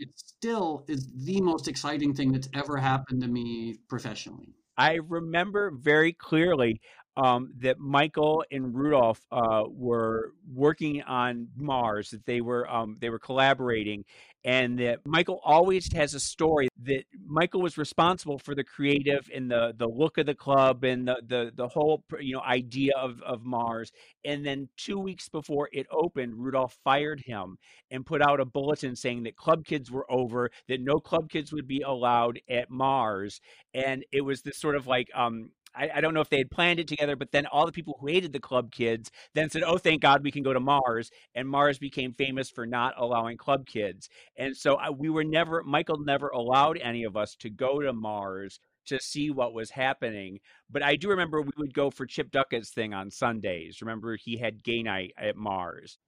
it 0.00 0.08
still 0.16 0.84
is 0.88 1.06
the 1.24 1.40
most 1.40 1.68
exciting 1.68 2.14
thing 2.14 2.32
that's 2.32 2.48
ever 2.54 2.76
happened 2.76 3.22
to 3.22 3.28
me 3.28 3.76
professionally. 3.88 4.54
I 4.76 4.94
remember 4.94 5.70
very 5.70 6.14
clearly 6.14 6.80
um, 7.16 7.52
that 7.58 7.78
Michael 7.78 8.44
and 8.50 8.74
Rudolf 8.74 9.20
uh, 9.30 9.64
were 9.68 10.32
working 10.50 11.02
on 11.02 11.48
Mars. 11.54 12.10
That 12.10 12.24
they 12.24 12.40
were 12.40 12.68
um, 12.70 12.96
they 12.98 13.10
were 13.10 13.18
collaborating, 13.18 14.04
and 14.44 14.78
that 14.78 15.00
Michael 15.04 15.40
always 15.44 15.92
has 15.92 16.14
a 16.14 16.20
story 16.20 16.68
that 16.84 17.04
Michael 17.26 17.60
was 17.60 17.76
responsible 17.76 18.38
for 18.38 18.54
the 18.54 18.64
creative 18.64 19.28
and 19.34 19.50
the 19.50 19.74
the 19.76 19.86
look 19.86 20.18
of 20.18 20.26
the 20.26 20.34
club 20.34 20.84
and 20.84 21.06
the 21.06 21.20
the 21.26 21.52
the 21.54 21.68
whole 21.68 22.04
you 22.20 22.34
know 22.34 22.42
idea 22.42 22.92
of 22.96 23.20
of 23.22 23.44
Mars. 23.44 23.92
And 24.24 24.44
then 24.44 24.68
two 24.76 24.98
weeks 24.98 25.28
before 25.28 25.68
it 25.72 25.86
opened, 25.90 26.34
Rudolf 26.36 26.78
fired 26.84 27.20
him 27.20 27.58
and 27.90 28.06
put 28.06 28.22
out 28.22 28.40
a 28.40 28.44
bulletin 28.44 28.96
saying 28.96 29.24
that 29.24 29.36
club 29.36 29.64
kids 29.64 29.90
were 29.90 30.10
over, 30.10 30.50
that 30.68 30.80
no 30.80 31.00
club 31.00 31.28
kids 31.30 31.52
would 31.52 31.66
be 31.66 31.82
allowed 31.82 32.40
at 32.48 32.70
Mars, 32.70 33.40
and 33.74 34.04
it 34.12 34.22
was 34.22 34.42
this 34.42 34.58
sort 34.58 34.76
of 34.76 34.86
like 34.86 35.08
um 35.14 35.50
I, 35.74 35.90
I, 35.96 36.00
don't 36.00 36.14
know 36.14 36.20
if 36.20 36.28
they 36.28 36.38
had 36.38 36.50
planned 36.50 36.80
it 36.80 36.88
together, 36.88 37.16
but 37.16 37.32
then 37.32 37.46
all 37.46 37.66
the 37.66 37.72
people 37.72 37.96
who 38.00 38.08
hated 38.08 38.32
the 38.32 38.40
club 38.40 38.72
kids 38.72 39.10
then 39.34 39.50
said, 39.50 39.62
"Oh, 39.62 39.78
thank 39.78 40.02
God 40.02 40.22
we 40.22 40.30
can 40.30 40.42
go 40.42 40.52
to 40.52 40.60
Mars," 40.60 41.10
and 41.34 41.48
Mars 41.48 41.78
became 41.78 42.12
famous 42.12 42.50
for 42.50 42.66
not 42.66 42.94
allowing 42.96 43.36
club 43.36 43.66
kids. 43.66 44.08
And 44.36 44.56
so 44.56 44.74
I, 44.74 44.90
we 44.90 45.10
were 45.10 45.24
never, 45.24 45.62
Michael 45.62 45.98
never 45.98 46.28
allowed 46.28 46.78
any 46.78 47.04
of 47.04 47.16
us 47.16 47.36
to 47.36 47.50
go 47.50 47.80
to 47.80 47.92
Mars 47.92 48.60
to 48.86 48.98
see 49.00 49.30
what 49.30 49.54
was 49.54 49.70
happening. 49.70 50.40
But 50.68 50.82
I 50.82 50.96
do 50.96 51.08
remember 51.08 51.40
we 51.40 51.52
would 51.56 51.74
go 51.74 51.90
for 51.90 52.06
Chip 52.06 52.30
Duckett's 52.30 52.70
thing 52.70 52.92
on 52.92 53.10
Sundays. 53.10 53.80
Remember 53.80 54.16
he 54.16 54.38
had 54.38 54.64
gay 54.64 54.82
night 54.82 55.12
at 55.16 55.36
Mars. 55.36 55.98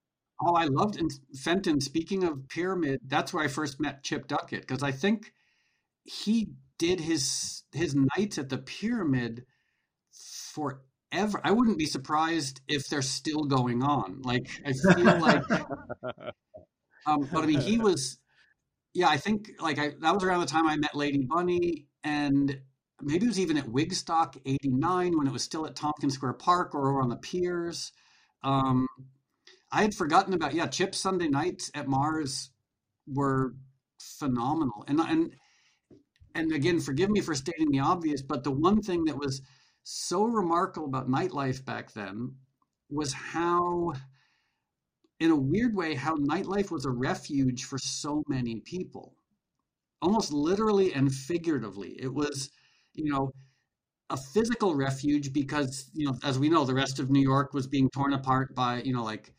Oh, 0.41 0.55
I 0.55 0.65
loved 0.65 0.99
and 0.99 1.11
Fenton. 1.37 1.79
Speaking 1.79 2.23
of 2.23 2.49
pyramid, 2.49 2.99
that's 3.07 3.33
where 3.33 3.43
I 3.43 3.47
first 3.47 3.79
met 3.79 4.03
Chip 4.03 4.27
Duckett 4.27 4.61
because 4.61 4.83
I 4.83 4.91
think 4.91 5.31
he 6.03 6.49
did 6.77 6.99
his 6.99 7.63
his 7.71 7.95
nights 7.95 8.37
at 8.37 8.49
the 8.49 8.57
pyramid 8.57 9.45
forever. 10.53 11.41
I 11.43 11.51
wouldn't 11.51 11.77
be 11.77 11.85
surprised 11.85 12.61
if 12.67 12.87
they're 12.87 13.01
still 13.01 13.43
going 13.45 13.83
on. 13.83 14.21
Like 14.21 14.47
I 14.65 14.73
feel 14.73 15.19
like, 15.19 15.43
um, 17.05 17.27
but 17.31 17.43
I 17.43 17.45
mean, 17.45 17.61
he 17.61 17.77
was, 17.77 18.17
yeah. 18.93 19.09
I 19.09 19.17
think 19.17 19.51
like 19.59 19.79
I 19.79 19.93
that 20.01 20.13
was 20.13 20.23
around 20.23 20.41
the 20.41 20.45
time 20.45 20.67
I 20.67 20.75
met 20.77 20.95
Lady 20.95 21.23
Bunny, 21.23 21.87
and 22.03 22.59
maybe 23.01 23.25
it 23.25 23.29
was 23.29 23.39
even 23.39 23.57
at 23.57 23.67
Wigstock 23.67 24.37
'89 24.45 25.17
when 25.17 25.27
it 25.27 25.33
was 25.33 25.43
still 25.43 25.65
at 25.65 25.75
Tompkins 25.75 26.13
Square 26.13 26.33
Park 26.33 26.75
or 26.75 27.01
on 27.01 27.09
the 27.09 27.17
piers. 27.17 27.91
Um, 28.43 28.87
I 29.71 29.81
had 29.81 29.95
forgotten 29.95 30.33
about 30.33 30.53
yeah. 30.53 30.67
Chip 30.67 30.93
Sunday 30.93 31.27
nights 31.27 31.71
at 31.73 31.87
Mars 31.87 32.51
were 33.07 33.55
phenomenal, 33.99 34.83
and 34.87 34.99
and 34.99 35.35
and 36.35 36.51
again, 36.51 36.79
forgive 36.79 37.09
me 37.09 37.21
for 37.21 37.35
stating 37.35 37.71
the 37.71 37.79
obvious, 37.79 38.21
but 38.21 38.43
the 38.43 38.51
one 38.51 38.81
thing 38.81 39.05
that 39.05 39.17
was 39.17 39.41
so 39.83 40.23
remarkable 40.23 40.87
about 40.87 41.09
nightlife 41.09 41.63
back 41.65 41.93
then 41.93 42.33
was 42.89 43.13
how 43.13 43.93
in 45.19 45.31
a 45.31 45.35
weird 45.35 45.75
way 45.75 45.93
how 45.93 46.15
nightlife 46.15 46.71
was 46.71 46.85
a 46.85 46.91
refuge 46.91 47.65
for 47.65 47.77
so 47.77 48.23
many 48.27 48.61
people 48.61 49.15
almost 50.01 50.31
literally 50.31 50.93
and 50.93 51.13
figuratively 51.13 51.95
it 51.99 52.13
was 52.13 52.49
you 52.93 53.11
know 53.11 53.31
a 54.09 54.17
physical 54.17 54.75
refuge 54.75 55.33
because 55.33 55.89
you 55.93 56.05
know 56.05 56.15
as 56.23 56.37
we 56.37 56.49
know 56.49 56.65
the 56.65 56.73
rest 56.73 56.99
of 56.99 57.09
new 57.09 57.21
york 57.21 57.53
was 57.53 57.67
being 57.67 57.89
torn 57.89 58.13
apart 58.13 58.53
by 58.53 58.81
you 58.83 58.93
know 58.93 59.03
like 59.03 59.33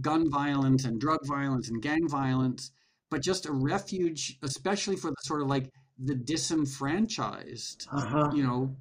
gun 0.00 0.30
violence 0.30 0.84
and 0.84 1.00
drug 1.00 1.18
violence 1.26 1.68
and 1.68 1.82
gang 1.82 2.08
violence 2.08 2.70
but 3.10 3.22
just 3.22 3.46
a 3.46 3.52
refuge 3.52 4.38
especially 4.42 4.96
for 4.96 5.10
the 5.10 5.16
sort 5.22 5.42
of 5.42 5.48
like 5.48 5.70
the 5.98 6.14
disenfranchised 6.14 7.86
uh-huh. 7.92 8.30
you 8.34 8.42
know 8.42 8.74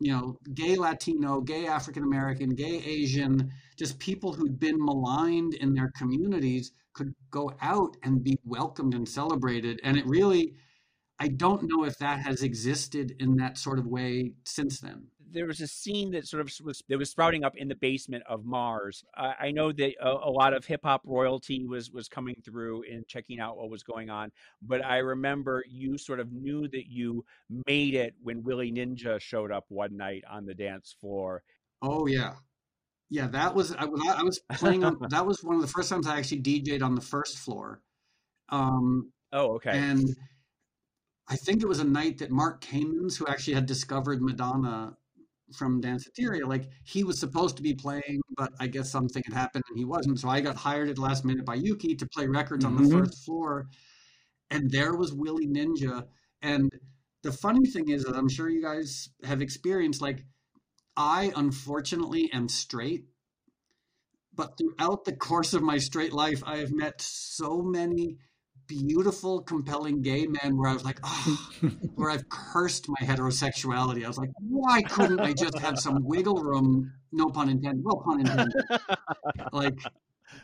you 0.00 0.12
know, 0.12 0.38
gay 0.54 0.76
Latino, 0.76 1.40
gay 1.40 1.66
African 1.66 2.04
American, 2.04 2.50
gay 2.50 2.82
Asian, 2.84 3.50
just 3.76 3.98
people 3.98 4.32
who'd 4.32 4.58
been 4.58 4.76
maligned 4.78 5.54
in 5.54 5.74
their 5.74 5.90
communities 5.96 6.72
could 6.92 7.14
go 7.30 7.52
out 7.60 7.96
and 8.02 8.22
be 8.22 8.38
welcomed 8.44 8.94
and 8.94 9.08
celebrated. 9.08 9.80
And 9.84 9.96
it 9.96 10.06
really, 10.06 10.54
I 11.18 11.28
don't 11.28 11.62
know 11.64 11.84
if 11.84 11.98
that 11.98 12.20
has 12.20 12.42
existed 12.42 13.14
in 13.18 13.36
that 13.36 13.58
sort 13.58 13.78
of 13.78 13.86
way 13.86 14.32
since 14.44 14.80
then 14.80 15.08
there 15.32 15.46
was 15.46 15.60
a 15.60 15.66
scene 15.66 16.10
that 16.12 16.26
sort 16.26 16.40
of 16.40 16.52
was 16.64 16.82
that 16.88 16.98
was 16.98 17.10
sprouting 17.10 17.44
up 17.44 17.56
in 17.56 17.68
the 17.68 17.74
basement 17.74 18.22
of 18.28 18.44
Mars. 18.44 19.04
Uh, 19.16 19.32
I 19.38 19.50
know 19.50 19.72
that 19.72 19.94
a, 20.00 20.08
a 20.08 20.30
lot 20.30 20.54
of 20.54 20.64
hip 20.64 20.80
hop 20.84 21.02
royalty 21.04 21.64
was 21.66 21.90
was 21.90 22.08
coming 22.08 22.36
through 22.44 22.84
and 22.90 23.06
checking 23.06 23.40
out 23.40 23.56
what 23.56 23.70
was 23.70 23.82
going 23.82 24.10
on. 24.10 24.30
But 24.62 24.84
I 24.84 24.98
remember 24.98 25.64
you 25.68 25.98
sort 25.98 26.20
of 26.20 26.32
knew 26.32 26.68
that 26.68 26.86
you 26.88 27.24
made 27.66 27.94
it 27.94 28.14
when 28.22 28.42
Willie 28.42 28.72
Ninja 28.72 29.20
showed 29.20 29.52
up 29.52 29.64
one 29.68 29.96
night 29.96 30.24
on 30.30 30.46
the 30.46 30.54
dance 30.54 30.94
floor. 31.00 31.42
Oh 31.82 32.06
yeah, 32.06 32.34
yeah. 33.10 33.26
That 33.28 33.54
was 33.54 33.74
I, 33.74 33.84
I 33.84 34.22
was 34.22 34.40
playing 34.54 34.84
on. 34.84 34.98
that 35.10 35.26
was 35.26 35.42
one 35.42 35.56
of 35.56 35.62
the 35.62 35.68
first 35.68 35.90
times 35.90 36.06
I 36.06 36.18
actually 36.18 36.42
DJed 36.42 36.82
on 36.82 36.94
the 36.94 37.00
first 37.00 37.38
floor. 37.38 37.80
Um, 38.48 39.12
oh 39.32 39.54
okay. 39.56 39.76
And 39.76 40.08
I 41.28 41.36
think 41.36 41.62
it 41.62 41.68
was 41.68 41.80
a 41.80 41.84
night 41.84 42.18
that 42.18 42.30
Mark 42.30 42.62
Kamins, 42.62 43.16
who 43.16 43.26
actually 43.26 43.54
had 43.54 43.66
discovered 43.66 44.22
Madonna, 44.22 44.96
from 45.54 45.80
Danceteria, 45.80 46.46
like 46.46 46.68
he 46.84 47.04
was 47.04 47.18
supposed 47.18 47.56
to 47.56 47.62
be 47.62 47.74
playing, 47.74 48.20
but 48.36 48.52
I 48.60 48.66
guess 48.66 48.90
something 48.90 49.22
had 49.26 49.34
happened 49.34 49.64
and 49.68 49.78
he 49.78 49.84
wasn't. 49.84 50.20
So 50.20 50.28
I 50.28 50.40
got 50.40 50.56
hired 50.56 50.88
at 50.88 50.98
last 50.98 51.24
minute 51.24 51.44
by 51.44 51.54
Yuki 51.54 51.94
to 51.96 52.06
play 52.06 52.26
records 52.26 52.64
mm-hmm. 52.64 52.76
on 52.76 52.82
the 52.82 52.88
mm-hmm. 52.88 53.04
first 53.04 53.24
floor, 53.24 53.66
and 54.50 54.70
there 54.70 54.94
was 54.94 55.12
Willie 55.12 55.46
Ninja. 55.46 56.04
And 56.42 56.70
the 57.22 57.32
funny 57.32 57.66
thing 57.66 57.88
is, 57.88 58.04
that 58.04 58.16
I'm 58.16 58.28
sure 58.28 58.48
you 58.48 58.62
guys 58.62 59.10
have 59.24 59.42
experienced, 59.42 60.00
like 60.00 60.24
I 60.96 61.32
unfortunately 61.36 62.30
am 62.32 62.48
straight, 62.48 63.04
but 64.34 64.58
throughout 64.58 65.04
the 65.04 65.16
course 65.16 65.54
of 65.54 65.62
my 65.62 65.78
straight 65.78 66.12
life, 66.12 66.42
I 66.46 66.58
have 66.58 66.72
met 66.72 67.00
so 67.00 67.62
many 67.62 68.18
beautiful, 68.68 69.40
compelling 69.42 70.02
gay 70.02 70.26
men 70.26 70.56
where 70.56 70.68
I 70.68 70.74
was 70.74 70.84
like, 70.84 71.00
oh, 71.02 71.48
where 71.96 72.10
I've 72.10 72.28
cursed 72.28 72.86
my 72.88 73.06
heterosexuality. 73.06 74.04
I 74.04 74.08
was 74.08 74.18
like, 74.18 74.30
why 74.38 74.82
couldn't 74.82 75.20
I 75.20 75.32
just 75.32 75.58
have 75.58 75.78
some 75.78 76.04
wiggle 76.04 76.42
room? 76.42 76.92
No 77.10 77.26
pun 77.26 77.48
intended. 77.48 77.84
Well, 77.84 78.02
pun 78.04 78.20
intended. 78.20 78.54
like, 79.52 79.80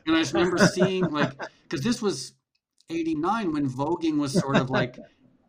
and 0.07 0.17
I 0.17 0.21
just 0.21 0.33
remember 0.33 0.59
seeing 0.59 1.05
like, 1.05 1.33
because 1.63 1.85
this 1.85 2.03
was 2.03 2.33
'89 2.91 3.53
when 3.53 3.69
voguing 3.69 4.19
was 4.19 4.33
sort 4.33 4.57
of 4.57 4.71
like, 4.71 4.99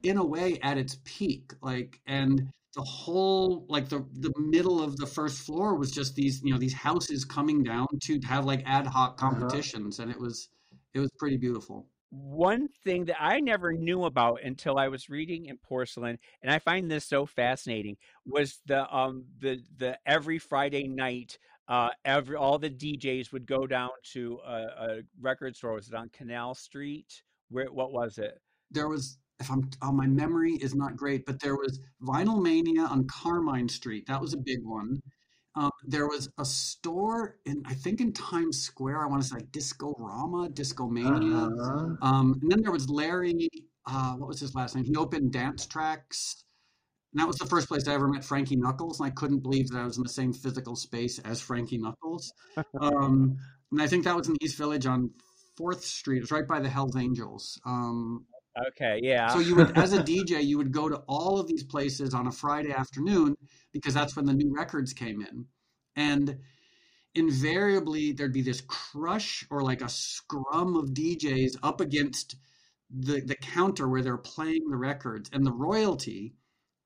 in 0.03 0.17
a 0.17 0.25
way, 0.25 0.59
at 0.61 0.77
its 0.77 0.99
peak. 1.05 1.53
Like, 1.61 2.01
and 2.05 2.51
the 2.75 2.83
whole 2.83 3.65
like 3.69 3.87
the 3.87 4.05
the 4.19 4.33
middle 4.37 4.83
of 4.83 4.97
the 4.97 5.07
first 5.07 5.39
floor 5.39 5.75
was 5.75 5.91
just 5.91 6.15
these 6.15 6.41
you 6.43 6.51
know 6.51 6.59
these 6.59 6.73
houses 6.73 7.23
coming 7.23 7.63
down 7.63 7.87
to 8.03 8.19
have 8.27 8.43
like 8.43 8.61
ad 8.65 8.85
hoc 8.85 9.11
uh-huh. 9.11 9.29
competitions, 9.29 9.97
uh-huh. 9.97 10.09
and 10.09 10.15
it 10.15 10.21
was 10.21 10.49
it 10.93 10.99
was 10.99 11.09
pretty 11.17 11.37
beautiful 11.37 11.87
one 12.15 12.67
thing 12.83 13.05
that 13.05 13.21
I 13.21 13.39
never 13.39 13.73
knew 13.73 14.05
about 14.05 14.39
until 14.43 14.77
I 14.77 14.87
was 14.87 15.09
reading 15.09 15.45
in 15.45 15.57
Porcelain, 15.57 16.17
and 16.41 16.51
I 16.51 16.59
find 16.59 16.89
this 16.89 17.05
so 17.05 17.25
fascinating, 17.25 17.97
was 18.25 18.59
the 18.65 18.93
um 18.95 19.25
the 19.39 19.61
the 19.77 19.97
every 20.05 20.39
Friday 20.39 20.87
night, 20.87 21.37
uh, 21.67 21.89
every 22.03 22.35
all 22.35 22.57
the 22.57 22.69
DJs 22.69 23.31
would 23.31 23.45
go 23.45 23.67
down 23.67 23.89
to 24.13 24.39
a, 24.45 24.53
a 24.53 25.01
record 25.19 25.55
store. 25.55 25.73
Was 25.73 25.87
it 25.87 25.95
on 25.95 26.09
Canal 26.09 26.55
Street? 26.55 27.21
Where 27.49 27.71
what 27.71 27.91
was 27.91 28.17
it? 28.17 28.39
There 28.71 28.87
was 28.87 29.17
if 29.39 29.51
I'm 29.51 29.69
oh, 29.81 29.91
my 29.91 30.07
memory 30.07 30.53
is 30.53 30.75
not 30.75 30.95
great, 30.95 31.25
but 31.25 31.39
there 31.41 31.55
was 31.55 31.79
Vinyl 32.01 32.41
Mania 32.41 32.83
on 32.83 33.07
Carmine 33.07 33.69
Street. 33.69 34.05
That 34.07 34.21
was 34.21 34.33
a 34.33 34.37
big 34.37 34.59
one. 34.63 35.01
Um, 35.55 35.71
there 35.85 36.07
was 36.07 36.29
a 36.37 36.45
store 36.45 37.37
in, 37.45 37.63
I 37.65 37.73
think, 37.73 38.01
in 38.01 38.11
Times 38.11 38.59
Square. 38.59 39.03
I 39.03 39.07
want 39.07 39.21
to 39.23 39.27
say 39.27 39.37
Disco 39.51 39.95
Rama, 39.97 40.49
Disco 40.49 40.87
Mania. 40.87 41.37
Uh-huh. 41.37 41.95
Um, 42.01 42.39
and 42.41 42.51
then 42.51 42.61
there 42.61 42.71
was 42.71 42.89
Larry. 42.89 43.49
Uh, 43.87 44.13
what 44.13 44.27
was 44.27 44.39
his 44.39 44.53
last 44.53 44.75
name? 44.75 44.83
He 44.83 44.95
opened 44.95 45.31
Dance 45.31 45.65
Tracks. 45.65 46.43
And 47.13 47.21
that 47.21 47.27
was 47.27 47.37
the 47.37 47.45
first 47.45 47.69
place 47.69 47.87
I 47.87 47.93
ever 47.93 48.09
met 48.09 48.25
Frankie 48.25 48.57
Knuckles, 48.57 48.99
and 48.99 49.07
I 49.07 49.09
couldn't 49.11 49.39
believe 49.39 49.69
that 49.69 49.79
I 49.79 49.85
was 49.85 49.95
in 49.95 50.03
the 50.03 50.09
same 50.09 50.33
physical 50.33 50.75
space 50.75 51.17
as 51.19 51.39
Frankie 51.39 51.77
Knuckles. 51.77 52.33
Um, 52.81 53.37
and 53.71 53.81
I 53.81 53.87
think 53.87 54.03
that 54.05 54.15
was 54.15 54.29
in 54.29 54.35
East 54.41 54.57
Village 54.57 54.85
on 54.85 55.11
Fourth 55.57 55.83
Street. 55.83 56.17
It 56.17 56.21
was 56.21 56.31
right 56.31 56.47
by 56.47 56.59
the 56.59 56.69
Hell's 56.69 56.95
Angels. 56.95 57.59
Um, 57.65 58.25
Okay, 58.69 58.99
yeah. 59.03 59.27
So 59.27 59.39
you 59.39 59.55
would, 59.55 59.77
as 59.77 59.93
a 59.93 60.01
DJ, 60.01 60.43
you 60.43 60.57
would 60.57 60.71
go 60.71 60.87
to 60.87 60.97
all 61.07 61.39
of 61.39 61.47
these 61.47 61.63
places 61.63 62.13
on 62.13 62.27
a 62.27 62.31
Friday 62.31 62.71
afternoon 62.71 63.35
because 63.73 63.93
that's 63.93 64.15
when 64.15 64.25
the 64.25 64.33
new 64.33 64.53
records 64.53 64.93
came 64.93 65.21
in, 65.21 65.45
and 65.95 66.37
invariably 67.15 68.11
there'd 68.13 68.33
be 68.33 68.41
this 68.41 68.61
crush 68.61 69.45
or 69.49 69.61
like 69.61 69.81
a 69.81 69.89
scrum 69.89 70.75
of 70.75 70.89
DJs 70.91 71.57
up 71.63 71.81
against 71.81 72.35
the 72.89 73.21
the 73.21 73.35
counter 73.35 73.89
where 73.89 74.01
they're 74.01 74.17
playing 74.17 74.69
the 74.69 74.77
records, 74.77 75.29
and 75.33 75.45
the 75.45 75.51
royalty 75.51 76.33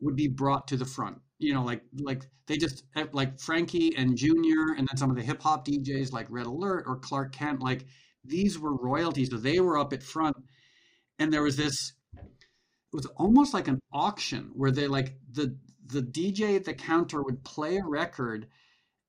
would 0.01 0.15
be 0.15 0.27
brought 0.27 0.67
to 0.69 0.77
the 0.77 0.85
front. 0.85 1.19
You 1.37 1.53
know, 1.53 1.63
like 1.63 1.83
like 1.99 2.25
they 2.47 2.57
just 2.57 2.83
eh, 2.95 3.05
like 3.13 3.39
Frankie 3.39 3.95
and 3.95 4.17
Junior, 4.17 4.73
and 4.75 4.87
then 4.87 4.97
some 4.97 5.11
of 5.11 5.15
the 5.15 5.23
hip 5.23 5.41
hop 5.41 5.67
DJs 5.67 6.13
like 6.13 6.25
Red 6.31 6.47
Alert 6.47 6.85
or 6.87 6.95
Clark 6.97 7.31
Kent, 7.33 7.61
like 7.61 7.85
these 8.23 8.57
were 8.57 8.75
royalties, 8.75 9.29
so 9.29 9.37
they 9.37 9.59
were 9.59 9.77
up 9.77 9.93
at 9.93 10.01
front 10.01 10.35
and 11.19 11.31
there 11.33 11.43
was 11.43 11.57
this 11.57 11.93
it 12.91 12.95
was 12.95 13.05
almost 13.17 13.53
like 13.53 13.67
an 13.67 13.79
auction 13.93 14.51
where 14.53 14.71
they 14.71 14.87
like 14.87 15.15
the 15.31 15.55
the 15.85 16.01
DJ 16.01 16.55
at 16.55 16.65
the 16.65 16.73
counter 16.73 17.21
would 17.23 17.43
play 17.43 17.77
a 17.77 17.85
record 17.85 18.47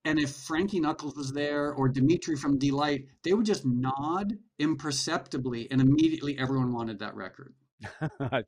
And 0.05 0.19
if 0.19 0.31
Frankie 0.31 0.79
Knuckles 0.79 1.15
was 1.15 1.31
there 1.33 1.73
or 1.73 1.89
Dimitri 1.89 2.35
from 2.35 2.57
Deee-Lite, 2.57 3.05
they 3.23 3.33
would 3.33 3.45
just 3.45 3.65
nod 3.65 4.37
imperceptibly, 4.59 5.69
and 5.71 5.81
immediately 5.81 6.37
everyone 6.39 6.73
wanted 6.73 6.99
that 6.99 7.15
record. 7.15 7.53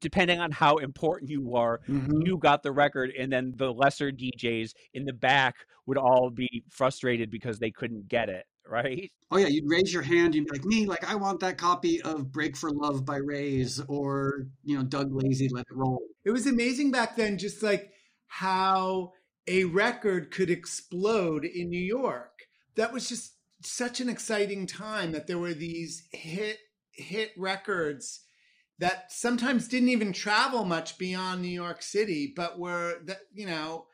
Depending 0.00 0.40
on 0.40 0.50
how 0.50 0.76
important 0.76 1.30
you 1.30 1.42
were, 1.42 1.80
Mhm. 1.88 2.26
you 2.26 2.38
got 2.38 2.62
the 2.62 2.72
record, 2.72 3.10
and 3.18 3.30
then 3.32 3.52
the 3.56 3.72
lesser 3.72 4.10
DJs 4.10 4.72
in 4.94 5.04
the 5.04 5.12
back 5.12 5.54
would 5.86 5.98
all 5.98 6.30
be 6.30 6.64
frustrated 6.70 7.30
because 7.30 7.58
they 7.58 7.70
couldn't 7.70 8.08
get 8.08 8.28
it, 8.28 8.46
right? 8.68 9.10
Oh 9.30 9.36
yeah, 9.36 9.46
you'd 9.46 9.68
raise 9.68 9.92
your 9.92 10.02
hand. 10.02 10.34
You'd 10.34 10.46
be 10.46 10.52
like 10.52 10.64
me, 10.64 10.86
like 10.86 11.10
I 11.10 11.14
want 11.14 11.40
that 11.40 11.58
copy 11.58 12.00
of 12.02 12.32
"Break 12.32 12.56
for 12.56 12.70
Love" 12.70 13.04
by 13.04 13.16
Raze, 13.16 13.80
or 13.88 14.46
you 14.64 14.76
know, 14.76 14.84
Doug 14.84 15.12
Lazy, 15.12 15.48
"Let 15.48 15.66
It 15.70 15.76
Roll." 15.76 16.02
It 16.24 16.30
was 16.30 16.46
amazing 16.46 16.90
back 16.90 17.16
then, 17.16 17.38
just 17.38 17.62
like 17.62 17.92
how 18.26 19.12
a 19.46 19.64
record 19.64 20.30
could 20.30 20.50
explode 20.50 21.44
in 21.44 21.70
New 21.70 21.80
York. 21.80 22.46
That 22.76 22.92
was 22.92 23.08
just 23.08 23.34
such 23.62 24.00
an 24.00 24.08
exciting 24.08 24.66
time 24.66 25.12
that 25.12 25.26
there 25.26 25.38
were 25.38 25.54
these 25.54 26.06
hit 26.12 26.58
hit 26.92 27.32
records 27.36 28.20
that 28.78 29.10
sometimes 29.10 29.68
didn't 29.68 29.88
even 29.88 30.12
travel 30.12 30.64
much 30.64 30.98
beyond 30.98 31.42
New 31.42 31.48
York 31.48 31.82
City, 31.82 32.32
but 32.34 32.58
were 32.58 33.00
that 33.04 33.20
you 33.34 33.46
know 33.46 33.86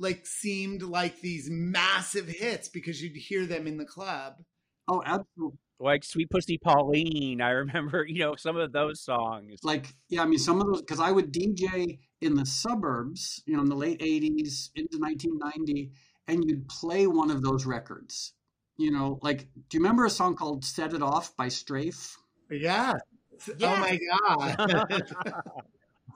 like 0.00 0.26
seemed 0.26 0.82
like 0.82 1.20
these 1.20 1.48
massive 1.50 2.26
hits 2.26 2.68
because 2.68 3.02
you'd 3.02 3.16
hear 3.16 3.46
them 3.46 3.66
in 3.66 3.76
the 3.76 3.84
club. 3.84 4.34
Oh, 4.88 5.02
absolutely. 5.04 5.58
Like 5.78 6.04
"Sweet 6.04 6.30
Pussy 6.30 6.58
Pauline," 6.58 7.40
I 7.40 7.50
remember, 7.50 8.04
you 8.08 8.20
know, 8.20 8.34
some 8.36 8.56
of 8.56 8.72
those 8.72 9.00
songs. 9.00 9.60
Like 9.62 9.94
yeah, 10.08 10.22
I 10.22 10.26
mean, 10.26 10.38
some 10.38 10.60
of 10.60 10.66
those 10.66 10.80
because 10.80 11.00
I 11.00 11.10
would 11.10 11.32
DJ 11.32 12.00
in 12.20 12.34
the 12.34 12.46
suburbs, 12.46 13.42
you 13.46 13.54
know, 13.54 13.62
in 13.62 13.68
the 13.68 13.76
late 13.76 14.00
'80s 14.00 14.70
into 14.74 14.98
1990, 14.98 15.92
and 16.28 16.44
you'd 16.44 16.68
play 16.68 17.06
one 17.06 17.30
of 17.30 17.42
those 17.42 17.66
records. 17.66 18.32
You 18.76 18.90
know, 18.90 19.18
like 19.22 19.48
do 19.68 19.76
you 19.76 19.80
remember 19.80 20.06
a 20.06 20.10
song 20.10 20.34
called 20.34 20.64
"Set 20.64 20.94
It 20.94 21.02
Off" 21.02 21.36
by 21.36 21.48
Strafe? 21.48 22.16
Yeah. 22.50 22.94
Yeah. 23.58 23.74
Oh 23.74 23.76
my 23.76 23.98
god. 24.26 25.12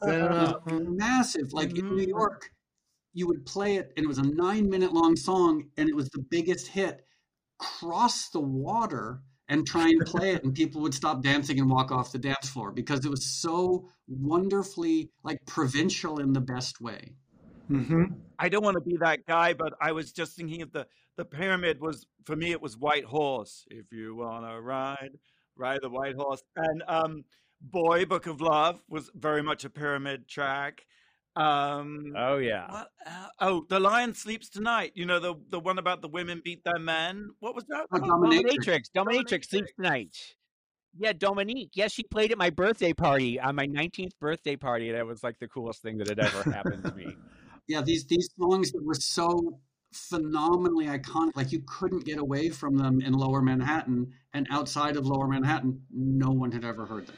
It 0.03 0.89
massive. 0.91 1.53
Like 1.53 1.71
in 1.71 1.77
New 1.77 2.03
mm-hmm. 2.03 2.11
York, 2.11 2.51
you 3.15 3.27
would 3.29 3.47
play 3.47 3.77
it, 3.77 3.93
and 3.97 4.05
it 4.05 4.09
was 4.09 4.19
a 4.19 4.23
nine 4.23 4.69
minute 4.69 4.93
long 4.93 5.17
song, 5.17 5.71
and 5.77 5.89
it 5.89 5.97
was 5.97 6.11
the 6.11 6.25
biggest 6.31 6.67
hit. 6.67 7.07
Cross 7.59 8.31
the 8.31 8.41
water 8.41 9.23
and 9.49 9.67
try 9.67 9.89
and 9.89 10.05
play 10.05 10.33
it, 10.33 10.45
and 10.45 10.55
people 10.55 10.81
would 10.83 10.95
stop 10.95 11.23
dancing 11.23 11.59
and 11.59 11.71
walk 11.71 11.93
off 11.93 12.13
the 12.13 12.19
dance 12.19 12.49
floor 12.49 12.73
because 12.73 13.05
it 13.05 13.11
was 13.11 13.25
so 13.25 13.89
wonderfully 14.09 15.11
like 15.23 15.39
provincial 15.47 16.19
in 16.19 16.33
the 16.33 16.41
best 16.41 16.81
way. 16.81 17.15
hmm 17.69 18.05
I 18.39 18.49
don't 18.49 18.65
want 18.65 18.75
to 18.75 18.81
be 18.81 18.97
that 18.99 19.27
guy, 19.27 19.55
but 19.55 19.75
I 19.81 19.93
was 19.93 20.13
just 20.13 20.37
thinking 20.37 20.63
of 20.63 20.73
the 20.73 20.87
the 21.17 21.25
pyramid 21.25 21.81
was 21.81 22.05
for 22.25 22.35
me 22.35 22.51
it 22.51 22.61
was 22.61 22.77
White 22.77 23.05
Horse. 23.05 23.65
If 23.71 23.93
you 23.93 24.17
wanna 24.17 24.61
ride, 24.61 25.19
ride 25.57 25.81
the 25.83 25.91
White 25.91 26.17
Horse. 26.17 26.43
And 26.57 26.83
um 26.89 27.25
Boy 27.61 28.05
Book 28.05 28.27
of 28.27 28.41
Love 28.41 28.81
was 28.89 29.11
very 29.15 29.43
much 29.43 29.65
a 29.65 29.71
pyramid 29.71 30.29
track. 30.29 30.85
Um 31.37 32.15
Oh 32.17 32.39
yeah. 32.39 32.71
what, 32.71 32.89
uh, 33.07 33.27
oh, 33.41 33.67
The 33.69 33.81
Lion 33.81 34.15
Sleeps 34.15 34.49
Tonight. 34.49 34.93
You 34.95 35.07
know 35.07 35.19
the 35.19 35.35
the 35.51 35.61
one 35.61 35.79
about 35.79 36.01
the 36.01 36.09
women 36.09 36.41
beat 36.45 36.65
their 36.65 36.79
men. 36.79 37.31
What 37.41 37.55
was 37.55 37.65
that? 37.69 37.87
Oh, 37.93 37.99
one? 37.99 38.31
Dominatrix. 38.31 38.65
Dominatrix. 38.67 38.91
Dominatrix 38.95 39.45
sleeps 39.47 39.73
tonight. 39.77 40.17
Yeah, 40.97 41.13
Dominique. 41.13 41.73
Yes, 41.75 41.93
she 41.93 42.05
played 42.05 42.31
at 42.31 42.39
my 42.39 42.51
birthday 42.51 42.93
party 42.93 43.41
on 43.41 43.57
my 43.57 43.67
19th 43.67 44.13
birthday 44.21 44.55
party. 44.55 44.93
That 44.93 45.07
was 45.07 45.25
like 45.25 45.39
the 45.41 45.49
coolest 45.49 45.83
thing 45.83 45.99
that 45.99 46.09
had 46.09 46.21
ever 46.21 46.43
happened 46.53 46.85
to 46.85 46.95
me. 46.95 47.17
Yeah, 47.67 47.81
these 47.81 48.05
these 48.05 48.29
songs 48.39 48.73
that 48.73 48.85
were 48.85 48.93
so 48.93 49.59
phenomenally 49.95 50.85
iconic, 50.87 51.35
like 51.35 51.51
you 51.51 51.63
couldn't 51.67 52.05
get 52.05 52.19
away 52.19 52.51
from 52.51 52.77
them 52.77 53.01
in 53.01 53.15
Lower 53.15 53.41
Manhattan, 53.41 54.13
and 54.35 54.47
outside 54.51 54.99
of 54.99 55.07
Lower 55.07 55.27
Manhattan, 55.29 55.81
no 55.91 56.31
one 56.31 56.53
had 56.53 56.63
ever 56.63 56.85
heard 56.85 57.07
them. 57.07 57.17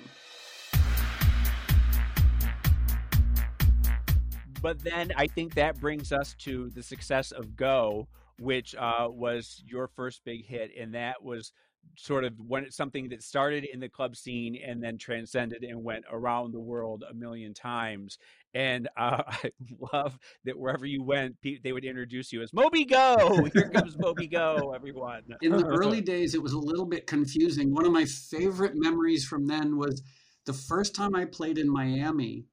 But 4.67 4.83
then 4.83 5.13
I 5.15 5.29
think 5.29 5.55
that 5.55 5.79
brings 5.79 6.11
us 6.11 6.35
to 6.41 6.71
the 6.71 6.83
success 6.83 7.31
of 7.31 7.55
Go, 7.55 8.09
which 8.41 8.75
uh, 8.75 9.07
was 9.09 9.63
your 9.65 9.87
first 9.87 10.23
big 10.25 10.45
hit, 10.45 10.73
and 10.77 10.93
that 10.97 11.23
was 11.23 11.53
sort 11.97 12.25
of 12.25 12.33
one 12.41 12.69
something 12.73 13.11
that 13.11 13.23
started 13.23 13.65
in 13.65 13.79
the 13.79 13.89
club 13.89 14.17
scene 14.17 14.57
and 14.57 14.83
then 14.83 14.99
transcended 14.99 15.63
and 15.63 15.85
went 15.85 16.05
around 16.11 16.53
the 16.53 16.59
world 16.59 17.05
a 17.09 17.15
million 17.15 17.55
times. 17.55 18.19
And 18.55 18.89
uh, 18.97 19.23
I 19.29 19.53
love 19.93 20.19
that 20.47 20.59
wherever 20.59 20.85
you 20.85 21.05
went, 21.05 21.37
they 21.45 21.73
would 21.73 21.85
introduce 21.85 22.33
you 22.33 22.43
as 22.43 22.53
Moby 22.53 22.85
Go. 22.85 23.49
Here 23.55 23.69
comes 23.69 23.97
Moby 23.97 24.27
Go, 24.27 24.73
everyone. 24.75 25.23
In 25.43 25.53
the 25.53 25.65
early 25.65 26.01
days, 26.01 26.35
it 26.35 26.43
was 26.43 26.55
a 26.55 26.59
little 26.59 26.87
bit 26.87 27.07
confusing. 27.07 27.73
One 27.73 27.87
of 27.87 27.93
my 27.93 28.05
favorite 28.05 28.73
memories 28.75 29.25
from 29.25 29.47
then 29.47 29.77
was 29.77 30.03
the 30.45 30.53
first 30.53 30.97
time 30.97 31.15
I 31.15 31.25
played 31.25 31.57
in 31.57 31.73
Miami. 31.73 32.47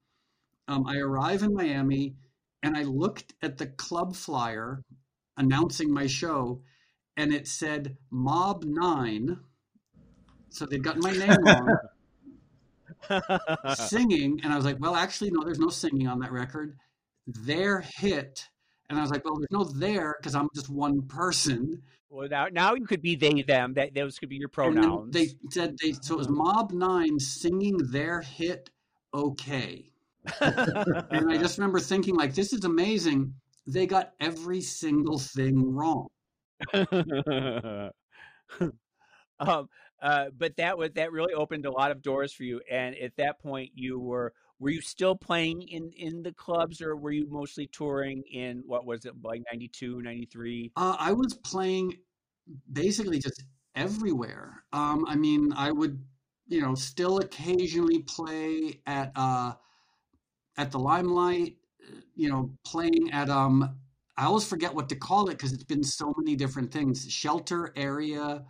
Um, 0.68 0.86
I 0.86 0.96
arrive 0.98 1.42
in 1.42 1.54
Miami 1.54 2.14
and 2.64 2.76
I 2.76 2.82
looked 2.82 3.34
at 3.42 3.58
the 3.58 3.66
club 3.66 4.16
flyer 4.16 4.82
announcing 5.36 5.92
my 5.92 6.06
show, 6.06 6.62
and 7.16 7.32
it 7.32 7.46
said 7.46 7.96
Mob 8.10 8.64
Nine. 8.64 9.38
So 10.48 10.64
they'd 10.64 10.82
gotten 10.82 11.02
my 11.02 11.12
name 11.12 11.42
wrong. 11.42 11.78
singing, 13.74 14.40
and 14.42 14.52
I 14.52 14.56
was 14.56 14.64
like, 14.64 14.80
well, 14.80 14.94
actually, 14.94 15.30
no, 15.30 15.44
there's 15.44 15.58
no 15.58 15.68
singing 15.68 16.08
on 16.08 16.20
that 16.20 16.32
record. 16.32 16.78
Their 17.26 17.84
hit, 17.96 18.48
and 18.88 18.98
I 18.98 19.02
was 19.02 19.10
like, 19.10 19.24
well, 19.24 19.36
there's 19.36 19.50
no 19.50 19.64
there 19.64 20.14
because 20.18 20.34
I'm 20.34 20.48
just 20.54 20.70
one 20.70 21.02
person. 21.02 21.82
well, 22.08 22.28
now 22.28 22.46
now 22.50 22.74
you 22.74 22.86
could 22.86 23.02
be 23.02 23.14
they 23.16 23.42
them. 23.42 23.74
That 23.74 23.94
those 23.94 24.18
could 24.18 24.30
be 24.30 24.36
your 24.36 24.48
pronouns. 24.48 25.12
they 25.12 25.28
said 25.50 25.76
they 25.82 25.92
so 25.92 26.14
it 26.14 26.18
was 26.18 26.28
Mob 26.30 26.72
Nine 26.72 27.18
singing 27.18 27.76
their 27.90 28.22
hit, 28.22 28.70
okay. 29.12 29.90
And 30.40 31.30
I 31.30 31.36
just 31.36 31.58
remember 31.58 31.80
thinking, 31.80 32.16
like, 32.16 32.34
this 32.34 32.52
is 32.52 32.64
amazing. 32.64 33.34
They 33.66 33.86
got 33.86 34.12
every 34.20 34.60
single 34.60 35.18
thing 35.18 35.74
wrong. 35.74 36.08
um, 39.40 39.68
uh, 40.02 40.26
but 40.36 40.56
that 40.56 40.76
was 40.76 40.90
that 40.94 41.12
really 41.12 41.34
opened 41.34 41.66
a 41.66 41.70
lot 41.70 41.90
of 41.90 42.02
doors 42.02 42.32
for 42.32 42.44
you. 42.44 42.60
And 42.70 42.94
at 42.96 43.16
that 43.16 43.40
point, 43.40 43.70
you 43.74 43.98
were 43.98 44.32
were 44.58 44.70
you 44.70 44.80
still 44.80 45.16
playing 45.16 45.62
in 45.62 45.90
in 45.96 46.22
the 46.22 46.32
clubs, 46.32 46.80
or 46.80 46.96
were 46.96 47.10
you 47.10 47.26
mostly 47.28 47.66
touring 47.66 48.22
in 48.32 48.62
what 48.66 48.86
was 48.86 49.04
it 49.04 49.14
like 49.22 49.42
92, 49.50 50.02
93? 50.02 50.72
Uh, 50.76 50.96
I 50.98 51.12
was 51.12 51.34
playing 51.34 51.94
basically 52.72 53.18
just 53.18 53.44
everywhere. 53.74 54.64
Um, 54.72 55.04
I 55.08 55.16
mean, 55.16 55.52
I 55.54 55.72
would, 55.72 56.02
you 56.46 56.60
know, 56.60 56.74
still 56.74 57.18
occasionally 57.18 58.00
play 58.02 58.80
at 58.86 59.10
uh, 59.16 59.54
at 60.56 60.70
the 60.70 60.78
Limelight. 60.78 61.56
You 62.16 62.30
know, 62.30 62.50
playing 62.64 63.10
at 63.12 63.28
um, 63.28 63.76
I 64.16 64.24
always 64.26 64.46
forget 64.46 64.74
what 64.74 64.88
to 64.90 64.96
call 64.96 65.28
it 65.28 65.32
because 65.32 65.52
it's 65.52 65.64
been 65.64 65.84
so 65.84 66.14
many 66.16 66.36
different 66.36 66.72
things. 66.72 67.10
Shelter 67.10 67.72
area, 67.76 68.44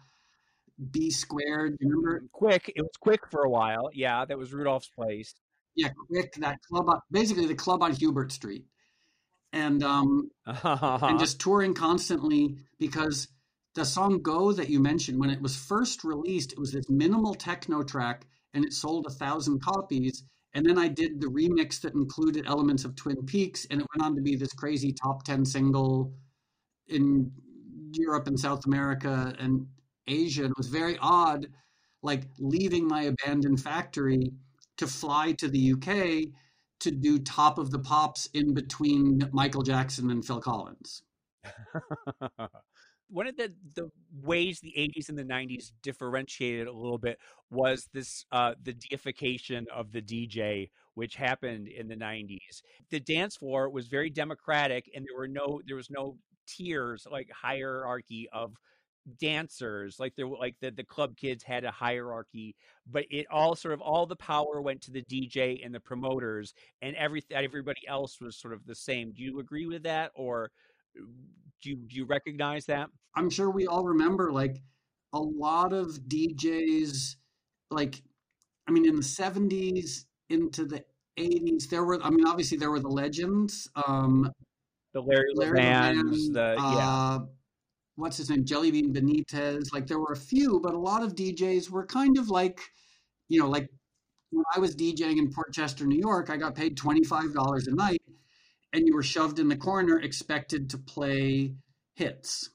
B 0.91 1.11
squared. 1.11 1.77
Remember? 1.81 2.23
Quick, 2.33 2.73
it 2.77 2.83
was 2.83 2.97
quick 3.01 3.21
for 3.31 3.43
a 3.43 3.51
while. 3.51 3.91
Yeah, 3.93 4.25
that 4.25 4.39
was 4.39 4.53
Rudolf's 4.53 4.89
place. 4.89 5.35
Yeah, 5.75 5.89
quick. 6.09 6.35
That 6.35 6.59
club, 6.71 6.89
on, 6.89 7.01
basically 7.11 7.47
the 7.47 7.55
club 7.55 7.83
on 7.83 7.93
Hubert 7.93 8.31
Street, 8.31 8.67
and 9.53 9.83
um, 9.83 10.31
and 10.47 11.19
just 11.19 11.41
touring 11.41 11.75
constantly 11.75 12.59
because 12.79 13.29
the 13.75 13.85
song 13.85 14.23
Go 14.23 14.53
that 14.53 14.69
you 14.69 14.81
mentioned, 14.81 15.19
when 15.19 15.31
it 15.31 15.43
was 15.43 15.57
first 15.57 16.05
released, 16.05 16.53
it 16.53 16.59
was 16.59 16.73
this 16.73 16.89
minimal 16.89 17.35
techno 17.35 17.83
track 17.83 18.27
and 18.53 18.65
it 18.65 18.73
sold 18.73 19.07
a 19.07 19.11
thousand 19.11 19.61
copies. 19.61 20.23
And 20.55 20.65
then 20.65 20.79
I 20.79 20.89
did 20.89 21.21
the 21.21 21.27
remix 21.27 21.81
that 21.81 21.95
included 21.95 22.47
elements 22.47 22.85
of 22.85 22.95
Twin 22.95 23.25
Peaks, 23.27 23.67
and 23.71 23.81
it 23.81 23.87
went 23.95 24.07
on 24.07 24.15
to 24.15 24.23
be 24.23 24.37
this 24.37 24.53
crazy 24.53 24.93
top 24.93 25.25
10 25.25 25.45
single 25.45 26.15
in 26.89 27.31
Europe 27.93 28.29
and 28.29 28.39
South 28.39 28.65
America 28.67 29.35
and 29.39 29.67
Asia. 30.07 30.43
And 30.43 30.53
it 30.53 30.59
was 30.59 30.69
very 30.69 30.97
odd, 31.01 31.49
like 32.03 32.29
leaving 32.39 32.87
my 32.87 33.03
abandoned 33.03 33.61
factory 33.61 34.33
to 34.77 34.87
fly 34.87 35.33
to 35.33 35.49
the 35.49 35.73
UK 35.73 36.33
to 36.81 36.91
do 36.91 37.19
top 37.19 37.59
of 37.59 37.71
the 37.71 37.79
pops 37.79 38.29
in 38.35 38.55
between 38.55 39.29
Michael 39.33 39.63
Jackson 39.63 40.11
and 40.11 40.25
Phil 40.25 40.41
Collins. 40.41 41.03
One 43.09 43.27
of 43.27 43.37
the, 43.37 43.53
the 43.75 43.91
ways 44.23 44.61
the 44.61 44.73
80s 44.77 45.09
and 45.09 45.19
the 45.19 45.25
90s 45.25 45.73
differentiated 45.83 46.67
a 46.67 46.73
little 46.73 46.99
bit 46.99 47.19
was 47.51 47.89
this 47.93 48.25
uh, 48.33 48.55
the 48.63 48.73
deification 48.73 49.67
of 49.73 49.93
the 49.93 50.03
DJ, 50.03 50.71
which 50.95 51.15
happened 51.15 51.69
in 51.69 51.87
the 51.89 51.97
90s. 51.97 52.63
The 52.91 53.01
dance 53.01 53.37
floor 53.37 53.69
was 53.71 53.89
very 53.89 54.11
democratic, 54.11 54.91
and 54.95 55.05
there 55.05 55.17
were 55.17 55.29
no 55.29 55.61
there 55.67 55.77
was 55.77 55.91
no 55.91 56.17
tiers 56.47 57.07
like 57.11 57.31
hierarchy 57.31 58.29
of 58.33 58.55
dancers 59.21 60.01
like 60.01 60.15
there 60.17 60.27
like 60.27 60.57
the, 60.61 60.71
the 60.71 60.83
club 60.85 61.15
kids 61.15 61.45
had 61.45 61.63
a 61.65 61.71
hierarchy 61.71 62.57
but 62.91 63.05
it 63.11 63.27
all 63.31 63.55
sort 63.55 63.75
of 63.75 63.81
all 63.83 64.07
the 64.07 64.17
power 64.17 64.63
went 64.63 64.81
to 64.81 64.91
the 64.91 65.03
dj 65.03 65.65
and 65.65 65.75
the 65.75 65.81
promoters 65.81 66.55
and 66.81 66.97
every 66.97 67.23
everybody 67.31 67.83
else 67.87 68.19
was 68.19 68.35
sort 68.35 68.55
of 68.55 68.65
the 68.65 68.75
same 68.75 69.13
do 69.13 69.23
you 69.23 69.41
agree 69.41 69.67
with 69.67 69.83
that 69.83 70.11
or 70.15 70.51
do 71.65 71.71
you, 71.71 71.77
do 71.77 71.97
you 71.97 72.05
recognize 72.05 72.67
that? 72.67 72.89
I'm 73.17 73.31
sure 73.31 73.51
we 73.51 73.67
all 73.67 73.85
remember 73.85 74.31
like 74.31 74.63
a 75.13 75.19
lot 75.19 75.73
of 75.73 75.99
DJs, 76.09 77.17
like, 77.71 78.03
I 78.69 78.71
mean, 78.71 78.87
in 78.87 78.97
the 78.97 79.03
70s 79.03 80.05
into 80.29 80.67
the 80.67 80.85
80s, 81.19 81.69
there 81.69 81.85
were, 81.85 82.01
I 82.03 82.11
mean, 82.11 82.27
obviously 82.27 82.59
there 82.59 82.71
were 82.71 82.81
the 82.81 82.89
legends. 82.89 83.69
Um, 83.87 84.31
the 84.93 85.01
Larry, 85.01 85.33
Larry 85.35 85.59
Levans, 85.59 86.33
the, 86.33 86.55
yeah. 86.57 86.89
Uh, 86.89 87.19
what's 87.97 88.17
his 88.17 88.31
name? 88.31 88.45
Jellybean 88.45 88.95
Benitez. 88.95 89.73
Like, 89.73 89.87
there 89.87 89.99
were 89.99 90.13
a 90.13 90.17
few, 90.17 90.61
but 90.61 90.75
a 90.75 90.79
lot 90.79 91.03
of 91.03 91.15
DJs 91.15 91.71
were 91.71 91.87
kind 91.87 92.19
of 92.19 92.29
like, 92.29 92.61
you 93.29 93.41
know, 93.41 93.49
like 93.49 93.69
when 94.31 94.45
I 94.55 94.59
was 94.59 94.77
DJing 94.77 95.19
in 95.19 95.33
Port 95.33 95.53
Chester, 95.53 95.87
New 95.87 95.99
York, 95.99 96.29
I 96.31 96.37
got 96.37 96.55
paid 96.55 96.77
$25 96.77 97.67
a 97.67 97.71
night 97.71 98.03
and 98.75 98.87
you 98.87 98.95
were 98.95 99.03
shoved 99.03 99.39
in 99.39 99.49
the 99.49 99.57
corner 99.57 99.99
expected 99.99 100.69
to 100.71 100.79
play 100.79 101.55
hits. 101.95 102.51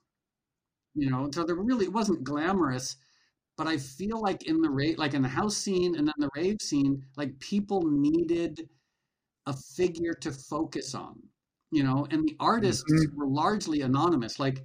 You 0.93 1.09
know 1.09 1.29
so 1.33 1.43
there 1.43 1.55
really 1.55 1.85
it 1.85 1.93
wasn't 1.93 2.23
glamorous 2.23 2.97
but 3.57 3.67
i 3.67 3.77
feel 3.77 4.21
like 4.21 4.47
in 4.47 4.61
the 4.61 4.69
rave 4.69 4.97
like 4.97 5.13
in 5.13 5.21
the 5.21 5.29
house 5.29 5.55
scene 5.55 5.95
and 5.95 6.07
then 6.07 6.15
the 6.17 6.29
rave 6.35 6.57
scene 6.61 7.03
like 7.15 7.39
people 7.39 7.81
needed 7.83 8.67
a 9.45 9.53
figure 9.75 10.13
to 10.13 10.31
focus 10.31 10.95
on 10.95 11.21
you 11.71 11.83
know 11.83 12.07
and 12.09 12.27
the 12.27 12.35
artists 12.39 12.83
mm-hmm. 12.91 13.17
were 13.17 13.27
largely 13.27 13.81
anonymous. 13.81 14.39
Like 14.39 14.63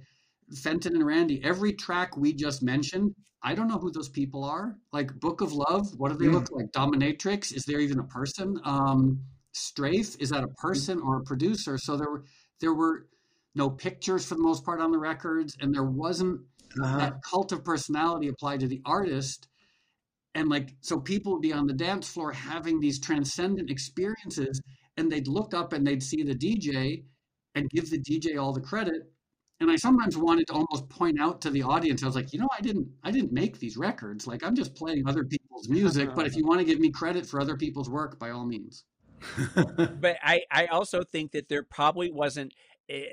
fenton 0.61 0.95
and 0.95 1.05
randy 1.05 1.41
every 1.43 1.73
track 1.73 2.15
we 2.15 2.31
just 2.31 2.61
mentioned 2.61 3.15
i 3.41 3.55
don't 3.55 3.67
know 3.67 3.79
who 3.79 3.91
those 3.91 4.09
people 4.09 4.43
are. 4.43 4.75
Like 4.91 5.19
book 5.19 5.41
of 5.41 5.53
love 5.53 5.87
what 5.97 6.11
do 6.11 6.17
they 6.17 6.25
mm-hmm. 6.25 6.35
look 6.35 6.51
like? 6.51 6.71
Dominatrix? 6.71 7.53
Is 7.53 7.63
there 7.65 7.79
even 7.79 7.99
a 7.99 8.03
person? 8.03 8.59
Um 8.63 9.21
strafe 9.55 10.15
is 10.19 10.29
that 10.29 10.43
a 10.43 10.49
person 10.49 10.99
or 11.01 11.17
a 11.17 11.23
producer? 11.23 11.77
So 11.77 11.95
there 11.95 12.09
were 12.09 12.23
there 12.59 12.73
were 12.73 13.07
no 13.55 13.69
pictures 13.69 14.25
for 14.25 14.35
the 14.35 14.41
most 14.41 14.65
part 14.65 14.81
on 14.81 14.91
the 14.91 14.97
records 14.97 15.57
and 15.61 15.73
there 15.73 15.83
wasn't 15.83 16.41
uh-huh. 16.81 16.97
that 16.97 17.23
cult 17.23 17.51
of 17.51 17.63
personality 17.63 18.27
applied 18.27 18.59
to 18.59 18.67
the 18.67 18.81
artist. 18.85 19.47
And 20.35 20.49
like 20.49 20.75
so 20.81 20.99
people 20.99 21.33
would 21.33 21.41
be 21.41 21.53
on 21.53 21.65
the 21.65 21.73
dance 21.73 22.09
floor 22.09 22.31
having 22.33 22.79
these 22.79 22.99
transcendent 22.99 23.69
experiences 23.69 24.61
and 24.97 25.09
they'd 25.09 25.27
look 25.27 25.53
up 25.53 25.71
and 25.73 25.87
they'd 25.87 26.03
see 26.03 26.23
the 26.23 26.35
dj 26.35 27.03
and 27.55 27.69
give 27.69 27.89
the 27.89 27.99
dj 27.99 28.39
all 28.41 28.51
the 28.51 28.61
credit. 28.61 29.09
And 29.61 29.71
i 29.71 29.77
sometimes 29.77 30.17
wanted 30.17 30.47
to 30.47 30.53
almost 30.53 30.89
point 30.89 31.21
out 31.21 31.39
to 31.41 31.49
the 31.49 31.63
audience 31.63 32.03
i 32.03 32.07
was 32.07 32.15
like 32.15 32.33
you 32.33 32.39
know 32.39 32.49
i 32.57 32.59
didn't 32.59 32.89
i 33.03 33.11
didn't 33.11 33.31
make 33.31 33.57
these 33.57 33.77
records. 33.77 34.27
Like 34.27 34.43
i'm 34.43 34.55
just 34.55 34.75
playing 34.75 35.07
other 35.07 35.23
people's 35.23 35.69
music 35.69 36.09
but 36.13 36.27
if 36.27 36.35
you 36.35 36.45
want 36.49 36.59
to 36.59 36.65
give 36.65 36.79
me 36.79 36.91
credit 36.91 37.25
for 37.25 37.39
other 37.39 37.55
people's 37.55 37.89
work 37.89 38.19
by 38.19 38.31
all 38.31 38.45
means 38.45 38.83
but 39.99 40.17
I, 40.23 40.43
I 40.51 40.65
also 40.67 41.03
think 41.03 41.31
that 41.31 41.49
there 41.49 41.63
probably 41.63 42.11
wasn't 42.11 42.53
Eh, 42.89 43.03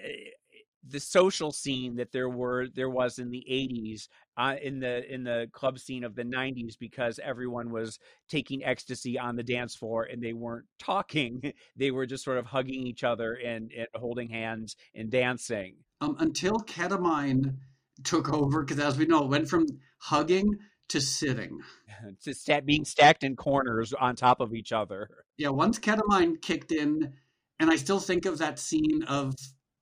the 0.88 0.98
social 0.98 1.52
scene 1.52 1.94
that 1.94 2.10
there 2.10 2.28
were 2.28 2.66
there 2.74 2.90
was 2.90 3.20
in 3.20 3.30
the 3.30 3.46
80s 3.48 4.08
uh, 4.36 4.56
in 4.60 4.80
the 4.80 5.08
in 5.14 5.22
the 5.22 5.48
club 5.52 5.78
scene 5.78 6.02
of 6.02 6.16
the 6.16 6.24
90s 6.24 6.76
because 6.76 7.20
everyone 7.22 7.70
was 7.70 8.00
taking 8.28 8.64
ecstasy 8.64 9.16
on 9.16 9.36
the 9.36 9.44
dance 9.44 9.76
floor 9.76 10.08
and 10.10 10.20
they 10.20 10.32
weren't 10.32 10.66
talking. 10.80 11.40
They 11.76 11.92
were 11.92 12.04
just 12.04 12.24
sort 12.24 12.38
of 12.38 12.46
hugging 12.46 12.84
each 12.84 13.04
other 13.04 13.34
and, 13.34 13.70
and 13.70 13.86
holding 13.94 14.28
hands 14.28 14.74
and 14.92 15.08
dancing. 15.08 15.76
Um, 16.00 16.16
until 16.18 16.58
ketamine 16.58 17.54
took 18.02 18.32
over 18.32 18.64
because 18.64 18.80
as 18.80 18.98
we 18.98 19.06
know 19.06 19.22
it 19.22 19.30
went 19.30 19.48
from 19.48 19.66
hugging 19.98 20.52
to 20.92 21.00
sitting 21.00 21.60
to 22.22 22.32
st- 22.32 22.66
being 22.66 22.84
stacked 22.84 23.24
in 23.24 23.34
corners 23.36 23.92
on 23.92 24.14
top 24.14 24.40
of 24.40 24.54
each 24.54 24.72
other 24.72 25.08
yeah 25.36 25.48
once 25.48 25.78
ketamine 25.78 26.40
kicked 26.40 26.72
in 26.72 27.12
and 27.58 27.70
i 27.70 27.76
still 27.76 28.00
think 28.00 28.26
of 28.26 28.38
that 28.38 28.58
scene 28.58 29.02
of 29.04 29.34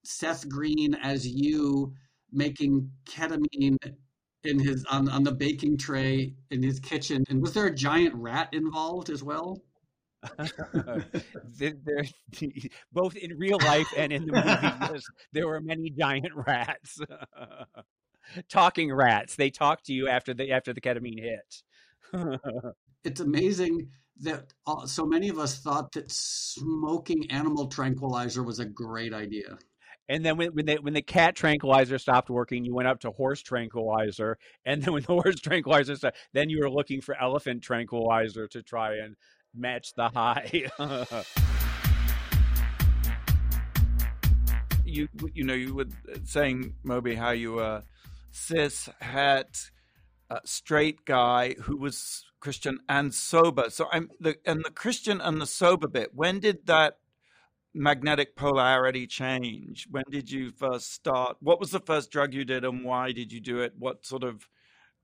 Seth 0.05 0.49
Green 0.49 0.94
as 0.94 1.27
you 1.27 1.94
making 2.33 2.90
ketamine 3.05 3.77
in 4.44 4.59
his 4.59 4.85
on, 4.90 5.09
on 5.09 5.23
the 5.23 5.33
baking 5.33 5.77
tray 5.77 6.35
in 6.51 6.62
his 6.62 6.81
kitchen. 6.81 7.25
And 7.29 7.42
was 7.42 7.53
there 7.53 7.66
a 7.66 7.75
giant 7.75 8.14
rat 8.14 8.49
involved 8.53 9.11
as 9.11 9.23
well? 9.23 9.61
there, 11.59 12.05
both 12.92 13.16
in 13.16 13.38
real 13.38 13.59
life 13.59 13.88
and 13.96 14.12
in 14.12 14.27
the 14.27 14.33
movie, 14.33 15.03
there 15.33 15.46
were 15.46 15.61
many 15.61 15.90
giant 15.90 16.33
rats, 16.35 17.01
talking 18.48 18.92
rats. 18.92 19.36
They 19.36 19.50
talk 19.50 19.82
to 19.84 19.92
you 19.92 20.08
after 20.08 20.34
the 20.34 20.52
after 20.52 20.72
the 20.72 20.80
ketamine 20.80 21.20
hit. 21.20 21.62
it's 23.04 23.20
amazing 23.20 23.88
that 24.22 24.52
uh, 24.66 24.86
so 24.86 25.06
many 25.06 25.28
of 25.28 25.38
us 25.38 25.58
thought 25.58 25.92
that 25.92 26.10
smoking 26.10 27.30
animal 27.30 27.68
tranquilizer 27.68 28.42
was 28.42 28.58
a 28.58 28.64
great 28.64 29.14
idea. 29.14 29.58
And 30.08 30.24
then 30.24 30.36
when, 30.36 30.48
when, 30.54 30.66
they, 30.66 30.76
when 30.76 30.92
the 30.92 31.02
cat 31.02 31.36
tranquilizer 31.36 31.96
stopped 31.96 32.28
working, 32.28 32.64
you 32.64 32.74
went 32.74 32.88
up 32.88 32.98
to 33.00 33.12
horse 33.12 33.42
tranquilizer. 33.42 34.38
And 34.66 34.82
then 34.82 34.92
when 34.92 35.02
the 35.02 35.12
horse 35.22 35.36
tranquilizer 35.36 35.94
stopped, 35.94 36.18
then 36.32 36.50
you 36.50 36.58
were 36.60 36.70
looking 36.70 37.00
for 37.00 37.14
elephant 37.20 37.62
tranquilizer 37.62 38.48
to 38.48 38.62
try 38.62 38.96
and 38.96 39.14
match 39.54 39.94
the 39.94 40.08
high. 40.08 40.68
you 44.84 45.08
you 45.32 45.44
know 45.44 45.54
you 45.54 45.74
were 45.74 45.86
saying 46.24 46.74
Moby 46.82 47.14
how 47.14 47.30
you 47.30 47.52
were 47.52 47.82
cis 48.30 48.88
het 49.00 49.70
uh, 50.30 50.38
straight 50.44 51.04
guy 51.04 51.54
who 51.54 51.76
was 51.76 52.24
Christian 52.40 52.78
and 52.88 53.12
sober. 53.12 53.70
So 53.70 53.88
I'm 53.92 54.10
the 54.18 54.36
and 54.46 54.64
the 54.64 54.70
Christian 54.70 55.20
and 55.20 55.40
the 55.40 55.46
sober 55.46 55.88
bit. 55.88 56.10
When 56.14 56.40
did 56.40 56.66
that 56.66 56.98
magnetic 57.74 58.36
polarity 58.36 59.06
change? 59.06 59.86
When 59.90 60.04
did 60.10 60.30
you 60.30 60.50
first 60.50 60.92
start? 60.92 61.36
What 61.40 61.60
was 61.60 61.70
the 61.70 61.80
first 61.80 62.10
drug 62.10 62.34
you 62.34 62.44
did 62.44 62.64
and 62.64 62.84
why 62.84 63.12
did 63.12 63.32
you 63.32 63.40
do 63.40 63.60
it? 63.60 63.74
What 63.78 64.04
sort 64.04 64.24
of, 64.24 64.48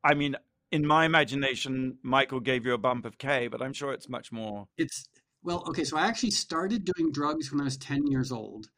I 0.02 0.14
mean, 0.14 0.36
in 0.72 0.86
my 0.86 1.04
imagination, 1.04 1.98
Michael 2.02 2.40
gave 2.40 2.66
you 2.66 2.74
a 2.74 2.78
bump 2.78 3.04
of 3.04 3.18
K, 3.18 3.48
but 3.48 3.62
I'm 3.62 3.72
sure 3.72 3.92
it's 3.92 4.08
much 4.08 4.32
more. 4.32 4.66
It's, 4.76 5.08
well, 5.42 5.64
okay, 5.68 5.84
so 5.84 5.96
I 5.96 6.06
actually 6.06 6.32
started 6.32 6.84
doing 6.84 7.12
drugs 7.12 7.52
when 7.52 7.60
I 7.60 7.64
was 7.64 7.76
10 7.76 8.08
years 8.08 8.32
old 8.32 8.68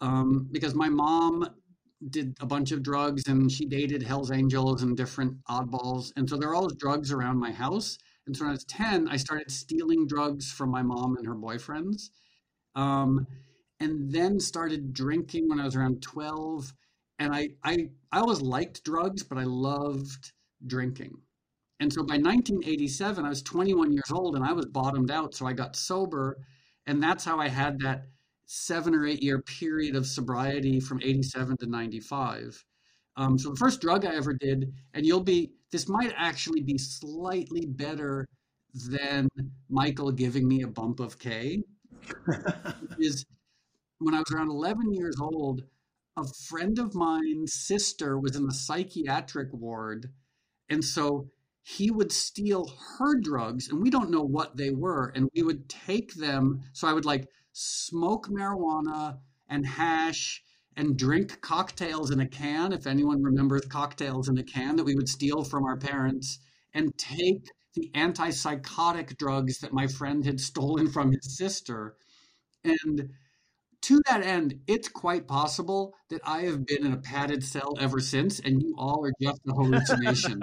um, 0.00 0.48
because 0.52 0.74
my 0.74 0.88
mom 0.88 1.48
did 2.10 2.36
a 2.40 2.46
bunch 2.46 2.72
of 2.72 2.82
drugs 2.82 3.22
and 3.26 3.50
she 3.50 3.66
dated 3.66 4.02
Hells 4.02 4.30
Angels 4.30 4.82
and 4.82 4.96
different 4.96 5.36
oddballs. 5.46 6.12
And 6.16 6.28
so 6.28 6.36
there 6.36 6.48
are 6.48 6.54
always 6.54 6.76
drugs 6.76 7.12
around 7.12 7.38
my 7.38 7.50
house. 7.50 7.98
And 8.26 8.36
so 8.36 8.44
when 8.44 8.50
I 8.50 8.52
was 8.52 8.64
10, 8.64 9.08
I 9.08 9.16
started 9.16 9.50
stealing 9.50 10.06
drugs 10.06 10.52
from 10.52 10.70
my 10.70 10.82
mom 10.82 11.16
and 11.16 11.26
her 11.26 11.34
boyfriends. 11.34 12.10
Um, 12.74 13.26
and 13.80 14.10
then 14.12 14.38
started 14.40 14.92
drinking 14.92 15.48
when 15.48 15.60
I 15.60 15.64
was 15.64 15.76
around 15.76 16.02
12. 16.02 16.72
And 17.18 17.34
I, 17.34 17.50
I, 17.64 17.88
I 18.12 18.20
always 18.20 18.40
liked 18.40 18.84
drugs, 18.84 19.22
but 19.22 19.38
I 19.38 19.44
loved 19.44 20.32
drinking. 20.66 21.16
And 21.80 21.92
so 21.92 22.02
by 22.02 22.14
1987, 22.14 23.24
I 23.24 23.28
was 23.28 23.42
21 23.42 23.92
years 23.92 24.10
old 24.12 24.36
and 24.36 24.44
I 24.44 24.52
was 24.52 24.66
bottomed 24.66 25.10
out. 25.10 25.34
So 25.34 25.46
I 25.46 25.52
got 25.52 25.76
sober. 25.76 26.38
And 26.86 27.02
that's 27.02 27.24
how 27.24 27.38
I 27.38 27.48
had 27.48 27.80
that 27.80 28.06
seven 28.50 28.94
or 28.94 29.06
eight 29.06 29.22
year 29.22 29.40
period 29.42 29.94
of 29.94 30.06
sobriety 30.06 30.80
from 30.80 31.00
87 31.02 31.58
to 31.58 31.66
95. 31.66 32.64
Um, 33.16 33.38
so 33.38 33.50
the 33.50 33.56
first 33.56 33.80
drug 33.80 34.06
I 34.06 34.14
ever 34.16 34.32
did, 34.32 34.72
and 34.94 35.04
you'll 35.04 35.22
be, 35.22 35.52
this 35.70 35.88
might 35.88 36.14
actually 36.16 36.62
be 36.62 36.78
slightly 36.78 37.66
better 37.66 38.26
than 38.74 39.28
Michael 39.68 40.12
giving 40.12 40.48
me 40.48 40.62
a 40.62 40.68
bump 40.68 40.98
of 40.98 41.18
K 41.18 41.62
is 42.98 43.26
when 43.98 44.14
I 44.14 44.18
was 44.18 44.32
around 44.32 44.50
11 44.50 44.94
years 44.94 45.16
old, 45.20 45.62
a 46.16 46.24
friend 46.48 46.78
of 46.78 46.94
mine's 46.94 47.52
sister 47.52 48.18
was 48.18 48.34
in 48.34 48.46
the 48.46 48.54
psychiatric 48.54 49.52
ward. 49.52 50.10
And 50.70 50.82
so 50.82 51.28
he 51.62 51.90
would 51.90 52.12
steal 52.12 52.72
her 52.98 53.20
drugs, 53.20 53.68
and 53.68 53.82
we 53.82 53.90
don't 53.90 54.10
know 54.10 54.22
what 54.22 54.56
they 54.56 54.70
were. 54.70 55.12
And 55.14 55.28
we 55.34 55.42
would 55.42 55.68
take 55.68 56.14
them. 56.14 56.62
So 56.72 56.88
I 56.88 56.94
would 56.94 57.04
like 57.04 57.28
smoke 57.58 58.28
marijuana 58.28 59.18
and 59.48 59.66
hash 59.66 60.42
and 60.76 60.96
drink 60.96 61.40
cocktails 61.40 62.10
in 62.12 62.20
a 62.20 62.26
can, 62.26 62.72
if 62.72 62.86
anyone 62.86 63.20
remembers 63.22 63.62
cocktails 63.62 64.28
in 64.28 64.38
a 64.38 64.44
can 64.44 64.76
that 64.76 64.84
we 64.84 64.94
would 64.94 65.08
steal 65.08 65.42
from 65.42 65.64
our 65.64 65.76
parents, 65.76 66.38
and 66.72 66.96
take 66.96 67.48
the 67.74 67.90
antipsychotic 67.94 69.16
drugs 69.16 69.58
that 69.58 69.72
my 69.72 69.88
friend 69.88 70.24
had 70.24 70.40
stolen 70.40 70.88
from 70.88 71.10
his 71.10 71.36
sister. 71.36 71.96
And 72.62 73.10
to 73.82 74.00
that 74.06 74.22
end, 74.22 74.60
it's 74.68 74.88
quite 74.88 75.26
possible 75.26 75.94
that 76.10 76.20
I 76.24 76.42
have 76.42 76.64
been 76.64 76.86
in 76.86 76.92
a 76.92 76.98
padded 76.98 77.42
cell 77.42 77.74
ever 77.80 77.98
since, 77.98 78.38
and 78.38 78.62
you 78.62 78.76
all 78.78 79.04
are 79.04 79.12
just 79.20 79.40
a 79.48 79.52
hallucination. 79.52 80.42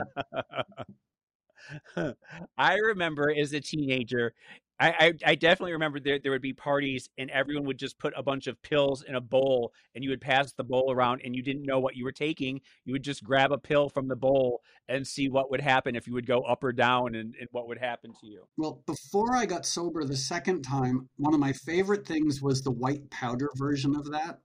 I 2.57 2.75
remember 2.75 3.33
as 3.35 3.53
a 3.53 3.61
teenager 3.61 4.33
I, 4.79 4.89
I, 4.89 5.13
I 5.25 5.35
definitely 5.35 5.71
remember 5.71 5.99
there 5.99 6.19
there 6.19 6.31
would 6.33 6.41
be 6.41 6.51
parties 6.53 7.09
and 7.17 7.29
everyone 7.31 7.65
would 7.65 7.77
just 7.77 7.97
put 7.97 8.13
a 8.17 8.23
bunch 8.23 8.47
of 8.47 8.61
pills 8.61 9.03
in 9.03 9.15
a 9.15 9.21
bowl 9.21 9.71
and 9.93 10.03
you 10.03 10.09
would 10.09 10.19
pass 10.19 10.51
the 10.51 10.65
bowl 10.65 10.91
around 10.91 11.21
and 11.23 11.33
you 11.35 11.41
didn't 11.41 11.63
know 11.63 11.79
what 11.79 11.95
you 11.95 12.03
were 12.03 12.11
taking. 12.11 12.59
You 12.83 12.93
would 12.93 13.03
just 13.03 13.23
grab 13.23 13.51
a 13.53 13.57
pill 13.57 13.87
from 13.87 14.07
the 14.09 14.17
bowl 14.17 14.61
and 14.89 15.07
see 15.07 15.29
what 15.29 15.49
would 15.49 15.61
happen 15.61 15.95
if 15.95 16.07
you 16.07 16.13
would 16.13 16.27
go 16.27 16.41
up 16.41 16.63
or 16.63 16.73
down 16.73 17.15
and, 17.15 17.35
and 17.39 17.47
what 17.51 17.67
would 17.69 17.77
happen 17.79 18.13
to 18.19 18.27
you. 18.27 18.43
Well, 18.57 18.83
before 18.85 19.35
I 19.35 19.45
got 19.45 19.65
sober 19.65 20.03
the 20.03 20.17
second 20.17 20.63
time, 20.63 21.09
one 21.17 21.33
of 21.33 21.39
my 21.39 21.53
favorite 21.53 22.05
things 22.05 22.41
was 22.41 22.61
the 22.61 22.71
white 22.71 23.09
powder 23.09 23.49
version 23.55 23.95
of 23.95 24.11
that. 24.11 24.39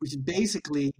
which 0.00 0.14
basically 0.22 0.92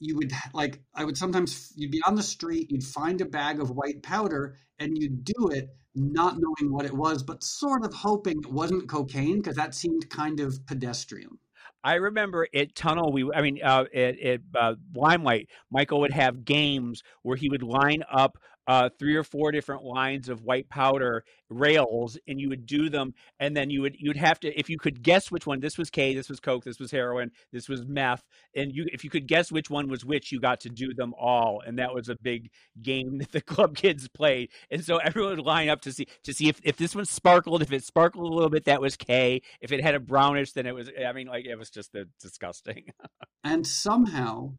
you 0.00 0.16
would 0.16 0.32
like 0.54 0.80
I 0.94 1.04
would 1.04 1.16
sometimes 1.16 1.72
you'd 1.76 1.90
be 1.90 2.02
on 2.06 2.14
the 2.14 2.22
street, 2.22 2.70
you'd 2.70 2.84
find 2.84 3.20
a 3.20 3.26
bag 3.26 3.60
of 3.60 3.70
white 3.70 4.02
powder, 4.02 4.56
and 4.78 4.96
you'd 4.96 5.24
do 5.24 5.48
it 5.48 5.70
not 5.94 6.36
knowing 6.38 6.72
what 6.72 6.86
it 6.86 6.94
was, 6.94 7.22
but 7.22 7.42
sort 7.42 7.84
of 7.84 7.92
hoping 7.92 8.38
it 8.38 8.52
wasn't 8.52 8.88
cocaine 8.88 9.38
because 9.38 9.56
that 9.56 9.74
seemed 9.74 10.08
kind 10.10 10.40
of 10.40 10.64
pedestrian. 10.66 11.38
I 11.84 11.94
remember 11.94 12.46
at 12.54 12.74
Tunnel, 12.74 13.12
we, 13.12 13.30
I 13.32 13.40
mean, 13.40 13.60
uh, 13.62 13.84
at, 13.94 14.18
at 14.20 14.40
uh, 14.58 14.74
Limelight, 14.94 15.48
Michael 15.70 16.00
would 16.00 16.12
have 16.12 16.44
games 16.44 17.02
where 17.22 17.36
he 17.36 17.48
would 17.48 17.62
line 17.62 18.02
up 18.10 18.36
uh, 18.68 18.90
three 18.98 19.16
or 19.16 19.24
four 19.24 19.50
different 19.50 19.82
lines 19.82 20.28
of 20.28 20.42
white 20.42 20.68
powder 20.68 21.24
rails, 21.48 22.18
and 22.28 22.38
you 22.38 22.50
would 22.50 22.66
do 22.66 22.90
them, 22.90 23.14
and 23.40 23.56
then 23.56 23.70
you 23.70 23.80
would 23.80 23.96
you'd 23.98 24.18
have 24.18 24.38
to 24.38 24.56
if 24.58 24.68
you 24.68 24.78
could 24.78 25.02
guess 25.02 25.30
which 25.30 25.46
one 25.46 25.58
this 25.58 25.78
was 25.78 25.88
K, 25.88 26.14
this 26.14 26.28
was 26.28 26.38
coke, 26.38 26.64
this 26.64 26.78
was 26.78 26.90
heroin, 26.90 27.30
this 27.50 27.66
was 27.66 27.86
meth, 27.86 28.22
and 28.54 28.70
you 28.74 28.86
if 28.92 29.04
you 29.04 29.10
could 29.10 29.26
guess 29.26 29.50
which 29.50 29.70
one 29.70 29.88
was 29.88 30.04
which, 30.04 30.30
you 30.30 30.38
got 30.38 30.60
to 30.60 30.68
do 30.68 30.92
them 30.92 31.14
all, 31.18 31.62
and 31.66 31.78
that 31.78 31.94
was 31.94 32.10
a 32.10 32.16
big 32.20 32.50
game 32.82 33.18
that 33.18 33.32
the 33.32 33.40
club 33.40 33.74
kids 33.74 34.06
played, 34.06 34.50
and 34.70 34.84
so 34.84 34.98
everyone 34.98 35.36
would 35.36 35.46
line 35.46 35.70
up 35.70 35.80
to 35.80 35.92
see 35.92 36.06
to 36.24 36.34
see 36.34 36.48
if 36.48 36.60
if 36.62 36.76
this 36.76 36.94
one 36.94 37.06
sparkled, 37.06 37.62
if 37.62 37.72
it 37.72 37.84
sparkled 37.84 38.30
a 38.30 38.34
little 38.34 38.50
bit, 38.50 38.66
that 38.66 38.82
was 38.82 38.96
K, 38.96 39.40
if 39.62 39.72
it 39.72 39.82
had 39.82 39.94
a 39.94 40.00
brownish, 40.00 40.52
then 40.52 40.66
it 40.66 40.74
was. 40.74 40.90
I 41.02 41.12
mean, 41.14 41.28
like 41.28 41.46
it 41.46 41.56
was 41.56 41.70
just 41.70 41.92
the, 41.92 42.06
disgusting. 42.20 42.88
and 43.44 43.66
somehow, 43.66 44.56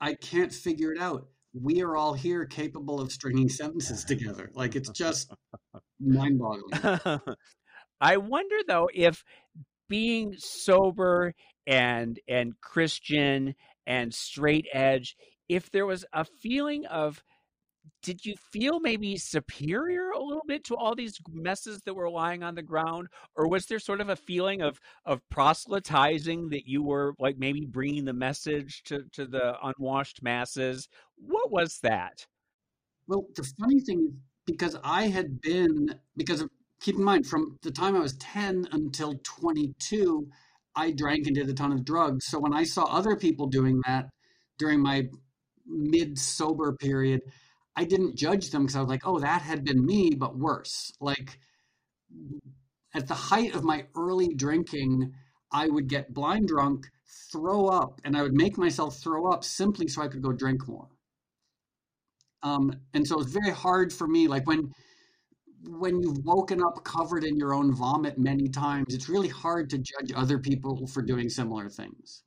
I 0.00 0.14
can't 0.14 0.52
figure 0.52 0.92
it 0.92 1.00
out 1.00 1.28
we 1.54 1.82
are 1.82 1.96
all 1.96 2.14
here 2.14 2.44
capable 2.44 3.00
of 3.00 3.12
stringing 3.12 3.48
sentences 3.48 4.04
together. 4.04 4.50
Like 4.54 4.74
it's 4.76 4.90
just 4.90 5.32
mind 6.00 6.38
boggling. 6.38 7.20
I 8.00 8.16
wonder 8.16 8.56
though 8.66 8.88
if 8.92 9.24
being 9.88 10.34
sober 10.36 11.34
and 11.66 12.18
and 12.28 12.60
Christian 12.60 13.54
and 13.86 14.12
straight 14.12 14.66
edge, 14.72 15.16
if 15.48 15.70
there 15.70 15.86
was 15.86 16.04
a 16.12 16.24
feeling 16.24 16.86
of 16.86 17.22
did 18.02 18.24
you 18.24 18.34
feel 18.52 18.80
maybe 18.80 19.16
superior 19.16 20.10
a 20.10 20.22
little 20.22 20.44
bit 20.46 20.64
to 20.64 20.76
all 20.76 20.94
these 20.94 21.18
messes 21.32 21.80
that 21.84 21.94
were 21.94 22.10
lying 22.10 22.42
on 22.42 22.54
the 22.54 22.62
ground? 22.62 23.08
Or 23.36 23.48
was 23.48 23.66
there 23.66 23.78
sort 23.78 24.00
of 24.00 24.08
a 24.08 24.16
feeling 24.16 24.62
of 24.62 24.78
of 25.04 25.20
proselytizing 25.30 26.50
that 26.50 26.66
you 26.66 26.82
were 26.82 27.14
like 27.18 27.38
maybe 27.38 27.66
bringing 27.66 28.04
the 28.04 28.12
message 28.12 28.82
to 28.84 29.04
to 29.12 29.26
the 29.26 29.54
unwashed 29.62 30.22
masses? 30.22 30.88
What 31.16 31.50
was 31.50 31.78
that? 31.82 32.26
Well 33.06 33.26
the 33.36 33.50
funny 33.58 33.80
thing 33.80 34.06
is 34.08 34.14
because 34.46 34.76
i 34.84 35.06
had 35.06 35.40
been 35.40 35.94
because 36.16 36.42
of, 36.42 36.50
keep 36.80 36.96
in 36.96 37.04
mind 37.04 37.26
from 37.26 37.58
the 37.62 37.70
time 37.70 37.96
i 37.96 38.00
was 38.00 38.16
10 38.18 38.68
until 38.72 39.14
22 39.22 40.28
i 40.76 40.90
drank 40.90 41.26
and 41.26 41.34
did 41.34 41.48
a 41.48 41.54
ton 41.54 41.72
of 41.72 41.84
drugs. 41.84 42.26
So 42.26 42.38
when 42.38 42.52
i 42.52 42.64
saw 42.64 42.84
other 42.84 43.16
people 43.16 43.46
doing 43.46 43.80
that 43.86 44.06
during 44.58 44.80
my 44.80 45.08
mid 45.66 46.18
sober 46.18 46.72
period 46.72 47.22
I 47.76 47.84
didn't 47.84 48.16
judge 48.16 48.50
them 48.50 48.62
because 48.62 48.76
I 48.76 48.80
was 48.80 48.88
like, 48.88 49.06
oh, 49.06 49.18
that 49.18 49.42
had 49.42 49.64
been 49.64 49.84
me, 49.84 50.10
but 50.10 50.38
worse. 50.38 50.92
Like 51.00 51.38
at 52.94 53.08
the 53.08 53.14
height 53.14 53.54
of 53.54 53.64
my 53.64 53.86
early 53.96 54.34
drinking, 54.34 55.12
I 55.52 55.68
would 55.68 55.88
get 55.88 56.14
blind 56.14 56.48
drunk, 56.48 56.88
throw 57.32 57.66
up, 57.66 58.00
and 58.04 58.16
I 58.16 58.22
would 58.22 58.34
make 58.34 58.56
myself 58.56 58.98
throw 58.98 59.26
up 59.26 59.44
simply 59.44 59.88
so 59.88 60.02
I 60.02 60.08
could 60.08 60.22
go 60.22 60.32
drink 60.32 60.66
more. 60.68 60.88
Um, 62.42 62.72
and 62.92 63.06
so 63.06 63.20
it's 63.20 63.32
very 63.32 63.50
hard 63.50 63.92
for 63.92 64.06
me, 64.06 64.28
like 64.28 64.46
when 64.46 64.72
when 65.66 65.98
you've 66.02 66.18
woken 66.24 66.62
up 66.62 66.84
covered 66.84 67.24
in 67.24 67.36
your 67.36 67.54
own 67.54 67.74
vomit 67.74 68.18
many 68.18 68.48
times, 68.48 68.94
it's 68.94 69.08
really 69.08 69.28
hard 69.28 69.70
to 69.70 69.78
judge 69.78 70.12
other 70.14 70.38
people 70.38 70.86
for 70.86 71.00
doing 71.02 71.30
similar 71.30 71.70
things. 71.70 72.22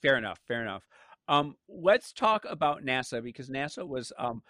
Fair 0.00 0.16
enough. 0.16 0.38
Fair 0.48 0.62
enough. 0.62 0.82
Um, 1.28 1.56
let's 1.68 2.12
talk 2.12 2.44
about 2.48 2.84
NASA 2.84 3.22
because 3.22 3.48
NASA 3.48 3.86
was 3.86 4.12
um, 4.18 4.42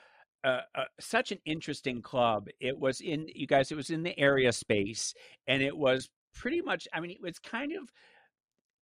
uh, 0.45 0.61
uh, 0.75 0.85
such 1.01 1.33
an 1.33 1.39
interesting 1.47 2.03
club. 2.03 2.49
It 2.61 2.79
was 2.79 3.01
in 3.01 3.27
you 3.35 3.47
guys. 3.47 3.71
It 3.73 3.77
was 3.77 3.91
in 3.91 4.03
the 4.03 4.19
area 4.19 4.53
space, 4.53 5.15
and 5.47 5.63
it 5.63 5.77
was 5.77 6.09
pretty 6.35 6.61
much. 6.61 6.87
I 6.93 7.01
mean, 7.01 7.11
it 7.11 7.23
was 7.23 7.39
kind 7.39 7.73
of. 7.73 7.91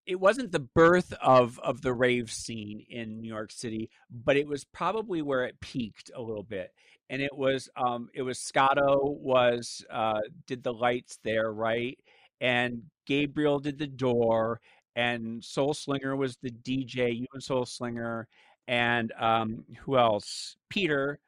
It 0.04 0.18
wasn't 0.18 0.50
the 0.50 0.66
birth 0.74 1.12
of 1.22 1.60
of 1.60 1.82
the 1.82 1.92
rave 1.92 2.32
scene 2.32 2.84
in 2.88 3.20
New 3.20 3.28
York 3.28 3.52
City, 3.52 3.90
but 4.10 4.36
it 4.36 4.48
was 4.48 4.64
probably 4.64 5.22
where 5.22 5.44
it 5.44 5.60
peaked 5.60 6.10
a 6.14 6.20
little 6.20 6.42
bit. 6.42 6.72
And 7.08 7.22
it 7.22 7.36
was 7.36 7.68
um, 7.76 8.08
it 8.14 8.22
was 8.22 8.40
Scotto 8.40 9.16
was 9.20 9.84
uh, 9.90 10.20
did 10.46 10.64
the 10.64 10.72
lights 10.72 11.18
there 11.22 11.52
right, 11.52 11.98
and 12.40 12.82
Gabriel 13.06 13.60
did 13.60 13.78
the 13.78 13.86
door, 13.86 14.60
and 14.96 15.42
Soul 15.44 15.74
Slinger 15.74 16.16
was 16.16 16.36
the 16.42 16.50
DJ. 16.50 17.18
You 17.20 17.26
and 17.32 17.42
Soul 17.42 17.64
Slinger, 17.64 18.28
and 18.68 19.12
um, 19.18 19.64
who 19.80 19.96
else? 19.96 20.56
Peter. 20.68 21.18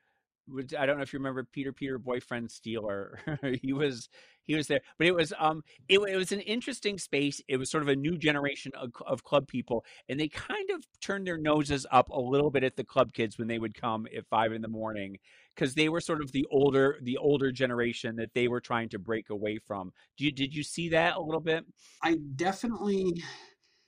I 0.78 0.84
don't 0.84 0.98
know 0.98 1.02
if 1.02 1.14
you 1.14 1.18
remember 1.18 1.42
Peter. 1.44 1.72
Peter, 1.72 1.98
boyfriend 1.98 2.48
Steeler. 2.48 3.16
he 3.62 3.72
was 3.72 4.10
he 4.42 4.54
was 4.54 4.66
there, 4.66 4.80
but 4.98 5.06
it 5.06 5.14
was 5.14 5.32
um 5.38 5.62
it, 5.88 5.98
it 5.98 6.16
was 6.16 6.32
an 6.32 6.40
interesting 6.40 6.98
space. 6.98 7.40
It 7.48 7.56
was 7.56 7.70
sort 7.70 7.82
of 7.82 7.88
a 7.88 7.96
new 7.96 8.18
generation 8.18 8.72
of, 8.74 8.90
of 9.06 9.24
club 9.24 9.48
people, 9.48 9.84
and 10.08 10.20
they 10.20 10.28
kind 10.28 10.70
of 10.70 10.84
turned 11.00 11.26
their 11.26 11.38
noses 11.38 11.86
up 11.90 12.10
a 12.10 12.20
little 12.20 12.50
bit 12.50 12.62
at 12.62 12.76
the 12.76 12.84
club 12.84 13.12
kids 13.12 13.38
when 13.38 13.48
they 13.48 13.58
would 13.58 13.74
come 13.74 14.06
at 14.14 14.26
five 14.26 14.52
in 14.52 14.60
the 14.60 14.68
morning 14.68 15.18
because 15.54 15.74
they 15.74 15.88
were 15.88 16.00
sort 16.00 16.22
of 16.22 16.32
the 16.32 16.46
older 16.50 16.98
the 17.02 17.16
older 17.16 17.50
generation 17.50 18.16
that 18.16 18.34
they 18.34 18.48
were 18.48 18.60
trying 18.60 18.88
to 18.90 18.98
break 18.98 19.30
away 19.30 19.58
from. 19.58 19.92
You, 20.18 20.30
did 20.30 20.54
you 20.54 20.62
see 20.62 20.90
that 20.90 21.16
a 21.16 21.20
little 21.20 21.40
bit? 21.40 21.64
I 22.02 22.18
definitely 22.36 23.22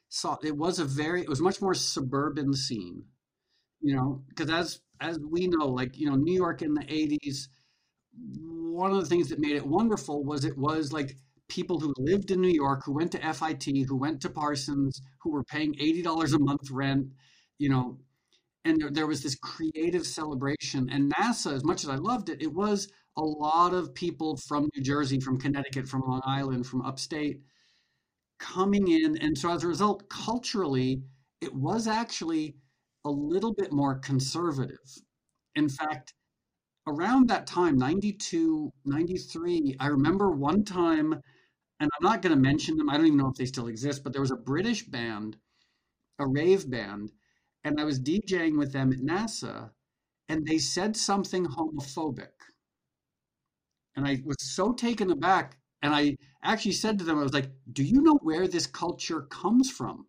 saw 0.08 0.36
it 0.42 0.56
was 0.56 0.78
a 0.78 0.84
very 0.84 1.22
it 1.22 1.28
was 1.28 1.40
much 1.40 1.60
more 1.60 1.74
suburban 1.74 2.54
scene 2.54 3.02
you 3.80 3.94
know 3.94 4.22
because 4.28 4.50
as 4.50 4.80
as 5.00 5.18
we 5.18 5.46
know 5.46 5.66
like 5.66 5.96
you 5.98 6.08
know 6.08 6.16
new 6.16 6.34
york 6.34 6.62
in 6.62 6.74
the 6.74 6.82
80s 6.82 7.48
one 8.48 8.92
of 8.92 9.00
the 9.00 9.06
things 9.06 9.28
that 9.28 9.40
made 9.40 9.56
it 9.56 9.66
wonderful 9.66 10.24
was 10.24 10.44
it 10.44 10.56
was 10.56 10.92
like 10.92 11.16
people 11.48 11.80
who 11.80 11.92
lived 11.98 12.30
in 12.30 12.40
new 12.40 12.48
york 12.48 12.82
who 12.84 12.92
went 12.92 13.12
to 13.12 13.34
fit 13.34 13.86
who 13.86 13.96
went 13.96 14.20
to 14.20 14.30
parsons 14.30 15.00
who 15.20 15.30
were 15.30 15.44
paying 15.44 15.74
$80 15.74 16.34
a 16.34 16.38
month 16.38 16.70
rent 16.70 17.08
you 17.58 17.68
know 17.68 17.98
and 18.66 18.80
there, 18.80 18.90
there 18.90 19.06
was 19.06 19.22
this 19.22 19.36
creative 19.36 20.04
celebration. 20.04 20.90
And 20.90 21.12
nasa 21.14 21.52
as 21.54 21.64
much 21.64 21.84
as 21.84 21.90
i 21.90 21.94
loved 21.96 22.28
it 22.28 22.42
it 22.42 22.52
was 22.52 22.88
a 23.16 23.22
lot 23.22 23.72
of 23.72 23.94
people 23.94 24.36
from 24.36 24.68
new 24.74 24.82
jersey 24.82 25.20
from 25.20 25.38
connecticut 25.38 25.88
from 25.88 26.02
long 26.02 26.20
island 26.26 26.66
from 26.66 26.82
upstate 26.82 27.40
coming 28.38 28.88
in. 28.88 29.16
And 29.18 29.36
so 29.36 29.50
as 29.50 29.64
a 29.64 29.68
result, 29.68 30.08
culturally, 30.08 31.02
it 31.40 31.54
was 31.54 31.86
actually 31.86 32.56
a 33.04 33.10
little 33.10 33.54
bit 33.54 33.72
more 33.72 33.96
conservative. 33.98 34.98
In 35.54 35.68
fact, 35.68 36.14
around 36.86 37.28
that 37.28 37.46
time, 37.46 37.78
92, 37.78 38.72
93, 38.84 39.76
I 39.80 39.86
remember 39.88 40.30
one 40.30 40.64
time, 40.64 41.12
and 41.80 41.90
I'm 41.92 42.04
not 42.04 42.22
going 42.22 42.34
to 42.34 42.40
mention 42.40 42.76
them, 42.76 42.88
I 42.88 42.96
don't 42.96 43.06
even 43.06 43.18
know 43.18 43.28
if 43.28 43.36
they 43.36 43.46
still 43.46 43.68
exist, 43.68 44.02
but 44.02 44.12
there 44.12 44.22
was 44.22 44.30
a 44.30 44.36
British 44.36 44.84
band, 44.84 45.36
a 46.18 46.26
rave 46.26 46.70
band, 46.70 47.12
and 47.64 47.80
I 47.80 47.84
was 47.84 48.00
DJing 48.00 48.58
with 48.58 48.72
them 48.72 48.92
at 48.92 49.00
NASA, 49.00 49.70
and 50.28 50.46
they 50.46 50.58
said 50.58 50.96
something 50.96 51.46
homophobic. 51.46 52.32
And 53.96 54.06
I 54.06 54.22
was 54.24 54.36
so 54.40 54.72
taken 54.72 55.10
aback 55.10 55.58
and 55.82 55.94
I 55.94 56.16
actually 56.42 56.72
said 56.72 56.98
to 56.98 57.04
them, 57.04 57.18
I 57.18 57.22
was 57.22 57.34
like, 57.34 57.50
do 57.72 57.82
you 57.82 58.00
know 58.02 58.18
where 58.22 58.48
this 58.48 58.66
culture 58.66 59.22
comes 59.22 59.70
from? 59.70 60.06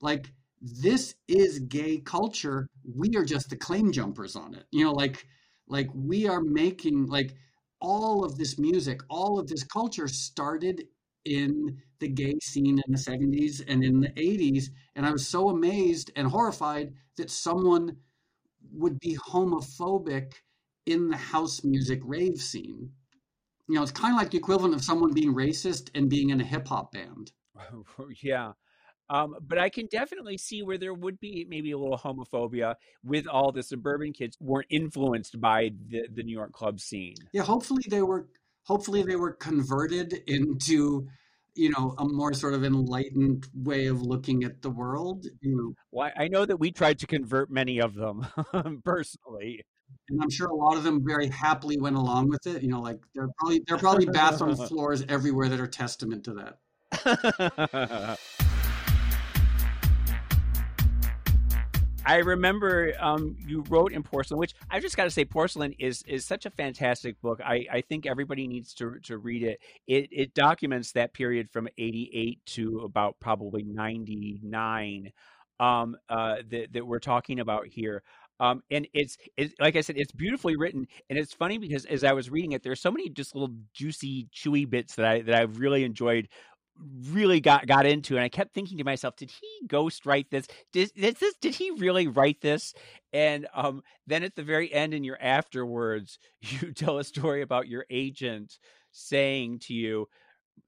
Like, 0.00 0.32
this 0.60 1.14
is 1.28 1.60
gay 1.60 1.98
culture. 1.98 2.68
We 2.84 3.16
are 3.16 3.24
just 3.24 3.50
the 3.50 3.56
claim 3.56 3.92
jumpers 3.92 4.36
on 4.36 4.54
it. 4.54 4.64
You 4.70 4.84
know, 4.84 4.92
like, 4.92 5.26
like 5.66 5.88
we 5.94 6.28
are 6.28 6.40
making 6.40 7.06
like 7.06 7.34
all 7.80 8.24
of 8.24 8.38
this 8.38 8.58
music, 8.58 9.00
all 9.08 9.38
of 9.38 9.48
this 9.48 9.64
culture 9.64 10.08
started 10.08 10.84
in 11.24 11.78
the 12.00 12.08
gay 12.08 12.34
scene 12.42 12.80
in 12.84 12.92
the 12.92 12.98
70s 12.98 13.62
and 13.66 13.82
in 13.82 14.00
the 14.00 14.10
80s. 14.10 14.70
And 14.94 15.06
I 15.06 15.10
was 15.10 15.26
so 15.26 15.48
amazed 15.48 16.10
and 16.16 16.28
horrified 16.28 16.92
that 17.16 17.30
someone 17.30 17.96
would 18.72 18.98
be 19.00 19.16
homophobic 19.16 20.32
in 20.86 21.08
the 21.08 21.16
house 21.16 21.64
music 21.64 22.00
rave 22.04 22.40
scene 22.40 22.90
you 23.72 23.78
know, 23.78 23.82
it's 23.82 23.90
kind 23.90 24.12
of 24.12 24.18
like 24.18 24.30
the 24.30 24.36
equivalent 24.36 24.74
of 24.74 24.84
someone 24.84 25.14
being 25.14 25.34
racist 25.34 25.88
and 25.94 26.10
being 26.10 26.28
in 26.28 26.42
a 26.42 26.44
hip 26.44 26.68
hop 26.68 26.92
band. 26.92 27.32
yeah. 28.22 28.52
Um, 29.08 29.34
but 29.40 29.56
I 29.56 29.70
can 29.70 29.86
definitely 29.90 30.36
see 30.36 30.62
where 30.62 30.76
there 30.76 30.92
would 30.92 31.18
be 31.18 31.46
maybe 31.48 31.70
a 31.70 31.78
little 31.78 31.96
homophobia 31.96 32.74
with 33.02 33.26
all 33.26 33.50
the 33.50 33.62
suburban 33.62 34.12
kids 34.12 34.36
weren't 34.40 34.66
influenced 34.68 35.40
by 35.40 35.70
the, 35.88 36.02
the 36.12 36.22
New 36.22 36.36
York 36.36 36.52
club 36.52 36.80
scene. 36.80 37.14
Yeah, 37.32 37.44
hopefully 37.44 37.82
they 37.88 38.02
were 38.02 38.28
hopefully 38.64 39.02
they 39.04 39.16
were 39.16 39.32
converted 39.32 40.22
into 40.26 41.08
you 41.54 41.70
know 41.70 41.94
a 41.96 42.04
more 42.04 42.34
sort 42.34 42.52
of 42.52 42.64
enlightened 42.64 43.48
way 43.54 43.86
of 43.86 44.02
looking 44.02 44.44
at 44.44 44.62
the 44.62 44.70
world 44.70 45.26
you 45.42 45.54
know 45.54 45.74
well 45.90 46.10
i 46.16 46.26
know 46.26 46.46
that 46.46 46.56
we 46.56 46.70
tried 46.70 46.98
to 46.98 47.06
convert 47.06 47.50
many 47.50 47.78
of 47.78 47.94
them 47.94 48.26
personally 48.84 49.60
and 50.08 50.20
I'm 50.22 50.30
sure 50.30 50.48
a 50.48 50.54
lot 50.54 50.76
of 50.76 50.82
them 50.82 51.04
very 51.04 51.28
happily 51.28 51.78
went 51.78 51.96
along 51.96 52.28
with 52.28 52.46
it. 52.46 52.62
You 52.62 52.68
know, 52.68 52.80
like 52.80 53.00
there 53.14 53.24
are 53.24 53.30
probably 53.38 53.62
there 53.66 53.76
are 53.76 53.80
probably 53.80 54.06
bathroom 54.06 54.56
floors 54.68 55.04
everywhere 55.08 55.48
that 55.48 55.60
are 55.60 55.66
testament 55.66 56.24
to 56.24 56.34
that. 56.34 58.18
I 62.04 62.16
remember 62.16 62.92
um, 63.00 63.36
you 63.38 63.64
wrote 63.68 63.92
in 63.92 64.02
Porcelain, 64.02 64.38
which 64.38 64.54
I 64.70 64.80
just 64.80 64.96
got 64.96 65.04
to 65.04 65.10
say, 65.10 65.24
Porcelain 65.24 65.72
is 65.78 66.02
is 66.06 66.24
such 66.24 66.46
a 66.46 66.50
fantastic 66.50 67.20
book. 67.20 67.40
I, 67.44 67.66
I 67.72 67.80
think 67.80 68.06
everybody 68.06 68.46
needs 68.48 68.74
to 68.74 68.98
to 69.04 69.18
read 69.18 69.42
it. 69.42 69.60
It 69.86 70.08
it 70.10 70.34
documents 70.34 70.92
that 70.92 71.14
period 71.14 71.50
from 71.50 71.68
eighty 71.78 72.10
eight 72.12 72.44
to 72.54 72.80
about 72.80 73.20
probably 73.20 73.62
ninety 73.62 74.40
nine 74.42 75.12
um, 75.60 75.96
uh, 76.08 76.36
that 76.50 76.72
that 76.72 76.86
we're 76.86 76.98
talking 76.98 77.38
about 77.38 77.66
here. 77.66 78.02
Um, 78.40 78.62
and 78.70 78.88
it's, 78.92 79.16
it's 79.36 79.54
like 79.60 79.76
I 79.76 79.82
said, 79.82 79.96
it's 79.98 80.12
beautifully 80.12 80.56
written, 80.56 80.86
and 81.08 81.18
it's 81.18 81.32
funny 81.32 81.58
because 81.58 81.84
as 81.84 82.02
I 82.02 82.12
was 82.12 82.30
reading 82.30 82.52
it, 82.52 82.62
there's 82.62 82.80
so 82.80 82.90
many 82.90 83.08
just 83.08 83.34
little 83.34 83.54
juicy, 83.72 84.28
chewy 84.34 84.68
bits 84.68 84.96
that 84.96 85.06
I 85.06 85.22
that 85.22 85.34
I've 85.34 85.58
really 85.58 85.84
enjoyed 85.84 86.28
really 87.10 87.40
got 87.40 87.66
got 87.66 87.86
into 87.86 88.16
and 88.16 88.24
I 88.24 88.28
kept 88.28 88.54
thinking 88.54 88.78
to 88.78 88.84
myself 88.84 89.14
did 89.16 89.30
he 89.30 89.66
ghost 89.66 90.06
write 90.06 90.30
this 90.30 90.46
did, 90.72 90.90
this 90.96 91.34
did 91.40 91.54
he 91.54 91.70
really 91.72 92.08
write 92.08 92.40
this? 92.40 92.74
And 93.12 93.46
um 93.54 93.82
then 94.06 94.22
at 94.22 94.34
the 94.34 94.42
very 94.42 94.72
end 94.72 94.94
in 94.94 95.04
your 95.04 95.20
afterwards 95.20 96.18
you 96.40 96.72
tell 96.72 96.98
a 96.98 97.04
story 97.04 97.42
about 97.42 97.68
your 97.68 97.84
agent 97.90 98.58
saying 98.90 99.60
to 99.60 99.74
you 99.74 100.08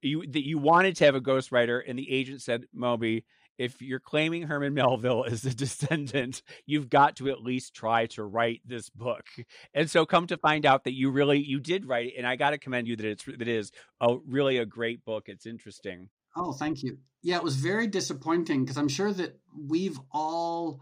you 0.01 0.25
that 0.27 0.45
you 0.45 0.57
wanted 0.57 0.95
to 0.97 1.05
have 1.05 1.15
a 1.15 1.21
ghostwriter 1.21 1.81
and 1.87 1.97
the 1.97 2.11
agent 2.11 2.41
said 2.41 2.65
Moby 2.73 3.25
if 3.57 3.81
you're 3.81 3.99
claiming 3.99 4.43
Herman 4.43 4.73
Melville 4.73 5.23
is 5.23 5.45
a 5.45 5.53
descendant, 5.55 6.41
you've 6.65 6.89
got 6.89 7.17
to 7.17 7.29
at 7.29 7.41
least 7.41 7.73
try 7.73 8.05
to 8.07 8.23
write 8.23 8.61
this 8.65 8.89
book. 8.89 9.25
And 9.73 9.89
so 9.89 10.05
come 10.05 10.27
to 10.27 10.37
find 10.37 10.65
out 10.65 10.83
that 10.83 10.93
you 10.93 11.11
really 11.11 11.39
you 11.39 11.59
did 11.59 11.85
write 11.85 12.07
it, 12.07 12.13
and 12.17 12.27
I 12.27 12.35
got 12.35 12.51
to 12.51 12.57
commend 12.57 12.87
you 12.87 12.95
that 12.95 13.05
it's 13.05 13.25
that 13.25 13.41
it 13.41 13.47
is 13.47 13.71
a 14.01 14.15
really 14.27 14.57
a 14.57 14.65
great 14.65 15.03
book. 15.05 15.25
It's 15.27 15.45
interesting. 15.45 16.09
Oh, 16.35 16.51
thank 16.51 16.83
you. 16.83 16.97
Yeah, 17.21 17.37
it 17.37 17.43
was 17.43 17.55
very 17.55 17.87
disappointing 17.87 18.63
because 18.63 18.77
I'm 18.77 18.89
sure 18.89 19.11
that 19.13 19.39
we've 19.57 19.99
all 20.11 20.81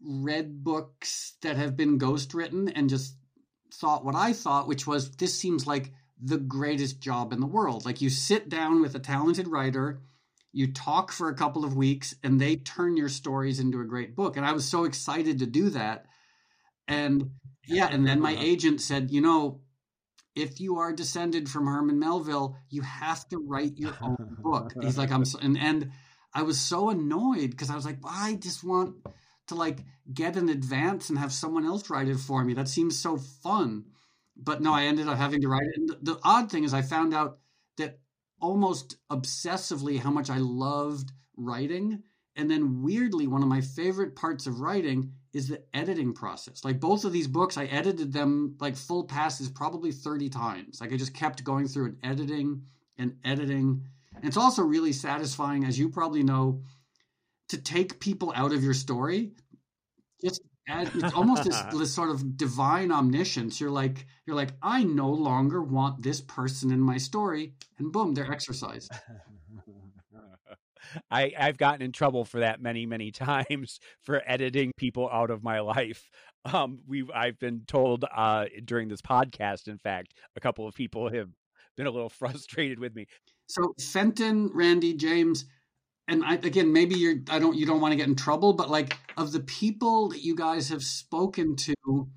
read 0.00 0.62
books 0.62 1.34
that 1.42 1.56
have 1.56 1.76
been 1.76 1.98
ghost 1.98 2.34
written 2.34 2.68
and 2.68 2.88
just 2.88 3.16
thought 3.72 4.04
what 4.04 4.14
I 4.14 4.32
thought, 4.32 4.68
which 4.68 4.86
was 4.86 5.10
this 5.12 5.38
seems 5.38 5.66
like 5.66 5.92
the 6.20 6.38
greatest 6.38 7.00
job 7.00 7.32
in 7.32 7.40
the 7.40 7.46
world. 7.46 7.84
Like 7.84 8.00
you 8.00 8.10
sit 8.10 8.48
down 8.48 8.80
with 8.80 8.94
a 8.94 9.00
talented 9.00 9.46
writer 9.46 10.00
you 10.52 10.72
talk 10.72 11.12
for 11.12 11.28
a 11.28 11.34
couple 11.34 11.64
of 11.64 11.76
weeks 11.76 12.14
and 12.22 12.40
they 12.40 12.56
turn 12.56 12.96
your 12.96 13.08
stories 13.08 13.60
into 13.60 13.80
a 13.80 13.84
great 13.84 14.16
book. 14.16 14.36
And 14.36 14.46
i 14.46 14.52
was 14.52 14.66
so 14.66 14.84
excited 14.84 15.40
to 15.40 15.46
do 15.46 15.70
that. 15.70 16.06
And 16.86 17.30
yeah 17.66 17.88
and 17.90 18.06
then 18.06 18.20
my 18.20 18.34
agent 18.38 18.80
said 18.80 19.10
you 19.10 19.20
know 19.20 19.60
if 20.34 20.60
you 20.60 20.78
are 20.78 20.92
descended 20.92 21.48
from 21.48 21.66
herman 21.66 21.98
melville 21.98 22.56
you 22.70 22.80
have 22.82 23.28
to 23.28 23.38
write 23.38 23.76
your 23.76 23.94
own 24.00 24.36
book. 24.38 24.72
He's 24.80 24.96
like 24.96 25.10
i'm 25.12 25.24
so, 25.24 25.38
and, 25.40 25.58
and 25.58 25.90
i 26.34 26.42
was 26.42 26.58
so 26.58 26.88
annoyed 26.88 27.50
because 27.50 27.70
i 27.70 27.76
was 27.76 27.84
like 27.84 27.98
i 28.04 28.34
just 28.40 28.64
want 28.64 28.96
to 29.48 29.54
like 29.54 29.80
get 30.12 30.36
an 30.36 30.48
advance 30.48 31.10
and 31.10 31.18
have 31.18 31.32
someone 31.32 31.66
else 31.66 31.88
write 31.90 32.08
it 32.08 32.18
for 32.18 32.44
me. 32.44 32.54
That 32.54 32.68
seems 32.68 32.98
so 32.98 33.16
fun. 33.16 33.84
But 34.36 34.62
no 34.62 34.72
i 34.72 34.84
ended 34.84 35.08
up 35.08 35.18
having 35.18 35.42
to 35.42 35.48
write 35.48 35.66
it. 35.66 35.76
And 35.76 35.88
the, 35.88 35.98
the 36.14 36.20
odd 36.22 36.50
thing 36.50 36.64
is 36.64 36.72
i 36.72 36.82
found 36.82 37.12
out 37.12 37.38
almost 38.40 38.96
obsessively 39.10 39.98
how 39.98 40.10
much 40.10 40.30
I 40.30 40.38
loved 40.38 41.12
writing. 41.36 42.02
And 42.36 42.50
then 42.50 42.82
weirdly, 42.82 43.26
one 43.26 43.42
of 43.42 43.48
my 43.48 43.60
favorite 43.60 44.14
parts 44.14 44.46
of 44.46 44.60
writing 44.60 45.12
is 45.32 45.48
the 45.48 45.62
editing 45.74 46.12
process. 46.14 46.64
Like 46.64 46.80
both 46.80 47.04
of 47.04 47.12
these 47.12 47.28
books, 47.28 47.58
I 47.58 47.64
edited 47.64 48.12
them 48.12 48.56
like 48.60 48.76
full 48.76 49.04
passes 49.04 49.48
probably 49.48 49.92
30 49.92 50.28
times. 50.28 50.80
Like 50.80 50.92
I 50.92 50.96
just 50.96 51.14
kept 51.14 51.44
going 51.44 51.68
through 51.68 51.86
and 51.86 51.96
editing 52.02 52.62
and 52.96 53.16
editing. 53.24 53.84
And 54.14 54.24
it's 54.24 54.36
also 54.36 54.62
really 54.62 54.92
satisfying, 54.92 55.64
as 55.64 55.78
you 55.78 55.88
probably 55.88 56.22
know, 56.22 56.62
to 57.48 57.58
take 57.58 58.00
people 58.00 58.32
out 58.34 58.52
of 58.52 58.62
your 58.62 58.74
story. 58.74 59.32
Just 60.22 60.42
it's 60.68 61.14
almost 61.14 61.44
this, 61.44 61.60
this 61.72 61.94
sort 61.94 62.10
of 62.10 62.36
divine 62.36 62.92
omniscience. 62.92 63.60
You're 63.60 63.70
like, 63.70 64.06
you're 64.26 64.36
like, 64.36 64.50
I 64.62 64.84
no 64.84 65.10
longer 65.10 65.62
want 65.62 66.02
this 66.02 66.20
person 66.20 66.70
in 66.70 66.80
my 66.80 66.98
story, 66.98 67.54
and 67.78 67.92
boom, 67.92 68.14
they're 68.14 68.30
exorcised. 68.30 68.92
I, 71.10 71.32
I've 71.38 71.58
gotten 71.58 71.82
in 71.82 71.92
trouble 71.92 72.24
for 72.24 72.40
that 72.40 72.62
many, 72.62 72.86
many 72.86 73.10
times 73.12 73.80
for 74.02 74.22
editing 74.26 74.72
people 74.76 75.08
out 75.10 75.30
of 75.30 75.42
my 75.42 75.60
life. 75.60 76.08
Um, 76.44 76.78
we 76.86 77.04
I've 77.14 77.38
been 77.38 77.62
told 77.66 78.04
uh, 78.14 78.46
during 78.64 78.88
this 78.88 79.02
podcast, 79.02 79.68
in 79.68 79.78
fact, 79.78 80.14
a 80.36 80.40
couple 80.40 80.66
of 80.66 80.74
people 80.74 81.10
have 81.12 81.28
been 81.76 81.86
a 81.86 81.90
little 81.90 82.08
frustrated 82.08 82.78
with 82.78 82.94
me. 82.94 83.06
So 83.48 83.74
Fenton, 83.80 84.50
Randy, 84.54 84.94
James, 84.94 85.46
and 86.08 86.24
I, 86.24 86.34
again, 86.34 86.72
maybe 86.72 86.96
you're 86.96 87.16
I 87.30 87.38
don't 87.38 87.56
you 87.56 87.66
don't 87.66 87.80
want 87.80 87.92
to 87.92 87.96
get 87.96 88.08
in 88.08 88.16
trouble, 88.16 88.54
but 88.54 88.70
like 88.70 88.96
of 89.16 89.30
the 89.32 89.40
people 89.40 90.08
that 90.08 90.24
you 90.24 90.34
guys 90.34 90.70
have 90.70 90.82
spoken 90.82 91.54
to, 91.56 92.08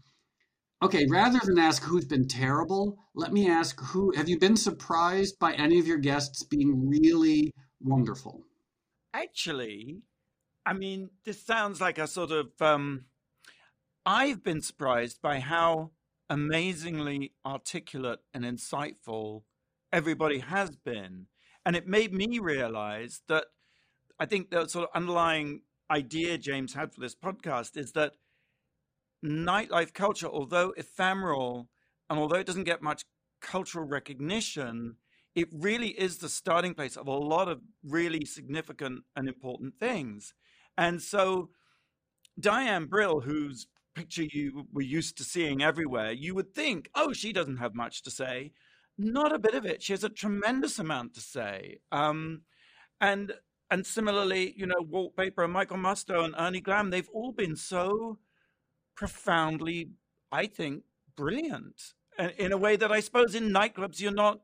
okay, 0.82 1.06
rather 1.10 1.40
than 1.44 1.60
ask 1.60 1.84
who's 1.84 2.06
been 2.06 2.28
terrible, 2.28 2.98
let 3.14 3.34
me 3.34 3.50
ask 3.50 3.80
who 3.80 4.14
have 4.16 4.30
you 4.30 4.40
been 4.40 4.56
surprised 4.56 5.38
by 5.40 5.54
any 5.54 5.78
of 5.78 5.88
your 5.88 5.98
guests 5.98 6.44
being 6.44 6.88
really 6.88 7.52
wonderful? 7.82 8.42
Actually, 9.14 10.02
I 10.66 10.74
mean, 10.74 11.10
this 11.26 11.46
sounds 11.46 11.82
like 11.82 11.98
a 11.98 12.08
sort 12.08 12.32
of 12.32 12.50
um 12.62 13.06
I've 14.06 14.42
been 14.42 14.62
surprised 14.62 15.22
by 15.22 15.42
how 15.42 15.92
amazingly 16.30 17.34
articulate 17.46 18.20
and 18.34 18.46
insightful 18.46 19.44
everybody 19.92 20.40
has 20.40 20.78
been. 20.78 21.28
And 21.66 21.76
it 21.76 21.86
made 21.86 22.14
me 22.14 22.40
realize 22.40 23.22
that 23.28 23.46
I 24.22 24.26
think 24.28 24.52
the 24.52 24.68
sort 24.68 24.88
of 24.88 24.96
underlying 24.96 25.62
idea 25.90 26.38
James 26.38 26.76
had 26.76 26.94
for 26.94 27.02
this 27.02 27.16
podcast 27.16 27.76
is 27.76 27.94
that 27.94 28.14
nightlife 29.26 29.96
culture, 29.96 30.28
although 30.28 30.76
ephemeral 30.78 31.70
and 32.08 32.20
although 32.20 32.38
it 32.38 32.46
doesn't 32.46 32.66
get 32.66 32.84
much 32.84 33.02
cultural 33.42 33.84
recognition, 33.84 34.98
it 35.34 35.48
really 35.52 35.88
is 35.88 36.20
the 36.20 36.30
starting 36.30 36.76
place 36.76 36.98
of 36.98 37.08
a 37.08 37.12
lot 37.12 37.48
of 37.48 37.62
really 37.84 38.24
significant 38.24 39.06
and 39.16 39.28
important 39.28 39.80
things. 39.80 40.36
And 40.78 41.02
so 41.02 41.50
Diane 42.40 42.86
Brill, 42.86 43.22
whose 43.22 43.66
picture 43.96 44.26
you 44.32 44.68
were 44.72 44.84
used 44.84 45.18
to 45.18 45.24
seeing 45.24 45.64
everywhere, 45.64 46.12
you 46.12 46.36
would 46.36 46.54
think, 46.54 46.92
oh, 46.94 47.12
she 47.12 47.34
doesn't 47.34 47.58
have 47.58 47.74
much 47.74 48.04
to 48.04 48.12
say. 48.12 48.52
Not 49.00 49.34
a 49.34 49.40
bit 49.40 49.56
of 49.56 49.66
it. 49.66 49.82
She 49.82 49.94
has 49.94 50.04
a 50.04 50.10
tremendous 50.10 50.78
amount 50.78 51.16
to 51.16 51.22
say. 51.22 51.80
Um, 51.92 52.44
and 53.00 53.34
and 53.72 53.88
similarly, 53.88 54.54
you 54.58 54.68
know, 54.68 54.82
Walt 54.82 55.16
Paper 55.16 55.44
and 55.44 55.54
Michael 55.54 55.78
Musto 55.78 56.26
and 56.26 56.36
Ernie 56.38 56.60
Glam, 56.60 56.90
they've 56.90 57.10
all 57.14 57.32
been 57.32 57.56
so 57.56 58.20
profoundly, 58.96 59.92
I 60.32 60.46
think, 60.46 60.84
brilliant 61.16 61.94
in 62.38 62.52
a 62.52 62.58
way 62.58 62.76
that 62.76 62.92
I 62.92 63.00
suppose 63.00 63.34
in 63.34 63.50
nightclubs 63.50 64.02
you're 64.02 64.12
not. 64.12 64.42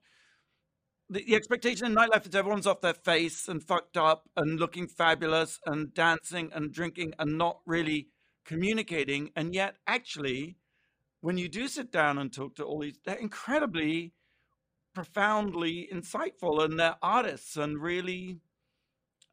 The, 1.09 1.23
the 1.25 1.35
expectation 1.35 1.85
in 1.87 1.95
nightlife 1.95 2.27
is 2.27 2.35
everyone's 2.35 2.67
off 2.67 2.81
their 2.81 2.93
face 2.93 3.47
and 3.47 3.61
fucked 3.61 3.97
up 3.97 4.29
and 4.35 4.59
looking 4.59 4.87
fabulous 4.87 5.59
and 5.65 5.93
dancing 5.93 6.49
and 6.53 6.73
drinking 6.73 7.13
and 7.19 7.37
not 7.37 7.59
really 7.65 8.07
communicating. 8.45 9.31
And 9.35 9.53
yet, 9.53 9.75
actually, 9.85 10.57
when 11.21 11.37
you 11.37 11.49
do 11.49 11.67
sit 11.67 11.91
down 11.91 12.17
and 12.17 12.31
talk 12.31 12.55
to 12.55 12.63
all 12.63 12.79
these, 12.79 12.99
they're 13.05 13.15
incredibly 13.15 14.13
profoundly 14.93 15.87
insightful 15.93 16.63
and 16.63 16.79
they're 16.79 16.95
artists 17.01 17.55
and 17.55 17.81
really 17.81 18.39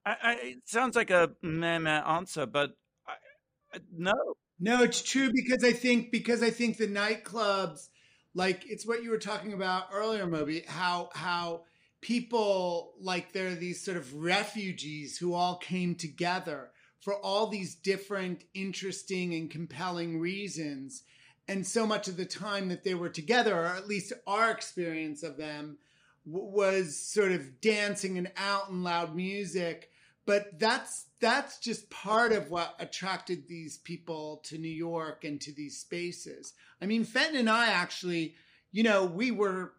I, 0.06 0.16
I, 0.22 0.32
it 0.42 0.68
sounds 0.68 0.96
like 0.96 1.10
a 1.10 1.30
meh 1.42 1.78
meh 1.78 2.00
answer, 2.00 2.46
but 2.46 2.76
I, 3.06 3.78
no. 3.96 4.14
No, 4.60 4.82
it's 4.82 5.02
true 5.02 5.30
because 5.32 5.64
I 5.64 5.72
think 5.72 6.12
because 6.12 6.42
I 6.42 6.50
think 6.50 6.76
the 6.76 6.86
nightclubs, 6.86 7.88
like 8.34 8.64
it's 8.68 8.86
what 8.86 9.02
you 9.02 9.10
were 9.10 9.18
talking 9.18 9.52
about 9.52 9.84
earlier, 9.92 10.26
Moby. 10.26 10.64
How 10.66 11.10
how 11.14 11.62
people 12.00 12.94
like 13.00 13.32
there 13.32 13.48
are 13.48 13.54
these 13.54 13.82
sort 13.82 13.96
of 13.96 14.14
refugees 14.14 15.18
who 15.18 15.34
all 15.34 15.56
came 15.56 15.94
together 15.94 16.70
for 17.00 17.14
all 17.16 17.48
these 17.48 17.74
different, 17.74 18.44
interesting 18.54 19.34
and 19.34 19.50
compelling 19.50 20.20
reasons. 20.20 21.02
And 21.46 21.66
so 21.66 21.86
much 21.86 22.08
of 22.08 22.16
the 22.16 22.24
time 22.24 22.68
that 22.68 22.84
they 22.84 22.94
were 22.94 23.10
together, 23.10 23.54
or 23.54 23.66
at 23.66 23.86
least 23.86 24.14
our 24.26 24.50
experience 24.50 25.22
of 25.22 25.36
them, 25.36 25.76
was 26.24 26.96
sort 26.96 27.32
of 27.32 27.60
dancing 27.60 28.16
and 28.16 28.32
out 28.38 28.70
and 28.70 28.82
loud 28.82 29.14
music 29.14 29.90
but 30.26 30.58
that's 30.58 31.06
that's 31.20 31.58
just 31.58 31.90
part 31.90 32.32
of 32.32 32.50
what 32.50 32.74
attracted 32.78 33.48
these 33.48 33.78
people 33.78 34.40
to 34.44 34.58
New 34.58 34.68
York 34.68 35.24
and 35.24 35.40
to 35.40 35.52
these 35.52 35.78
spaces. 35.78 36.52
I 36.80 36.86
mean, 36.86 37.04
Fenton 37.04 37.36
and 37.36 37.50
I 37.50 37.68
actually, 37.68 38.34
you 38.72 38.82
know, 38.82 39.04
we 39.04 39.30
were 39.30 39.72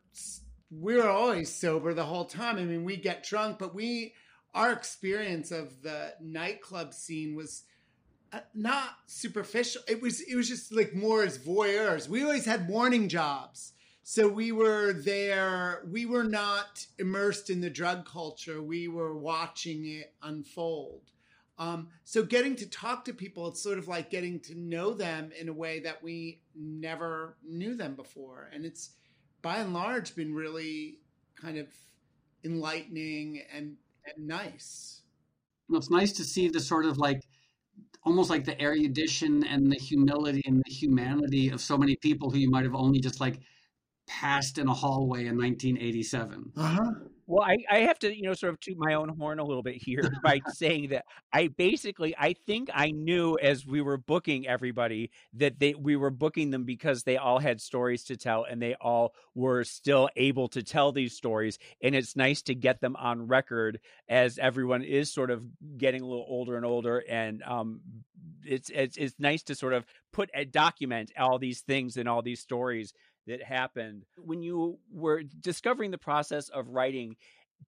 we 0.72 0.96
were 0.96 1.10
always 1.10 1.54
sober 1.54 1.94
the 1.94 2.06
whole 2.06 2.26
time. 2.26 2.58
I 2.58 2.64
mean, 2.64 2.84
we 2.84 2.98
get 2.98 3.24
drunk, 3.24 3.60
but 3.60 3.76
we 3.76 4.14
our 4.54 4.72
experience 4.72 5.52
of 5.52 5.82
the 5.82 6.14
nightclub 6.22 6.94
scene 6.94 7.36
was 7.36 7.64
uh, 8.32 8.40
not 8.54 8.90
superficial. 9.06 9.82
It 9.88 10.02
was 10.02 10.22
it 10.22 10.36
was 10.36 10.48
just 10.48 10.74
like 10.74 10.94
more 10.94 11.24
as 11.24 11.38
voyeurs. 11.38 12.08
We 12.08 12.24
always 12.24 12.46
had 12.46 12.70
morning 12.70 13.10
jobs. 13.10 13.74
So 14.08 14.28
we 14.28 14.52
were 14.52 14.94
there, 14.94 15.82
we 15.90 16.06
were 16.06 16.24
not 16.24 16.86
immersed 17.00 17.50
in 17.50 17.60
the 17.60 17.72
drug 17.72 18.06
culture. 18.06 18.62
We 18.62 18.88
were 18.88 19.18
watching 19.18 19.88
it 19.88 20.14
unfold. 20.22 21.02
Um, 21.58 21.88
so 22.04 22.22
getting 22.22 22.56
to 22.58 22.70
talk 22.70 23.04
to 23.06 23.16
people, 23.16 23.48
it's 23.48 23.64
sort 23.64 23.80
of 23.80 23.88
like 23.88 24.12
getting 24.12 24.40
to 24.42 24.54
know 24.54 24.94
them 24.94 25.32
in 25.40 25.50
a 25.50 25.54
way 25.54 25.80
that 25.80 26.04
we 26.04 26.42
never 26.56 27.38
knew 27.44 27.76
them 27.76 27.96
before. 27.96 28.52
And 28.54 28.64
it's 28.64 28.92
by 29.42 29.56
and 29.56 29.74
large 29.74 30.16
been 30.16 30.36
really 30.36 31.00
kind 31.36 31.58
of 31.58 31.66
enlightening 32.44 33.42
and, 33.52 33.76
and 34.06 34.28
nice. 34.28 35.02
Well, 35.68 35.80
it's 35.80 35.90
nice 35.90 36.12
to 36.12 36.24
see 36.24 36.48
the 36.48 36.60
sort 36.60 36.86
of 36.86 37.00
like 37.00 37.24
almost 38.04 38.30
like 38.30 38.46
the 38.46 38.62
erudition 38.62 39.44
and 39.48 39.72
the 39.72 39.80
humility 39.80 40.44
and 40.46 40.62
the 40.64 40.72
humanity 40.72 41.50
of 41.50 41.60
so 41.60 41.76
many 41.76 41.96
people 41.96 42.30
who 42.30 42.38
you 42.38 42.52
might 42.52 42.66
have 42.66 42.76
only 42.76 43.00
just 43.00 43.20
like 43.20 43.40
passed 44.08 44.58
in 44.58 44.68
a 44.68 44.74
hallway 44.74 45.26
in 45.26 45.38
1987. 45.38 46.52
Uh-huh. 46.58 46.92
Well, 47.28 47.44
I, 47.44 47.58
I 47.72 47.80
have 47.80 47.98
to, 48.00 48.16
you 48.16 48.24
know, 48.24 48.34
sort 48.34 48.54
of 48.54 48.60
toot 48.60 48.78
my 48.78 48.94
own 48.94 49.10
horn 49.10 49.40
a 49.40 49.44
little 49.44 49.64
bit 49.64 49.82
here 49.82 50.12
by 50.24 50.42
saying 50.54 50.90
that 50.90 51.06
I 51.34 51.48
basically 51.48 52.16
I 52.18 52.34
think 52.34 52.70
I 52.74 52.92
knew 52.92 53.36
as 53.42 53.66
we 53.66 53.82
were 53.82 53.98
booking 53.98 54.48
everybody 54.48 55.10
that 55.34 55.60
they 55.60 55.74
we 55.74 55.96
were 55.96 56.12
booking 56.12 56.52
them 56.52 56.66
because 56.66 57.04
they 57.04 57.18
all 57.18 57.40
had 57.40 57.62
stories 57.62 58.04
to 58.06 58.18
tell 58.18 58.44
and 58.44 58.62
they 58.62 58.76
all 58.80 59.16
were 59.34 59.64
still 59.64 60.08
able 60.16 60.48
to 60.50 60.62
tell 60.62 60.92
these 60.92 61.16
stories. 61.16 61.58
And 61.82 61.96
it's 61.96 62.16
nice 62.16 62.44
to 62.44 62.54
get 62.54 62.80
them 62.80 62.96
on 62.96 63.28
record 63.28 63.80
as 64.08 64.38
everyone 64.38 64.84
is 64.84 65.12
sort 65.12 65.32
of 65.32 65.44
getting 65.78 66.02
a 66.02 66.06
little 66.06 66.26
older 66.28 66.58
and 66.58 66.66
older. 66.66 67.04
And 67.10 67.42
um 67.44 67.82
it's 68.44 68.70
it's 68.70 68.98
it's 68.98 69.16
nice 69.18 69.42
to 69.44 69.56
sort 69.56 69.74
of 69.74 69.84
put 70.14 70.30
a 70.36 70.46
document 70.46 71.12
all 71.18 71.40
these 71.40 71.62
things 71.62 71.98
and 71.98 72.08
all 72.08 72.22
these 72.22 72.40
stories 72.40 72.94
that 73.28 73.44
happened 73.44 74.06
when 74.18 74.42
you 74.42 74.78
were 74.92 75.24
discovering 75.24 75.92
the 75.92 75.98
process 75.98 76.50
of 76.50 76.70
writing 76.70 77.16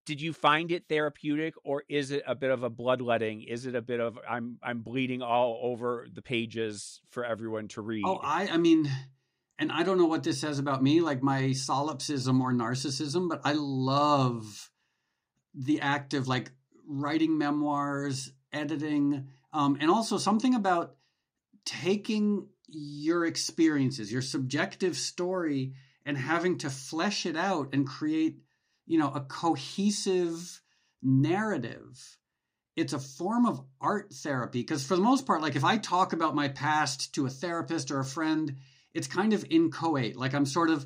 did 0.05 0.21
you 0.21 0.33
find 0.33 0.71
it 0.71 0.85
therapeutic 0.87 1.53
or 1.63 1.83
is 1.89 2.11
it 2.11 2.23
a 2.27 2.35
bit 2.35 2.51
of 2.51 2.63
a 2.63 2.69
bloodletting? 2.69 3.43
Is 3.43 3.65
it 3.65 3.75
a 3.75 3.81
bit 3.81 3.99
of 3.99 4.17
i'm 4.29 4.57
i'm 4.63 4.81
bleeding 4.81 5.21
all 5.21 5.59
over 5.61 6.07
the 6.13 6.21
pages 6.21 7.01
for 7.09 7.25
everyone 7.25 7.67
to 7.69 7.81
read? 7.81 8.03
Oh 8.05 8.19
i 8.23 8.47
i 8.47 8.57
mean 8.57 8.89
and 9.59 9.71
i 9.71 9.83
don't 9.83 9.97
know 9.97 10.05
what 10.05 10.23
this 10.23 10.39
says 10.39 10.59
about 10.59 10.83
me 10.83 11.01
like 11.01 11.23
my 11.23 11.51
solipsism 11.51 12.41
or 12.41 12.51
narcissism 12.51 13.27
but 13.29 13.41
i 13.43 13.53
love 13.53 14.69
the 15.53 15.81
act 15.81 16.13
of 16.13 16.27
like 16.27 16.51
writing 16.87 17.37
memoirs 17.37 18.31
editing 18.53 19.27
um, 19.53 19.77
and 19.79 19.89
also 19.89 20.17
something 20.17 20.53
about 20.55 20.95
taking 21.65 22.47
your 22.67 23.25
experiences, 23.25 24.11
your 24.11 24.21
subjective 24.21 24.95
story, 24.97 25.73
and 26.05 26.17
having 26.17 26.57
to 26.59 26.69
flesh 26.69 27.25
it 27.25 27.35
out 27.35 27.69
and 27.73 27.87
create, 27.87 28.37
you 28.85 28.97
know, 28.97 29.11
a 29.11 29.21
cohesive 29.21 30.61
narrative. 31.01 32.17
It's 32.75 32.93
a 32.93 32.99
form 32.99 33.45
of 33.45 33.61
art 33.81 34.13
therapy 34.13 34.61
because, 34.61 34.85
for 34.85 34.95
the 34.95 35.01
most 35.01 35.25
part, 35.25 35.41
like 35.41 35.55
if 35.55 35.63
I 35.63 35.77
talk 35.77 36.13
about 36.13 36.35
my 36.35 36.47
past 36.49 37.15
to 37.15 37.25
a 37.25 37.29
therapist 37.29 37.89
or 37.89 37.99
a 37.99 38.05
friend, 38.05 38.55
it's 38.93 39.07
kind 39.07 39.33
of 39.33 39.45
inchoate. 39.49 40.15
Like 40.15 40.33
I'm 40.33 40.45
sort 40.45 40.69
of 40.69 40.85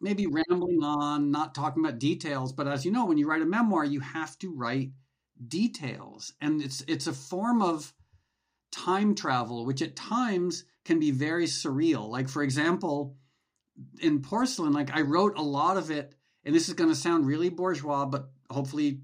maybe 0.00 0.26
rambling 0.26 0.82
on, 0.82 1.30
not 1.30 1.54
talking 1.54 1.84
about 1.84 1.98
details. 1.98 2.52
But 2.52 2.68
as 2.68 2.84
you 2.84 2.90
know, 2.92 3.06
when 3.06 3.18
you 3.18 3.28
write 3.28 3.42
a 3.42 3.46
memoir, 3.46 3.84
you 3.84 4.00
have 4.00 4.38
to 4.40 4.52
write 4.52 4.90
details, 5.48 6.32
and 6.40 6.62
it's 6.62 6.82
it's 6.86 7.06
a 7.06 7.12
form 7.12 7.62
of 7.62 7.92
time 8.72 9.14
travel, 9.14 9.64
which 9.64 9.82
at 9.82 9.96
times 9.96 10.64
can 10.86 11.00
be 11.00 11.10
very 11.10 11.46
surreal. 11.46 12.08
Like, 12.08 12.28
for 12.28 12.42
example, 12.42 13.16
in 14.00 14.22
porcelain, 14.22 14.72
like 14.72 14.94
I 14.94 15.02
wrote 15.02 15.36
a 15.36 15.42
lot 15.42 15.76
of 15.76 15.90
it, 15.90 16.14
and 16.44 16.54
this 16.54 16.68
is 16.68 16.74
going 16.74 16.90
to 16.90 16.96
sound 16.96 17.26
really 17.26 17.50
bourgeois, 17.50 18.06
but 18.06 18.30
hopefully 18.48 19.00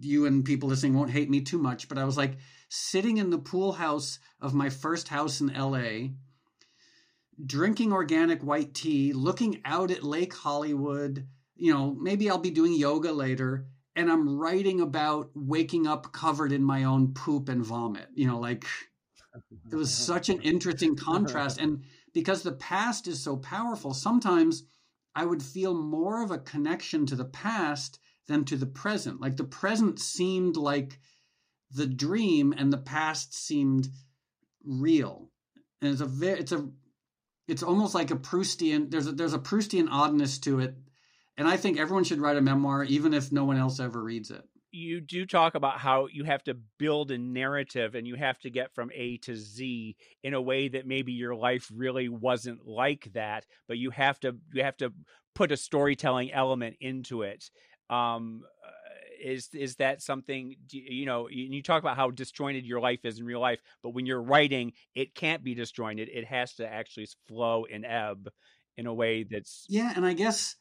you 0.00 0.26
and 0.26 0.44
people 0.44 0.68
listening 0.68 0.94
won't 0.94 1.12
hate 1.12 1.30
me 1.30 1.40
too 1.40 1.58
much. 1.58 1.88
But 1.88 1.96
I 1.96 2.04
was 2.04 2.16
like 2.16 2.38
sitting 2.68 3.16
in 3.18 3.30
the 3.30 3.38
pool 3.38 3.72
house 3.72 4.18
of 4.40 4.52
my 4.52 4.68
first 4.68 5.08
house 5.08 5.40
in 5.40 5.46
LA, 5.48 6.08
drinking 7.44 7.92
organic 7.92 8.42
white 8.42 8.74
tea, 8.74 9.12
looking 9.12 9.60
out 9.64 9.90
at 9.90 10.02
Lake 10.02 10.34
Hollywood. 10.34 11.26
You 11.54 11.72
know, 11.72 11.96
maybe 11.98 12.28
I'll 12.28 12.38
be 12.38 12.50
doing 12.50 12.72
yoga 12.72 13.12
later. 13.12 13.66
And 13.96 14.10
I'm 14.10 14.38
writing 14.38 14.80
about 14.80 15.30
waking 15.34 15.86
up 15.86 16.12
covered 16.12 16.52
in 16.52 16.62
my 16.62 16.84
own 16.84 17.12
poop 17.12 17.48
and 17.48 17.64
vomit. 17.64 18.08
You 18.14 18.26
know, 18.26 18.38
like 18.38 18.64
it 19.70 19.76
was 19.76 19.88
uh-huh. 19.88 20.14
such 20.14 20.28
an 20.28 20.40
interesting 20.42 20.92
uh-huh. 20.98 21.12
contrast. 21.12 21.58
And 21.60 21.84
because 22.12 22.42
the 22.42 22.52
past 22.52 23.06
is 23.06 23.22
so 23.22 23.36
powerful, 23.36 23.94
sometimes 23.94 24.64
I 25.14 25.24
would 25.24 25.42
feel 25.42 25.74
more 25.74 26.22
of 26.22 26.30
a 26.30 26.38
connection 26.38 27.06
to 27.06 27.16
the 27.16 27.24
past 27.24 27.98
than 28.26 28.44
to 28.46 28.56
the 28.56 28.66
present. 28.66 29.20
Like 29.20 29.36
the 29.36 29.44
present 29.44 29.98
seemed 29.98 30.56
like 30.56 30.98
the 31.72 31.86
dream 31.86 32.52
and 32.56 32.72
the 32.72 32.78
past 32.78 33.34
seemed 33.34 33.88
real. 34.64 35.30
And 35.80 35.92
it's 35.92 36.00
a 36.00 36.06
very, 36.06 36.40
it's 36.40 36.52
a, 36.52 36.68
it's 37.48 37.62
almost 37.62 37.94
like 37.94 38.10
a 38.10 38.16
Proustian, 38.16 38.90
there's 38.90 39.06
a, 39.06 39.12
there's 39.12 39.34
a 39.34 39.38
Proustian 39.38 39.88
oddness 39.90 40.38
to 40.40 40.60
it. 40.60 40.76
And 41.36 41.48
I 41.48 41.56
think 41.56 41.78
everyone 41.78 42.04
should 42.04 42.20
write 42.20 42.36
a 42.36 42.42
memoir, 42.42 42.84
even 42.84 43.14
if 43.14 43.32
no 43.32 43.44
one 43.44 43.56
else 43.56 43.80
ever 43.80 44.02
reads 44.02 44.30
it 44.30 44.44
you 44.72 45.00
do 45.00 45.26
talk 45.26 45.54
about 45.54 45.78
how 45.78 46.06
you 46.06 46.24
have 46.24 46.42
to 46.44 46.56
build 46.78 47.10
a 47.10 47.18
narrative 47.18 47.94
and 47.94 48.06
you 48.06 48.14
have 48.14 48.38
to 48.40 48.50
get 48.50 48.74
from 48.74 48.90
A 48.94 49.16
to 49.18 49.34
Z 49.34 49.96
in 50.22 50.34
a 50.34 50.40
way 50.40 50.68
that 50.68 50.86
maybe 50.86 51.12
your 51.12 51.34
life 51.34 51.70
really 51.74 52.08
wasn't 52.08 52.66
like 52.66 53.10
that, 53.14 53.46
but 53.68 53.78
you 53.78 53.90
have 53.90 54.20
to 54.20 54.36
you 54.52 54.62
have 54.62 54.76
to 54.78 54.92
put 55.34 55.52
a 55.52 55.56
storytelling 55.56 56.32
element 56.32 56.76
into 56.80 57.22
it. 57.22 57.50
Um, 57.88 58.42
uh, 58.64 58.70
is 59.22 59.48
is 59.52 59.76
that 59.76 60.02
something 60.02 60.54
you 60.70 61.06
know? 61.06 61.28
You 61.28 61.62
talk 61.62 61.82
about 61.82 61.96
how 61.96 62.10
disjointed 62.10 62.64
your 62.64 62.80
life 62.80 63.04
is 63.04 63.18
in 63.18 63.24
real 63.24 63.40
life, 63.40 63.60
but 63.82 63.90
when 63.90 64.06
you're 64.06 64.22
writing, 64.22 64.72
it 64.94 65.14
can't 65.14 65.44
be 65.44 65.54
disjointed. 65.54 66.08
It 66.08 66.26
has 66.26 66.54
to 66.54 66.66
actually 66.66 67.08
flow 67.28 67.66
and 67.70 67.84
ebb 67.84 68.28
in 68.76 68.86
a 68.86 68.94
way 68.94 69.24
that's 69.24 69.66
yeah. 69.68 69.92
And 69.94 70.06
I 70.06 70.14
guess 70.14 70.56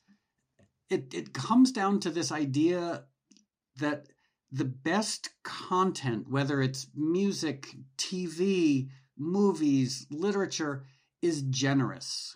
it 0.90 1.14
it 1.14 1.34
comes 1.34 1.72
down 1.72 2.00
to 2.02 2.10
this 2.10 2.32
idea 2.32 3.06
that 3.80 4.08
the 4.52 4.66
best 4.66 5.30
content, 5.44 6.30
whether 6.30 6.62
it's 6.62 6.88
music, 6.96 7.68
TV, 7.98 8.90
movies, 9.18 10.08
literature, 10.10 10.86
is 11.22 11.44
generous. 11.44 12.36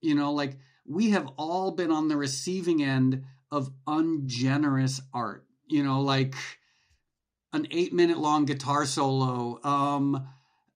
You 0.00 0.14
know, 0.14 0.32
like 0.32 0.58
we 0.86 1.10
have 1.10 1.28
all 1.36 1.72
been 1.72 1.90
on 1.90 2.08
the 2.08 2.16
receiving 2.16 2.82
end 2.82 3.24
of 3.50 3.70
ungenerous 3.86 5.00
art. 5.12 5.44
You 5.68 5.82
know, 5.82 6.00
like 6.00 6.34
an 7.52 7.66
eight 7.70 7.92
minute 7.92 8.18
long 8.18 8.44
guitar 8.44 8.84
solo, 8.84 9.60
um, 9.64 10.28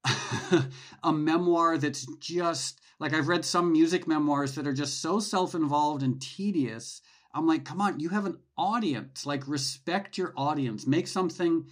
a 1.02 1.12
memoir 1.12 1.78
that's 1.78 2.06
just 2.18 2.80
like 2.98 3.12
I've 3.14 3.28
read 3.28 3.44
some 3.44 3.72
music 3.72 4.06
memoirs 4.06 4.54
that 4.54 4.66
are 4.66 4.72
just 4.72 5.00
so 5.00 5.20
self 5.20 5.54
involved 5.54 6.02
and 6.02 6.20
tedious 6.20 7.02
I'm 7.32 7.46
like, 7.46 7.64
come 7.64 7.80
on, 7.80 8.00
you 8.00 8.08
have 8.08 8.26
an 8.26 8.38
audience. 8.56 9.24
Like, 9.24 9.46
respect 9.46 10.18
your 10.18 10.32
audience. 10.36 10.86
Make 10.86 11.06
something 11.06 11.66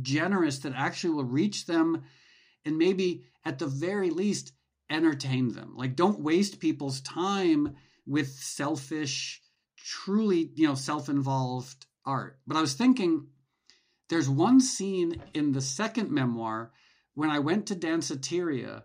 generous 0.00 0.60
that 0.60 0.72
actually 0.74 1.14
will 1.14 1.24
reach 1.24 1.66
them 1.66 2.04
and 2.64 2.78
maybe 2.78 3.24
at 3.44 3.58
the 3.58 3.66
very 3.66 4.10
least 4.10 4.52
entertain 4.90 5.52
them. 5.52 5.74
Like, 5.76 5.96
don't 5.96 6.20
waste 6.20 6.60
people's 6.60 7.00
time 7.00 7.76
with 8.06 8.28
selfish, 8.28 9.42
truly, 9.76 10.50
you 10.54 10.66
know, 10.66 10.74
self 10.74 11.08
involved 11.08 11.86
art. 12.04 12.38
But 12.46 12.56
I 12.56 12.60
was 12.60 12.74
thinking, 12.74 13.28
there's 14.08 14.28
one 14.28 14.60
scene 14.60 15.22
in 15.32 15.52
the 15.52 15.60
second 15.60 16.10
memoir 16.10 16.72
when 17.14 17.30
I 17.30 17.38
went 17.38 17.66
to 17.66 17.76
Danceteria 17.76 18.82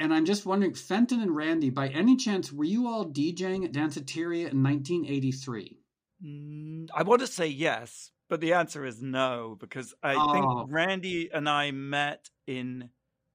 and 0.00 0.14
I'm 0.14 0.24
just 0.24 0.46
wondering, 0.46 0.72
Fenton 0.72 1.20
and 1.20 1.36
Randy, 1.36 1.68
by 1.68 1.88
any 1.88 2.16
chance, 2.16 2.50
were 2.50 2.64
you 2.64 2.88
all 2.88 3.04
DJing 3.04 3.64
at 3.66 3.72
Danceteria 3.72 4.50
in 4.50 4.62
1983? 4.62 5.78
Mm, 6.24 6.88
I 6.94 7.02
want 7.02 7.20
to 7.20 7.26
say 7.26 7.46
yes, 7.46 8.10
but 8.30 8.40
the 8.40 8.54
answer 8.54 8.84
is 8.84 9.02
no, 9.02 9.58
because 9.60 9.94
I 10.02 10.14
oh. 10.16 10.32
think 10.32 10.72
Randy 10.72 11.30
and 11.32 11.46
I 11.48 11.70
met 11.70 12.30
in 12.46 12.88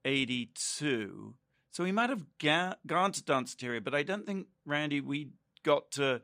82. 0.05 1.35
So 1.71 1.83
we 1.83 1.91
might 1.91 2.09
have 2.09 2.25
ga- 2.39 2.75
gone 2.87 3.11
to 3.11 3.21
Danceteria, 3.21 3.83
but 3.83 3.93
I 3.93 4.01
don't 4.01 4.25
think, 4.25 4.47
Randy, 4.65 5.01
we 5.01 5.29
got 5.63 5.91
to. 5.91 6.21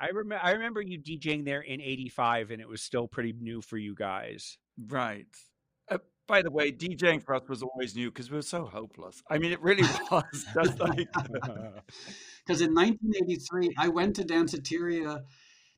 I 0.00 0.08
remember 0.08 0.40
I 0.42 0.52
remember 0.52 0.80
you 0.80 0.98
DJing 0.98 1.44
there 1.44 1.60
in 1.60 1.80
85 1.80 2.50
and 2.50 2.60
it 2.60 2.68
was 2.68 2.82
still 2.82 3.06
pretty 3.06 3.32
new 3.38 3.60
for 3.60 3.76
you 3.76 3.94
guys. 3.94 4.58
Right. 4.78 5.26
By 6.26 6.40
the 6.42 6.50
way, 6.50 6.72
DJing 6.72 7.22
for 7.22 7.34
us 7.34 7.42
was 7.48 7.62
always 7.62 7.94
new 7.94 8.10
because 8.10 8.30
we 8.30 8.36
were 8.36 8.42
so 8.42 8.64
hopeless. 8.64 9.22
I 9.30 9.38
mean, 9.38 9.52
it 9.52 9.60
really 9.60 9.82
was 10.10 10.46
just 10.54 10.80
like 10.80 10.96
because 12.46 12.60
in 12.60 12.74
1983 12.74 13.74
I 13.78 13.88
went 13.88 14.16
to 14.16 14.24
Danceteria 14.24 15.22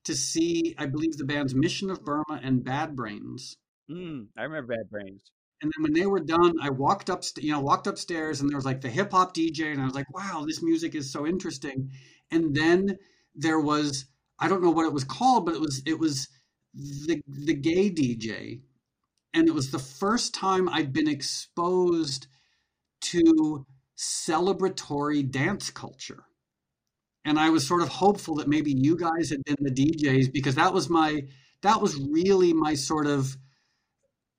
to 0.05 0.15
see, 0.15 0.75
I 0.79 0.87
believe, 0.87 1.17
the 1.17 1.25
bands 1.25 1.55
Mission 1.55 1.91
of 1.91 2.05
Burma 2.05 2.41
and 2.43 2.63
Bad 2.63 2.95
Brains. 2.95 3.57
Mm, 3.91 4.29
I 4.39 4.43
remember 4.43 4.77
Bad 4.77 4.89
Brains. 4.89 5.33
And 5.63 5.73
then 5.75 5.83
when 5.83 5.93
they 5.95 6.07
were 6.07 6.21
done, 6.21 6.55
I 6.63 6.71
walked 6.71 7.11
up, 7.11 7.25
you 7.39 7.51
know, 7.51 7.61
walked 7.61 7.87
upstairs, 7.87 8.41
and 8.41 8.49
there 8.49 8.57
was 8.57 8.67
like 8.67 8.83
the 8.83 8.91
hip 8.91 9.13
hop 9.13 9.35
DJ, 9.35 9.73
and 9.73 9.81
I 9.81 9.85
was 9.85 9.95
like, 9.95 10.13
"Wow, 10.15 10.45
this 10.47 10.63
music 10.63 10.95
is 10.95 11.11
so 11.11 11.27
interesting." 11.27 11.91
And 12.31 12.55
then 12.55 12.99
there 13.35 13.59
was, 13.59 14.05
I 14.39 14.49
don't 14.49 14.63
know 14.63 14.71
what 14.71 14.87
it 14.87 14.93
was 14.93 15.05
called, 15.05 15.47
but 15.47 15.55
it 15.55 15.61
was 15.61 15.83
it 15.87 15.99
was 15.99 16.29
the 16.75 17.23
the 17.27 17.55
gay 17.55 17.91
DJ 17.91 18.61
and 19.37 19.49
it 19.49 19.55
was 19.55 19.71
the 19.71 19.79
first 19.79 20.33
time 20.33 20.67
I'd 20.67 20.95
been 20.95 21.07
exposed 21.07 22.27
to 23.03 23.67
celebratory 23.95 25.31
dance 25.31 25.71
culture. 25.71 26.25
And 27.23 27.39
I 27.39 27.51
was 27.51 27.67
sort 27.67 27.83
of 27.83 27.89
hopeful 27.89 28.37
that 28.37 28.49
maybe 28.49 28.73
you 28.73 28.97
guys 28.97 29.29
had 29.29 29.45
been 29.45 29.57
the 29.61 29.71
DJs 29.71 30.33
because 30.33 30.55
that 30.55 30.73
was 30.73 30.89
my 30.89 31.25
that 31.61 31.83
was 31.83 31.97
really 31.97 32.55
my 32.55 32.75
sort 32.75 33.07
of 33.07 33.37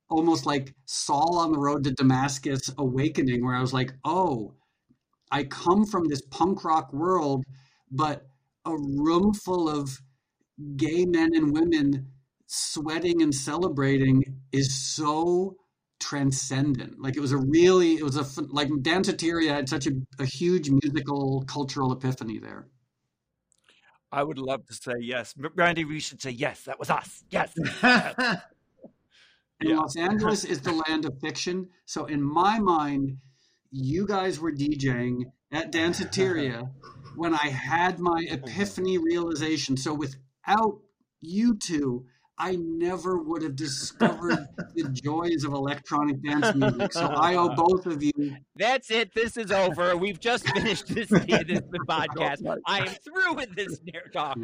almost 0.09 0.47
like 0.47 0.73
Saul 0.85 1.37
on 1.37 1.51
the 1.51 1.59
road 1.59 1.83
to 1.83 1.91
Damascus 1.91 2.71
awakening 2.77 3.45
where 3.45 3.55
I 3.55 3.61
was 3.61 3.73
like, 3.73 3.93
"Oh, 4.03 4.55
I 5.29 5.43
come 5.43 5.85
from 5.85 6.07
this 6.07 6.21
punk 6.21 6.63
rock 6.63 6.91
world, 6.91 7.43
but 7.91 8.27
a 8.65 8.75
room 8.75 9.33
full 9.33 9.69
of 9.69 10.01
gay 10.75 11.05
men 11.05 11.35
and 11.35 11.53
women 11.53 12.13
sweating 12.47 13.21
and 13.21 13.35
celebrating 13.35 14.41
is 14.51 14.73
so 14.75 15.57
transcendent. 15.99 16.99
Like 16.99 17.15
it 17.15 17.19
was 17.19 17.31
a 17.31 17.37
really, 17.37 17.95
it 17.95 18.03
was 18.03 18.15
a 18.15 18.43
like 18.49 18.69
Danceteria 18.69 19.51
had 19.53 19.69
such 19.69 19.87
a, 19.87 19.91
a 20.19 20.25
huge 20.25 20.69
musical 20.69 21.43
cultural 21.47 21.91
epiphany 21.91 22.39
there. 22.39 22.67
I 24.11 24.23
would 24.23 24.37
love 24.37 24.65
to 24.67 24.73
say 24.73 24.93
yes. 24.99 25.35
Randy, 25.55 25.83
we 25.83 25.99
should 25.99 26.21
say 26.21 26.31
yes. 26.31 26.63
That 26.63 26.79
was 26.79 26.89
us. 26.89 27.23
Yes. 27.29 27.53
yes. 27.83 28.15
and 28.17 28.39
yeah. 29.61 29.75
Los 29.75 29.97
Angeles 29.97 30.45
is 30.45 30.61
the 30.61 30.71
land 30.71 31.05
of 31.05 31.19
fiction. 31.19 31.69
So 31.85 32.05
in 32.05 32.21
my 32.21 32.59
mind, 32.59 33.17
you 33.71 34.07
guys 34.07 34.39
were 34.39 34.51
DJing 34.51 35.25
at 35.51 35.73
Danceteria 35.73 36.71
when 37.15 37.33
I 37.33 37.47
had 37.47 37.99
my 37.99 38.25
epiphany 38.29 38.97
realization. 38.97 39.75
So 39.75 39.93
without 39.93 40.79
you 41.19 41.57
two, 41.57 42.05
I 42.39 42.55
never 42.55 43.17
would 43.17 43.41
have 43.41 43.55
discovered 43.55 44.47
the 44.75 44.89
joys 44.89 45.43
of 45.43 45.53
electronic 45.53 46.21
dance 46.21 46.55
music. 46.55 46.93
So 46.93 47.01
I 47.01 47.35
owe 47.35 47.49
both 47.55 47.87
of 47.87 48.03
you. 48.03 48.35
That's 48.55 48.91
it. 48.91 49.11
This 49.15 49.37
is 49.37 49.51
over. 49.51 49.97
We've 49.97 50.19
just 50.19 50.47
finished 50.49 50.87
this, 50.87 51.09
this 51.09 51.25
the 51.25 51.79
podcast. 51.89 52.45
I 52.67 52.81
am 52.81 52.87
through 52.87 53.33
with 53.33 53.55
this 53.55 53.79
talk. 54.13 54.37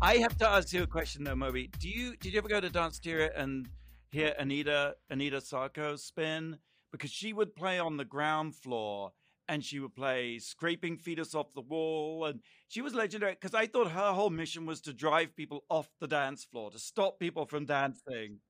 I 0.00 0.16
have 0.18 0.38
to 0.38 0.48
ask 0.48 0.72
you 0.72 0.82
a 0.82 0.86
question 0.86 1.24
though, 1.24 1.36
Moby. 1.36 1.70
Do 1.78 1.88
you 1.88 2.16
did 2.16 2.32
you 2.32 2.38
ever 2.38 2.48
go 2.48 2.60
to 2.60 2.70
Danceteria 2.70 3.30
and 3.36 3.68
hear 4.10 4.34
Anita 4.38 4.94
Anita 5.10 5.38
Sarko 5.38 5.98
spin? 5.98 6.58
Because 6.92 7.10
she 7.10 7.34
would 7.34 7.54
play 7.54 7.78
on 7.78 7.98
the 7.98 8.06
ground 8.06 8.54
floor 8.54 9.12
and 9.48 9.64
she 9.64 9.78
would 9.78 9.94
play 9.94 10.38
scraping 10.38 10.96
fetus 10.96 11.34
off 11.34 11.52
the 11.54 11.60
wall 11.60 12.24
and 12.26 12.40
she 12.68 12.80
was 12.80 12.94
legendary 12.94 13.32
because 13.32 13.54
i 13.54 13.66
thought 13.66 13.90
her 13.90 14.12
whole 14.12 14.30
mission 14.30 14.66
was 14.66 14.80
to 14.80 14.92
drive 14.92 15.34
people 15.36 15.64
off 15.68 15.88
the 16.00 16.06
dance 16.06 16.44
floor 16.44 16.70
to 16.70 16.78
stop 16.78 17.18
people 17.18 17.46
from 17.46 17.66
dancing. 17.66 18.40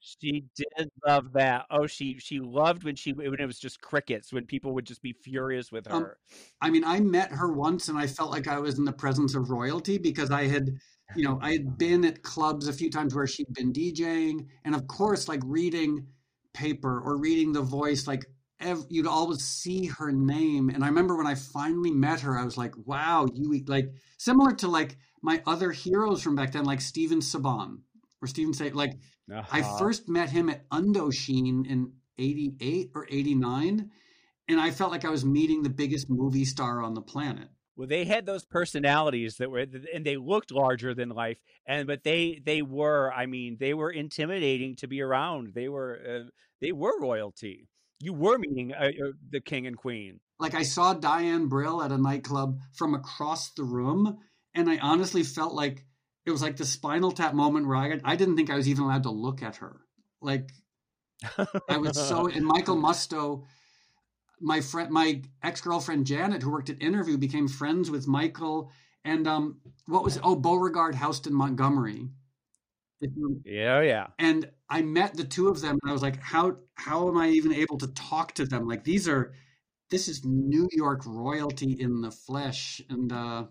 She 0.00 0.44
did 0.54 0.88
love 1.04 1.32
that. 1.32 1.66
Oh 1.70 1.86
she 1.86 2.18
she 2.20 2.38
loved 2.38 2.84
when 2.84 2.94
she 2.94 3.12
when 3.12 3.40
it 3.40 3.46
was 3.46 3.58
just 3.58 3.80
crickets 3.80 4.32
when 4.32 4.46
people 4.46 4.72
would 4.74 4.86
just 4.86 5.02
be 5.02 5.12
furious 5.12 5.72
with 5.72 5.90
um, 5.90 6.02
her. 6.02 6.08
Um, 6.10 6.38
i 6.60 6.70
mean 6.70 6.84
i 6.84 7.00
met 7.00 7.32
her 7.32 7.52
once 7.52 7.88
and 7.88 7.98
i 7.98 8.06
felt 8.06 8.30
like 8.30 8.46
i 8.46 8.58
was 8.58 8.78
in 8.78 8.84
the 8.84 8.92
presence 8.92 9.34
of 9.34 9.50
royalty 9.50 9.98
because 9.98 10.30
i 10.30 10.46
had 10.46 10.70
you 11.16 11.24
know 11.24 11.38
i 11.42 11.50
had 11.50 11.76
been 11.76 12.04
at 12.04 12.22
clubs 12.22 12.68
a 12.68 12.72
few 12.72 12.90
times 12.90 13.14
where 13.14 13.26
she'd 13.26 13.52
been 13.52 13.72
djing 13.72 14.46
and 14.64 14.74
of 14.74 14.86
course 14.86 15.26
like 15.26 15.40
reading 15.44 16.06
paper 16.54 17.00
or 17.00 17.18
reading 17.18 17.52
the 17.52 17.62
voice 17.62 18.06
like 18.06 18.24
ev- 18.60 18.86
you'd 18.88 19.06
always 19.06 19.42
see 19.44 19.86
her 19.86 20.12
name. 20.12 20.68
And 20.68 20.84
I 20.84 20.88
remember 20.88 21.16
when 21.16 21.26
I 21.26 21.34
finally 21.34 21.90
met 21.90 22.20
her, 22.20 22.38
I 22.38 22.44
was 22.44 22.56
like, 22.56 22.74
wow, 22.84 23.26
you 23.32 23.62
like 23.66 23.92
similar 24.18 24.52
to 24.56 24.68
like 24.68 24.96
my 25.22 25.42
other 25.46 25.72
heroes 25.72 26.22
from 26.22 26.36
back 26.36 26.52
then, 26.52 26.64
like 26.64 26.80
Steven 26.80 27.20
Saban 27.20 27.78
or 28.22 28.28
Steven 28.28 28.54
Say, 28.54 28.70
like 28.70 28.94
uh-huh. 29.32 29.42
I 29.50 29.78
first 29.78 30.08
met 30.08 30.30
him 30.30 30.48
at 30.48 30.68
Undosheen 30.70 31.66
in 31.68 31.92
88 32.18 32.90
or 32.94 33.06
89. 33.10 33.90
And 34.50 34.60
I 34.60 34.70
felt 34.70 34.90
like 34.90 35.04
I 35.04 35.10
was 35.10 35.24
meeting 35.24 35.62
the 35.62 35.70
biggest 35.70 36.08
movie 36.08 36.46
star 36.46 36.82
on 36.82 36.94
the 36.94 37.02
planet. 37.02 37.48
Well, 37.76 37.86
they 37.86 38.06
had 38.06 38.26
those 38.26 38.44
personalities 38.44 39.36
that 39.36 39.50
were, 39.50 39.64
and 39.94 40.04
they 40.04 40.16
looked 40.16 40.50
larger 40.50 40.94
than 40.94 41.10
life, 41.10 41.36
and 41.64 41.86
but 41.86 42.02
they 42.02 42.40
they 42.44 42.60
were, 42.60 43.12
I 43.12 43.26
mean, 43.26 43.56
they 43.60 43.72
were 43.72 43.92
intimidating 43.92 44.74
to 44.76 44.88
be 44.88 45.00
around. 45.00 45.52
They 45.54 45.68
were 45.68 46.00
uh, 46.04 46.30
they 46.60 46.72
were 46.72 46.98
royalty 46.98 47.68
you 48.00 48.12
were 48.12 48.38
meeting 48.38 48.72
uh, 48.72 48.84
uh, 48.86 49.12
the 49.30 49.40
king 49.40 49.66
and 49.66 49.76
queen. 49.76 50.20
Like 50.38 50.54
I 50.54 50.62
saw 50.62 50.94
Diane 50.94 51.48
Brill 51.48 51.82
at 51.82 51.92
a 51.92 51.98
nightclub 51.98 52.60
from 52.72 52.94
across 52.94 53.50
the 53.50 53.64
room, 53.64 54.18
and 54.54 54.70
I 54.70 54.78
honestly 54.78 55.22
felt 55.22 55.54
like 55.54 55.84
it 56.24 56.30
was 56.30 56.42
like 56.42 56.56
the 56.56 56.64
Spinal 56.64 57.10
Tap 57.10 57.34
moment 57.34 57.66
where 57.66 57.76
I 57.76 57.98
I 58.04 58.16
didn't 58.16 58.36
think 58.36 58.50
I 58.50 58.56
was 58.56 58.68
even 58.68 58.84
allowed 58.84 59.02
to 59.04 59.10
look 59.10 59.42
at 59.42 59.56
her. 59.56 59.80
Like 60.20 60.50
I 61.68 61.76
was 61.78 61.96
so. 61.96 62.28
And 62.28 62.46
Michael 62.46 62.76
Musto, 62.82 63.44
my 64.40 64.60
friend, 64.60 64.90
my 64.90 65.22
ex 65.42 65.60
girlfriend 65.60 66.06
Janet, 66.06 66.42
who 66.42 66.52
worked 66.52 66.70
at 66.70 66.80
Interview, 66.80 67.16
became 67.16 67.48
friends 67.48 67.90
with 67.90 68.06
Michael. 68.06 68.70
And 69.04 69.26
um, 69.26 69.60
what 69.86 70.04
was 70.04 70.16
it? 70.16 70.22
oh 70.24 70.36
Beauregard 70.36 70.94
Houston 70.96 71.34
Montgomery 71.34 72.10
yeah, 73.44 73.76
oh, 73.76 73.80
yeah. 73.80 74.06
And 74.18 74.50
I 74.70 74.82
met 74.82 75.14
the 75.14 75.24
two 75.24 75.48
of 75.48 75.60
them, 75.60 75.78
and 75.82 75.90
I 75.90 75.92
was 75.92 76.02
like, 76.02 76.20
how 76.20 76.56
how 76.74 77.08
am 77.08 77.16
I 77.16 77.28
even 77.28 77.52
able 77.52 77.78
to 77.78 77.86
talk 77.88 78.34
to 78.34 78.44
them? 78.44 78.66
Like 78.66 78.84
these 78.84 79.08
are 79.08 79.32
this 79.90 80.08
is 80.08 80.24
New 80.24 80.68
York 80.72 81.02
royalty 81.06 81.76
in 81.80 82.00
the 82.00 82.10
flesh, 82.10 82.82
and 82.90 83.12
uh, 83.12 83.44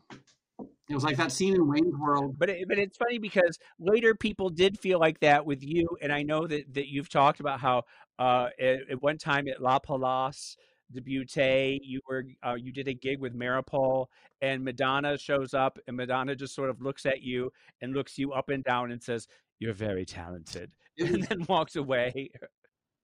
it 0.90 0.94
was 0.94 1.04
like 1.04 1.18
that 1.18 1.32
scene 1.32 1.56
in 1.56 1.68
Wayne's 1.68 1.96
World. 1.98 2.36
But 2.38 2.50
it, 2.50 2.68
but 2.68 2.78
it's 2.78 2.98
funny 2.98 3.18
because 3.18 3.58
later 3.80 4.14
people 4.14 4.50
did 4.50 4.80
feel 4.80 5.00
like 5.00 5.20
that 5.22 5.46
with 5.46 5.64
you, 5.64 5.88
and 6.02 6.12
I 6.12 6.24
know 6.24 6.46
that 6.46 6.74
that 6.76 6.88
you've 6.88 7.10
talked 7.10 7.40
about 7.40 7.60
how 7.60 7.84
uh, 8.20 8.50
at, 8.60 8.90
at 8.92 9.02
one 9.02 9.18
time 9.18 9.48
at 9.48 9.62
La 9.62 9.80
Palace 9.80 10.56
de 10.92 11.02
Beauté. 11.02 11.80
You 11.82 12.00
were 12.08 12.26
uh, 12.46 12.56
you 12.56 12.72
did 12.72 12.88
a 12.88 12.94
gig 12.94 13.20
with 13.20 13.36
Maripol, 13.36 14.08
and 14.42 14.64
Madonna 14.64 15.18
shows 15.18 15.54
up, 15.54 15.80
and 15.88 15.98
Madonna 15.98 16.36
just 16.36 16.56
sort 16.56 16.70
of 16.70 16.82
looks 16.82 17.06
at 17.06 17.22
you 17.22 17.52
and 17.82 17.94
looks 17.94 18.18
you 18.18 18.34
up 18.34 18.50
and 18.50 18.64
down 18.64 18.92
and 18.92 19.02
says, 19.02 19.28
"You're 19.60 19.74
very 19.74 20.06
talented," 20.06 20.72
and 21.00 21.24
then 21.24 21.46
walked 21.48 21.76
away. 21.76 22.32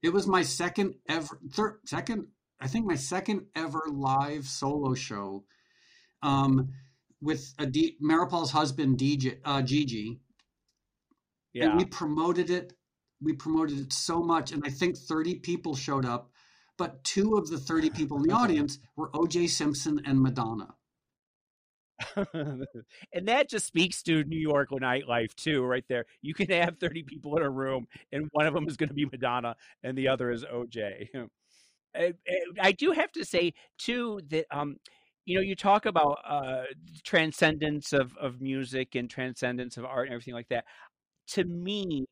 It 0.01 0.09
was 0.09 0.27
my 0.27 0.43
second 0.43 0.95
ever, 1.07 1.39
third, 1.51 1.79
second, 1.85 2.27
I 2.59 2.67
think 2.67 2.85
my 2.85 2.95
second 2.95 3.47
ever 3.55 3.81
live 3.89 4.45
solo 4.45 4.93
show, 4.93 5.45
um, 6.21 6.69
with 7.21 7.53
a 7.57 7.65
D, 7.65 7.97
Maripol's 8.01 8.51
husband, 8.51 8.97
DJ 8.97 9.39
uh, 9.45 9.61
Gigi. 9.61 10.19
Yeah, 11.53 11.69
and 11.69 11.77
we 11.77 11.85
promoted 11.85 12.49
it. 12.49 12.73
We 13.21 13.33
promoted 13.33 13.79
it 13.79 13.93
so 13.93 14.21
much, 14.21 14.51
and 14.51 14.63
I 14.65 14.69
think 14.69 14.97
thirty 14.97 15.35
people 15.35 15.75
showed 15.75 16.05
up 16.05 16.29
but 16.77 17.03
two 17.03 17.35
of 17.35 17.49
the 17.49 17.57
30 17.57 17.91
people 17.91 18.17
in 18.17 18.23
the 18.23 18.33
audience 18.43 18.79
were 18.95 19.11
OJ 19.11 19.49
Simpson 19.49 20.01
and 20.05 20.19
Madonna. 20.19 20.75
and 23.13 23.27
that 23.27 23.49
just 23.49 23.65
speaks 23.65 24.03
to 24.03 24.23
New 24.23 24.39
York 24.39 24.69
nightlife 24.71 25.33
too, 25.35 25.63
right 25.63 25.85
there. 25.87 26.05
You 26.21 26.33
can 26.33 26.49
have 26.49 26.77
30 26.79 27.03
people 27.03 27.35
in 27.37 27.43
a 27.43 27.49
room, 27.49 27.87
and 28.11 28.27
one 28.31 28.47
of 28.47 28.53
them 28.53 28.67
is 28.67 28.77
going 28.77 28.89
to 28.89 28.95
be 28.95 29.05
Madonna, 29.05 29.55
and 29.83 29.97
the 29.97 30.07
other 30.07 30.31
is 30.31 30.43
OJ. 30.43 31.09
I, 31.95 32.13
I 32.61 32.71
do 32.71 32.91
have 32.91 33.11
to 33.13 33.25
say 33.25 33.53
too 33.77 34.21
that 34.29 34.45
um, 34.51 34.77
you 35.25 35.35
know, 35.35 35.41
you 35.41 35.55
talk 35.55 35.85
about 35.85 36.19
uh, 36.27 36.63
transcendence 37.03 37.93
of 37.93 38.15
of 38.17 38.41
music 38.41 38.95
and 38.95 39.09
transcendence 39.09 39.77
of 39.77 39.85
art 39.85 40.07
and 40.07 40.13
everything 40.13 40.33
like 40.33 40.49
that. 40.49 40.65
To 41.29 41.43
me, 41.45 42.05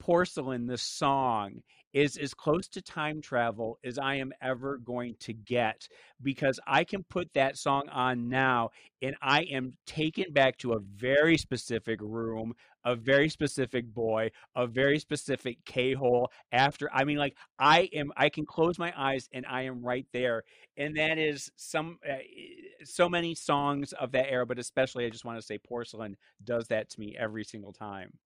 porcelain, 0.00 0.66
the 0.66 0.78
song, 0.78 1.62
is 1.94 2.16
as 2.16 2.34
close 2.34 2.66
to 2.66 2.82
time 2.82 3.22
travel 3.22 3.78
as 3.84 3.98
I 3.98 4.16
am 4.16 4.32
ever 4.42 4.78
going 4.78 5.14
to 5.20 5.32
get 5.32 5.88
because 6.20 6.58
I 6.66 6.82
can 6.82 7.04
put 7.04 7.32
that 7.34 7.56
song 7.56 7.88
on 7.88 8.28
now 8.28 8.70
and 9.00 9.14
I 9.22 9.42
am 9.42 9.74
taken 9.86 10.32
back 10.32 10.58
to 10.58 10.72
a 10.72 10.80
very 10.80 11.38
specific 11.38 12.00
room, 12.02 12.54
a 12.84 12.96
very 12.96 13.28
specific 13.28 13.86
boy, 13.86 14.32
a 14.56 14.66
very 14.66 14.98
specific 14.98 15.64
K 15.64 15.92
hole 15.92 16.30
after 16.50 16.90
I 16.92 17.04
mean 17.04 17.16
like 17.16 17.36
I 17.60 17.88
am 17.92 18.12
I 18.16 18.28
can 18.28 18.44
close 18.44 18.76
my 18.76 18.92
eyes 18.96 19.28
and 19.32 19.46
I 19.46 19.62
am 19.62 19.80
right 19.82 20.06
there 20.12 20.42
and 20.76 20.96
that 20.96 21.16
is 21.18 21.52
some 21.56 21.98
uh, 22.08 22.16
so 22.82 23.08
many 23.08 23.36
songs 23.36 23.92
of 23.92 24.10
that 24.12 24.30
era 24.30 24.44
but 24.44 24.58
especially 24.58 25.06
I 25.06 25.10
just 25.10 25.24
want 25.24 25.38
to 25.38 25.46
say 25.46 25.58
porcelain 25.58 26.16
does 26.42 26.66
that 26.68 26.90
to 26.90 27.00
me 27.00 27.16
every 27.16 27.44
single 27.44 27.72
time. 27.72 28.18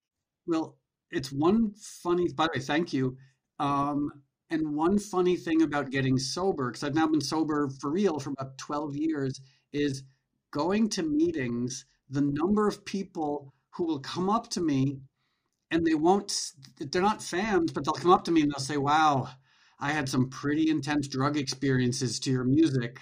Well, 0.46 0.78
it's 1.10 1.30
one 1.30 1.74
funny 2.02 2.28
by 2.32 2.46
the 2.46 2.58
way, 2.58 2.64
thank 2.64 2.94
you 2.94 3.18
um, 3.59 4.22
and 4.50 4.74
one 4.74 4.98
funny 4.98 5.36
thing 5.36 5.62
about 5.62 5.90
getting 5.90 6.18
sober, 6.18 6.70
because 6.70 6.82
I've 6.82 6.94
now 6.94 7.06
been 7.06 7.20
sober 7.20 7.68
for 7.68 7.90
real 7.90 8.18
for 8.18 8.30
about 8.30 8.56
12 8.59 8.96
years, 8.96 9.40
is 9.72 10.02
going 10.50 10.88
to 10.90 11.02
meetings, 11.02 11.84
the 12.09 12.22
number 12.22 12.66
of 12.66 12.84
people 12.84 13.52
who 13.70 13.84
will 13.84 14.00
come 14.00 14.30
up 14.30 14.48
to 14.50 14.61
me 14.61 15.00
and 15.70 15.86
they 15.86 15.94
won't, 15.94 16.32
they're 16.78 17.02
not 17.02 17.22
fans, 17.22 17.72
but 17.72 17.84
they'll 17.84 17.92
come 17.92 18.11
up 18.11 18.24
to 18.24 18.30
me 18.30 18.40
and 18.40 18.50
they'll 18.50 18.59
say, 18.59 18.78
Wow, 18.78 19.28
I 19.78 19.92
had 19.92 20.09
some 20.09 20.30
pretty 20.30 20.70
intense 20.70 21.09
drug 21.09 21.36
experiences 21.36 22.18
to 22.20 22.30
your 22.30 22.44
music. 22.44 22.98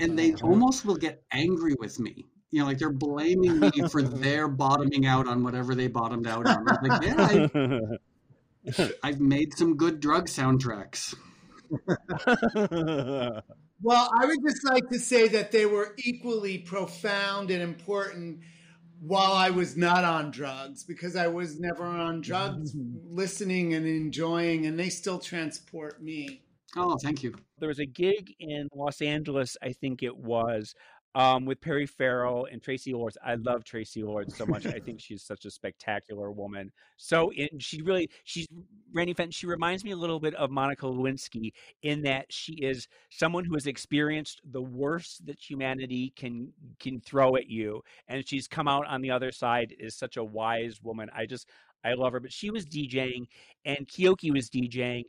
And 0.00 0.16
they 0.16 0.34
almost 0.42 0.84
will 0.84 0.96
get 0.96 1.24
angry 1.32 1.74
with 1.80 1.98
me 1.98 2.26
you 2.54 2.60
know, 2.60 2.66
like 2.66 2.78
they're 2.78 2.92
blaming 2.92 3.58
me 3.58 3.72
for 3.90 4.00
their 4.02 4.46
bottoming 4.46 5.06
out 5.06 5.26
on 5.26 5.42
whatever 5.42 5.74
they 5.74 5.88
bottomed 5.88 6.28
out 6.28 6.46
on. 6.46 6.64
Like, 6.64 7.02
yeah, 7.02 7.14
I, 7.18 7.96
I've 9.02 9.20
made 9.20 9.56
some 9.56 9.76
good 9.76 10.00
drug 10.00 10.28
soundtracks. 10.28 11.14
Well, 13.84 14.10
I 14.18 14.24
would 14.24 14.38
just 14.42 14.64
like 14.64 14.88
to 14.88 14.98
say 14.98 15.28
that 15.28 15.52
they 15.52 15.66
were 15.66 15.94
equally 15.98 16.56
profound 16.56 17.50
and 17.50 17.62
important 17.62 18.40
while 18.98 19.32
I 19.32 19.50
was 19.50 19.76
not 19.76 20.04
on 20.04 20.30
drugs 20.30 20.84
because 20.84 21.16
I 21.16 21.26
was 21.26 21.60
never 21.60 21.84
on 21.84 22.22
drugs, 22.22 22.74
mm-hmm. 22.74 23.14
listening 23.14 23.74
and 23.74 23.86
enjoying, 23.86 24.64
and 24.64 24.78
they 24.78 24.88
still 24.88 25.18
transport 25.18 26.02
me. 26.02 26.40
Oh, 26.76 26.96
thank 27.02 27.22
you. 27.22 27.34
there 27.58 27.68
was 27.68 27.78
a 27.78 27.84
gig 27.84 28.34
in 28.40 28.68
Los 28.74 29.02
Angeles, 29.02 29.56
I 29.62 29.72
think 29.72 30.02
it 30.02 30.16
was, 30.16 30.74
um, 31.14 31.44
with 31.44 31.60
Perry 31.60 31.86
Farrell 31.86 32.46
and 32.50 32.62
Traci 32.62 32.92
Lords. 32.92 33.16
I 33.24 33.34
love 33.36 33.64
Traci 33.64 34.04
Lords 34.04 34.36
so 34.36 34.46
much. 34.46 34.66
I 34.66 34.78
think 34.78 35.00
she's 35.00 35.22
such 35.22 35.44
a 35.44 35.50
spectacular 35.50 36.30
woman. 36.30 36.72
So 36.96 37.30
in, 37.32 37.48
she 37.58 37.82
really, 37.82 38.10
she's 38.24 38.46
Randy 38.92 39.14
Fenton. 39.14 39.32
She 39.32 39.46
reminds 39.46 39.84
me 39.84 39.92
a 39.92 39.96
little 39.96 40.20
bit 40.20 40.34
of 40.34 40.50
Monica 40.50 40.86
Lewinsky 40.86 41.52
in 41.82 42.02
that 42.02 42.26
she 42.30 42.54
is 42.54 42.88
someone 43.10 43.44
who 43.44 43.54
has 43.54 43.66
experienced 43.66 44.40
the 44.50 44.62
worst 44.62 45.24
that 45.26 45.38
humanity 45.38 46.12
can 46.16 46.52
can 46.80 47.00
throw 47.00 47.36
at 47.36 47.48
you, 47.48 47.82
and 48.08 48.26
she's 48.26 48.48
come 48.48 48.68
out 48.68 48.86
on 48.86 49.00
the 49.00 49.10
other 49.10 49.32
side 49.32 49.74
is 49.78 49.94
such 49.94 50.16
a 50.16 50.24
wise 50.24 50.80
woman. 50.82 51.08
I 51.14 51.26
just 51.26 51.48
I 51.84 51.94
love 51.94 52.12
her. 52.12 52.20
But 52.20 52.32
she 52.32 52.50
was 52.50 52.64
DJing, 52.64 53.26
and 53.64 53.86
Keoki 53.86 54.32
was 54.32 54.48
DJing, 54.48 55.04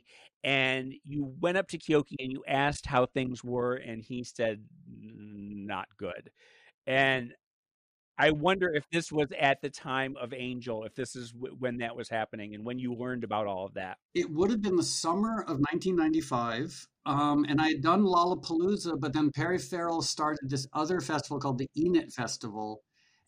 and 0.46 0.94
you 1.02 1.34
went 1.40 1.58
up 1.58 1.66
to 1.70 1.78
Keoki 1.78 2.14
and 2.20 2.30
you 2.30 2.44
asked 2.46 2.86
how 2.86 3.04
things 3.04 3.42
were, 3.42 3.74
and 3.74 4.00
he 4.00 4.22
said, 4.22 4.62
not 4.88 5.88
good. 5.98 6.30
And 6.86 7.32
I 8.16 8.30
wonder 8.30 8.72
if 8.72 8.88
this 8.92 9.10
was 9.10 9.26
at 9.38 9.60
the 9.60 9.70
time 9.70 10.14
of 10.16 10.32
Angel, 10.32 10.84
if 10.84 10.94
this 10.94 11.16
is 11.16 11.32
w- 11.32 11.56
when 11.58 11.78
that 11.78 11.96
was 11.96 12.08
happening 12.08 12.54
and 12.54 12.64
when 12.64 12.78
you 12.78 12.94
learned 12.94 13.24
about 13.24 13.48
all 13.48 13.66
of 13.66 13.74
that. 13.74 13.98
It 14.14 14.30
would 14.30 14.50
have 14.50 14.62
been 14.62 14.76
the 14.76 14.84
summer 14.84 15.42
of 15.42 15.58
1995. 15.58 16.86
Um, 17.06 17.44
and 17.48 17.60
I 17.60 17.70
had 17.70 17.82
done 17.82 18.04
Lollapalooza, 18.04 19.00
but 19.00 19.12
then 19.12 19.32
Perry 19.32 19.58
Farrell 19.58 20.00
started 20.00 20.48
this 20.48 20.68
other 20.72 21.00
festival 21.00 21.40
called 21.40 21.58
the 21.58 21.68
Enit 21.76 22.12
Festival. 22.12 22.82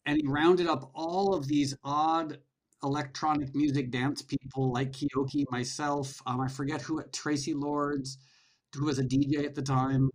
And 0.06 0.16
he 0.16 0.22
rounded 0.24 0.68
up 0.68 0.88
all 0.94 1.34
of 1.34 1.48
these 1.48 1.76
odd 1.82 2.38
electronic 2.82 3.54
music 3.54 3.90
dance 3.90 4.22
people 4.22 4.72
like 4.72 4.92
Keoki, 4.92 5.44
myself. 5.50 6.20
Um, 6.26 6.40
I 6.40 6.48
forget 6.48 6.82
who, 6.82 7.00
at 7.00 7.12
Traci 7.12 7.54
Lords, 7.54 8.18
who 8.74 8.84
was 8.86 8.98
a 8.98 9.04
DJ 9.04 9.44
at 9.44 9.54
the 9.54 9.62
time. 9.62 10.10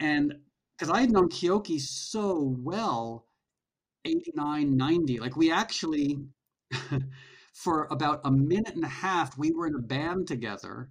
And 0.00 0.34
because 0.76 0.92
I 0.92 1.00
had 1.00 1.10
known 1.10 1.28
Keoki 1.28 1.80
so 1.80 2.54
well, 2.62 3.24
89, 4.04 4.76
90, 4.76 5.18
like 5.20 5.36
we 5.36 5.50
actually, 5.50 6.18
for 7.52 7.88
about 7.90 8.20
a 8.24 8.30
minute 8.30 8.74
and 8.74 8.84
a 8.84 8.88
half, 8.88 9.36
we 9.36 9.50
were 9.50 9.66
in 9.66 9.74
a 9.74 9.80
band 9.80 10.28
together. 10.28 10.88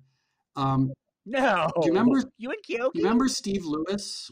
Um, 0.56 0.92
No. 1.26 1.68
do 1.76 1.88
you 1.88 1.94
remember? 1.94 2.24
you 2.38 2.50
and 2.52 2.60
Keoki? 2.68 2.92
You 2.96 3.04
remember 3.04 3.28
Steve 3.30 3.66
Lewis? 3.66 4.30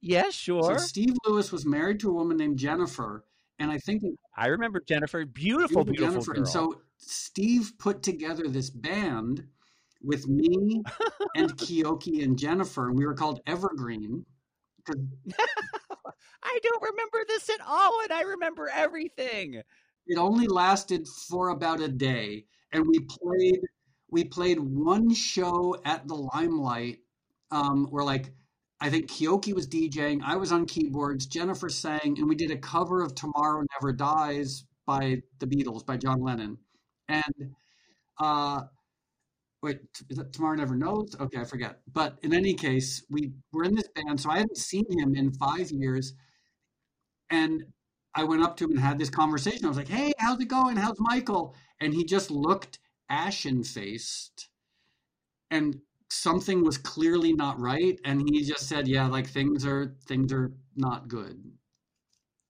Yeah, 0.00 0.24
So 0.24 0.30
sure. 0.30 0.78
Steve 0.78 1.14
Lewis 1.24 1.52
was 1.52 1.64
married 1.64 2.00
to 2.00 2.10
a 2.10 2.12
woman 2.12 2.36
named 2.36 2.58
Jennifer, 2.58 3.24
and 3.62 3.70
I 3.70 3.78
think 3.78 4.02
I 4.36 4.48
remember 4.48 4.82
Jennifer. 4.86 5.24
Beautiful, 5.24 5.84
beautiful, 5.84 6.12
Jennifer. 6.12 6.32
girl. 6.32 6.38
And 6.38 6.48
so 6.48 6.82
Steve 6.96 7.72
put 7.78 8.02
together 8.02 8.48
this 8.48 8.70
band 8.70 9.44
with 10.02 10.26
me 10.26 10.82
and 11.36 11.56
Keoki 11.56 12.24
and 12.24 12.36
Jennifer, 12.36 12.88
and 12.88 12.98
we 12.98 13.06
were 13.06 13.14
called 13.14 13.40
Evergreen. 13.46 14.26
I 14.88 16.58
don't 16.60 16.82
remember 16.82 17.24
this 17.28 17.48
at 17.50 17.60
all, 17.64 18.00
and 18.02 18.12
I 18.12 18.22
remember 18.22 18.68
everything. 18.74 19.62
It 20.08 20.18
only 20.18 20.48
lasted 20.48 21.06
for 21.06 21.50
about 21.50 21.80
a 21.80 21.88
day, 21.88 22.46
and 22.72 22.84
we 22.84 22.98
played 22.98 23.60
we 24.10 24.24
played 24.24 24.58
one 24.58 25.14
show 25.14 25.76
at 25.84 26.06
the 26.08 26.14
Limelight, 26.34 26.98
Um, 27.52 27.88
we're 27.90 28.04
like 28.04 28.32
I 28.82 28.90
think 28.90 29.08
Keoki 29.08 29.54
was 29.54 29.68
DJing, 29.68 30.22
I 30.24 30.34
was 30.34 30.50
on 30.50 30.66
keyboards, 30.66 31.26
Jennifer 31.26 31.68
sang, 31.68 32.16
and 32.18 32.28
we 32.28 32.34
did 32.34 32.50
a 32.50 32.58
cover 32.58 33.00
of 33.00 33.14
"Tomorrow 33.14 33.64
Never 33.74 33.92
Dies" 33.92 34.64
by 34.86 35.22
the 35.38 35.46
Beatles 35.46 35.86
by 35.86 35.96
John 35.96 36.20
Lennon, 36.20 36.58
and 37.06 37.54
uh, 38.18 38.62
wait, 39.62 39.78
is 40.10 40.16
that 40.16 40.32
"Tomorrow 40.32 40.56
Never 40.56 40.74
Knows"? 40.74 41.14
Okay, 41.20 41.38
I 41.38 41.44
forget. 41.44 41.82
But 41.92 42.18
in 42.22 42.34
any 42.34 42.54
case, 42.54 43.04
we 43.08 43.34
were 43.52 43.62
in 43.62 43.76
this 43.76 43.86
band, 43.94 44.20
so 44.20 44.30
I 44.30 44.38
hadn't 44.38 44.56
seen 44.56 44.86
him 44.90 45.14
in 45.14 45.32
five 45.32 45.70
years, 45.70 46.14
and 47.30 47.62
I 48.16 48.24
went 48.24 48.42
up 48.42 48.56
to 48.56 48.64
him 48.64 48.72
and 48.72 48.80
had 48.80 48.98
this 48.98 49.10
conversation. 49.10 49.64
I 49.64 49.68
was 49.68 49.76
like, 49.76 49.86
"Hey, 49.86 50.12
how's 50.18 50.40
it 50.40 50.48
going? 50.48 50.76
How's 50.76 50.98
Michael?" 50.98 51.54
And 51.80 51.94
he 51.94 52.04
just 52.04 52.32
looked 52.32 52.80
ashen 53.08 53.62
faced, 53.62 54.48
and 55.52 55.82
something 56.12 56.64
was 56.64 56.78
clearly 56.78 57.32
not 57.32 57.60
right. 57.60 57.98
And 58.04 58.28
he 58.28 58.44
just 58.44 58.68
said, 58.68 58.88
"Yeah, 58.88 59.06
like 59.08 59.28
things 59.28 59.64
are 59.66 59.96
things 60.06 60.32
are 60.32 60.52
not 60.76 61.08
good." 61.08 61.42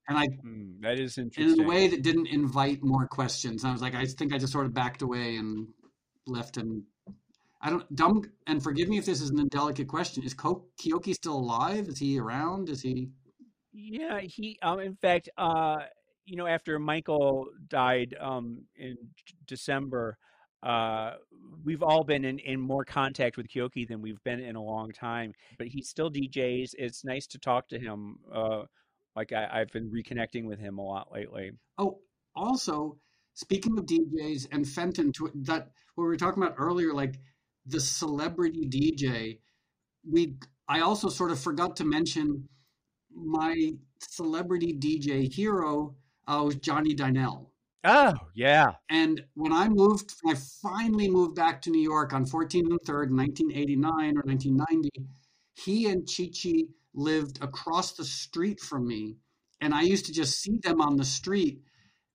And 0.08 0.18
I, 0.18 0.26
Hmm, 0.42 0.80
that 0.80 0.98
is 0.98 1.16
in 1.18 1.30
a 1.60 1.62
way 1.62 1.86
that 1.88 2.02
didn't 2.02 2.26
invite 2.26 2.82
more 2.82 3.06
questions. 3.06 3.62
And 3.62 3.70
I 3.70 3.72
was 3.72 3.80
like, 3.82 3.94
I 3.94 4.04
think 4.04 4.34
I 4.34 4.38
just 4.38 4.52
sort 4.52 4.66
of 4.66 4.74
backed 4.74 5.02
away 5.02 5.36
and 5.36 5.68
left 6.26 6.56
him. 6.56 6.84
I 7.60 7.70
don't 7.70 7.94
dumb 7.94 8.22
and 8.48 8.62
forgive 8.62 8.88
me 8.88 8.98
if 8.98 9.06
this 9.06 9.20
is 9.20 9.30
an 9.30 9.38
indelicate 9.38 9.86
question. 9.86 10.24
Is 10.24 10.34
Ko- 10.34 10.66
Keoki 10.80 11.14
still 11.14 11.36
alive? 11.36 11.86
Is 11.88 11.98
he 11.98 12.18
around? 12.18 12.68
Is 12.68 12.82
he? 12.82 13.10
Yeah, 13.72 14.20
he 14.20 14.58
um 14.62 14.80
in 14.80 14.96
fact 14.96 15.28
uh 15.38 15.78
you 16.24 16.36
know 16.36 16.46
after 16.46 16.78
Michael 16.78 17.46
died 17.68 18.14
um 18.20 18.64
in 18.76 18.96
December 19.46 20.18
uh 20.62 21.12
we've 21.64 21.82
all 21.82 22.04
been 22.04 22.24
in 22.24 22.38
in 22.38 22.60
more 22.60 22.84
contact 22.84 23.36
with 23.36 23.48
Keoki 23.48 23.86
than 23.86 24.00
we've 24.00 24.22
been 24.24 24.40
in 24.40 24.56
a 24.56 24.62
long 24.62 24.92
time 24.92 25.32
but 25.58 25.66
he 25.66 25.82
still 25.82 26.10
DJs 26.10 26.74
it's 26.78 27.04
nice 27.04 27.26
to 27.28 27.38
talk 27.38 27.68
to 27.68 27.78
him 27.78 28.18
uh 28.32 28.62
like 29.16 29.32
I, 29.32 29.48
I've 29.52 29.70
been 29.72 29.90
reconnecting 29.90 30.44
with 30.44 30.58
him 30.58 30.78
a 30.78 30.82
lot 30.82 31.12
lately 31.12 31.52
Oh, 31.78 31.98
also 32.34 32.98
speaking 33.34 33.78
of 33.78 33.86
DJs 33.86 34.48
and 34.52 34.66
Fenton, 34.66 35.12
to 35.12 35.30
that 35.34 35.70
what 35.94 36.04
we 36.04 36.08
were 36.08 36.16
talking 36.16 36.42
about 36.42 36.56
earlier, 36.58 36.92
like 36.92 37.18
the 37.66 37.80
celebrity 37.80 38.66
DJ. 38.68 39.38
We 40.08 40.36
I 40.68 40.80
also 40.80 41.08
sort 41.08 41.30
of 41.30 41.40
forgot 41.40 41.76
to 41.76 41.84
mention 41.84 42.48
my 43.14 43.72
celebrity 43.98 44.74
DJ 44.74 45.32
hero 45.32 45.94
uh, 46.26 46.42
was 46.44 46.56
Johnny 46.56 46.94
Dynell. 46.94 47.46
Oh 47.84 48.14
yeah 48.34 48.72
And 48.88 49.24
when 49.34 49.52
I 49.52 49.68
moved, 49.68 50.14
I 50.26 50.34
finally 50.62 51.08
moved 51.08 51.34
back 51.34 51.62
to 51.62 51.70
New 51.70 51.80
York 51.82 52.12
on 52.12 52.24
14th 52.24 52.70
and 52.70 52.80
3rd, 52.82 53.10
1989 53.10 54.16
or 54.18 54.22
1990, 54.22 54.90
he 55.54 55.86
and 55.90 56.06
Chi 56.08 56.30
Chi 56.32 56.64
lived 56.94 57.42
across 57.42 57.92
the 57.92 58.04
street 58.04 58.60
from 58.60 58.86
me. 58.86 59.16
And 59.60 59.74
I 59.74 59.82
used 59.82 60.06
to 60.06 60.12
just 60.12 60.40
see 60.40 60.58
them 60.62 60.80
on 60.80 60.96
the 60.96 61.04
street. 61.04 61.62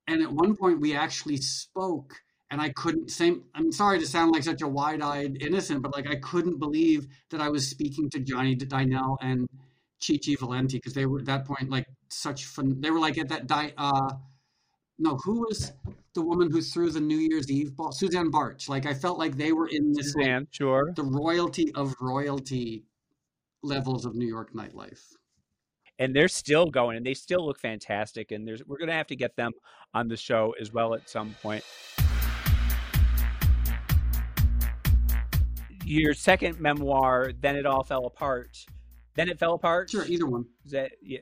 And 0.07 0.21
at 0.21 0.31
one 0.31 0.55
point, 0.55 0.79
we 0.79 0.95
actually 0.95 1.37
spoke. 1.37 2.13
And 2.51 2.61
I 2.61 2.69
couldn't, 2.69 3.11
same, 3.11 3.43
I'm 3.55 3.71
sorry 3.71 3.99
to 3.99 4.05
sound 4.07 4.33
like 4.33 4.43
such 4.43 4.61
a 4.61 4.67
wide 4.67 5.01
eyed 5.01 5.41
innocent, 5.41 5.81
but 5.81 5.93
like 5.93 6.07
I 6.07 6.15
couldn't 6.15 6.59
believe 6.59 7.07
that 7.31 7.41
I 7.41 7.49
was 7.49 7.69
speaking 7.69 8.09
to 8.11 8.19
Johnny 8.19 8.55
Dynell 8.55 9.17
and 9.21 9.47
Chi 10.05 10.17
Chi 10.23 10.35
Valenti 10.39 10.77
because 10.77 10.93
they 10.93 11.05
were 11.05 11.19
at 11.19 11.25
that 11.25 11.45
point 11.45 11.69
like 11.69 11.87
such 12.09 12.45
fun. 12.45 12.79
They 12.79 12.91
were 12.91 12.99
like 12.99 13.17
at 13.17 13.29
that, 13.29 13.47
di- 13.47 13.73
uh, 13.77 14.11
no, 14.99 15.15
who 15.17 15.41
was 15.41 15.73
the 16.15 16.21
woman 16.21 16.49
who 16.51 16.61
threw 16.61 16.89
the 16.89 16.99
New 16.99 17.17
Year's 17.17 17.51
Eve 17.51 17.75
ball? 17.75 17.91
Suzanne 17.91 18.31
Bartsch. 18.31 18.67
Like 18.67 18.85
I 18.85 18.93
felt 18.93 19.19
like 19.19 19.37
they 19.37 19.51
were 19.51 19.67
in 19.67 19.93
this 19.93 20.15
like, 20.15 20.23
Suzanne 20.25 20.47
sure 20.51 20.91
the 20.95 21.03
royalty 21.03 21.71
of 21.75 21.93
royalty 22.01 22.83
levels 23.63 24.05
of 24.05 24.15
New 24.15 24.27
York 24.27 24.53
nightlife. 24.53 25.01
and 25.99 26.15
they're 26.15 26.27
still 26.27 26.67
going 26.67 26.97
and 26.97 27.05
they 27.05 27.13
still 27.13 27.45
look 27.45 27.59
fantastic 27.59 28.31
and 28.31 28.47
there's 28.47 28.63
we're 28.65 28.77
going 28.77 28.87
to 28.89 28.93
have 28.93 29.07
to 29.07 29.15
get 29.15 29.35
them 29.35 29.51
on 29.93 30.07
the 30.07 30.17
show 30.17 30.53
as 30.61 30.71
well 30.71 30.93
at 30.93 31.09
some 31.09 31.35
point 31.41 31.63
your 35.85 36.13
second 36.13 36.59
memoir 36.59 37.31
then 37.41 37.55
it 37.55 37.65
all 37.65 37.83
fell 37.83 38.05
apart 38.05 38.57
then 39.15 39.29
it 39.29 39.39
fell 39.39 39.53
apart 39.53 39.89
Sure, 39.89 40.05
either 40.05 40.25
one. 40.25 40.45
is 40.65 40.71
that 40.71 40.91
yeah 41.01 41.19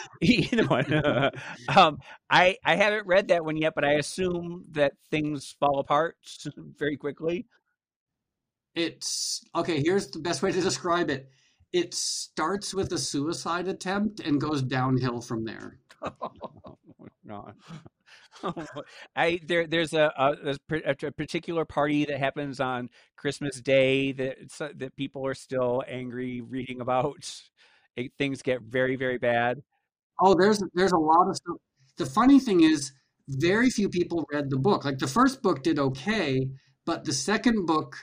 either 0.22 0.66
one 0.66 0.86
um 1.76 1.98
i 2.30 2.56
i 2.64 2.76
haven't 2.76 3.06
read 3.06 3.28
that 3.28 3.44
one 3.44 3.56
yet 3.56 3.74
but 3.74 3.84
i 3.84 3.92
assume 3.94 4.64
that 4.70 4.92
things 5.10 5.54
fall 5.60 5.78
apart 5.78 6.16
very 6.78 6.96
quickly 6.96 7.46
It's 8.74 9.44
okay. 9.54 9.82
Here's 9.82 10.08
the 10.10 10.18
best 10.18 10.42
way 10.42 10.52
to 10.52 10.60
describe 10.60 11.10
it. 11.10 11.28
It 11.72 11.94
starts 11.94 12.74
with 12.74 12.92
a 12.92 12.98
suicide 12.98 13.68
attempt 13.68 14.20
and 14.20 14.40
goes 14.40 14.62
downhill 14.62 15.20
from 15.20 15.44
there. 15.44 15.78
no. 17.24 17.52
I 19.16 19.40
there 19.46 19.66
there's 19.66 19.92
a, 19.92 20.12
a 20.16 20.56
a, 20.70 21.06
a 21.06 21.12
particular 21.12 21.64
party 21.64 22.04
that 22.06 22.18
happens 22.18 22.60
on 22.60 22.88
Christmas 23.16 23.60
Day 23.60 24.12
that 24.12 24.36
that 24.76 24.96
people 24.96 25.26
are 25.26 25.34
still 25.34 25.82
angry 25.86 26.40
reading 26.40 26.80
about. 26.80 27.30
It, 27.96 28.12
things 28.18 28.42
get 28.42 28.62
very 28.62 28.96
very 28.96 29.18
bad. 29.18 29.62
Oh, 30.22 30.34
there's 30.34 30.62
there's 30.74 30.92
a 30.92 30.98
lot 30.98 31.28
of 31.28 31.36
stuff. 31.36 31.56
The 31.98 32.06
funny 32.06 32.38
thing 32.38 32.62
is, 32.62 32.92
very 33.28 33.70
few 33.70 33.88
people 33.88 34.24
read 34.32 34.50
the 34.50 34.56
book. 34.58 34.84
Like 34.84 34.98
the 34.98 35.06
first 35.06 35.42
book 35.42 35.62
did 35.62 35.78
okay, 35.78 36.48
but 36.86 37.04
the 37.04 37.12
second 37.12 37.66
book 37.66 37.96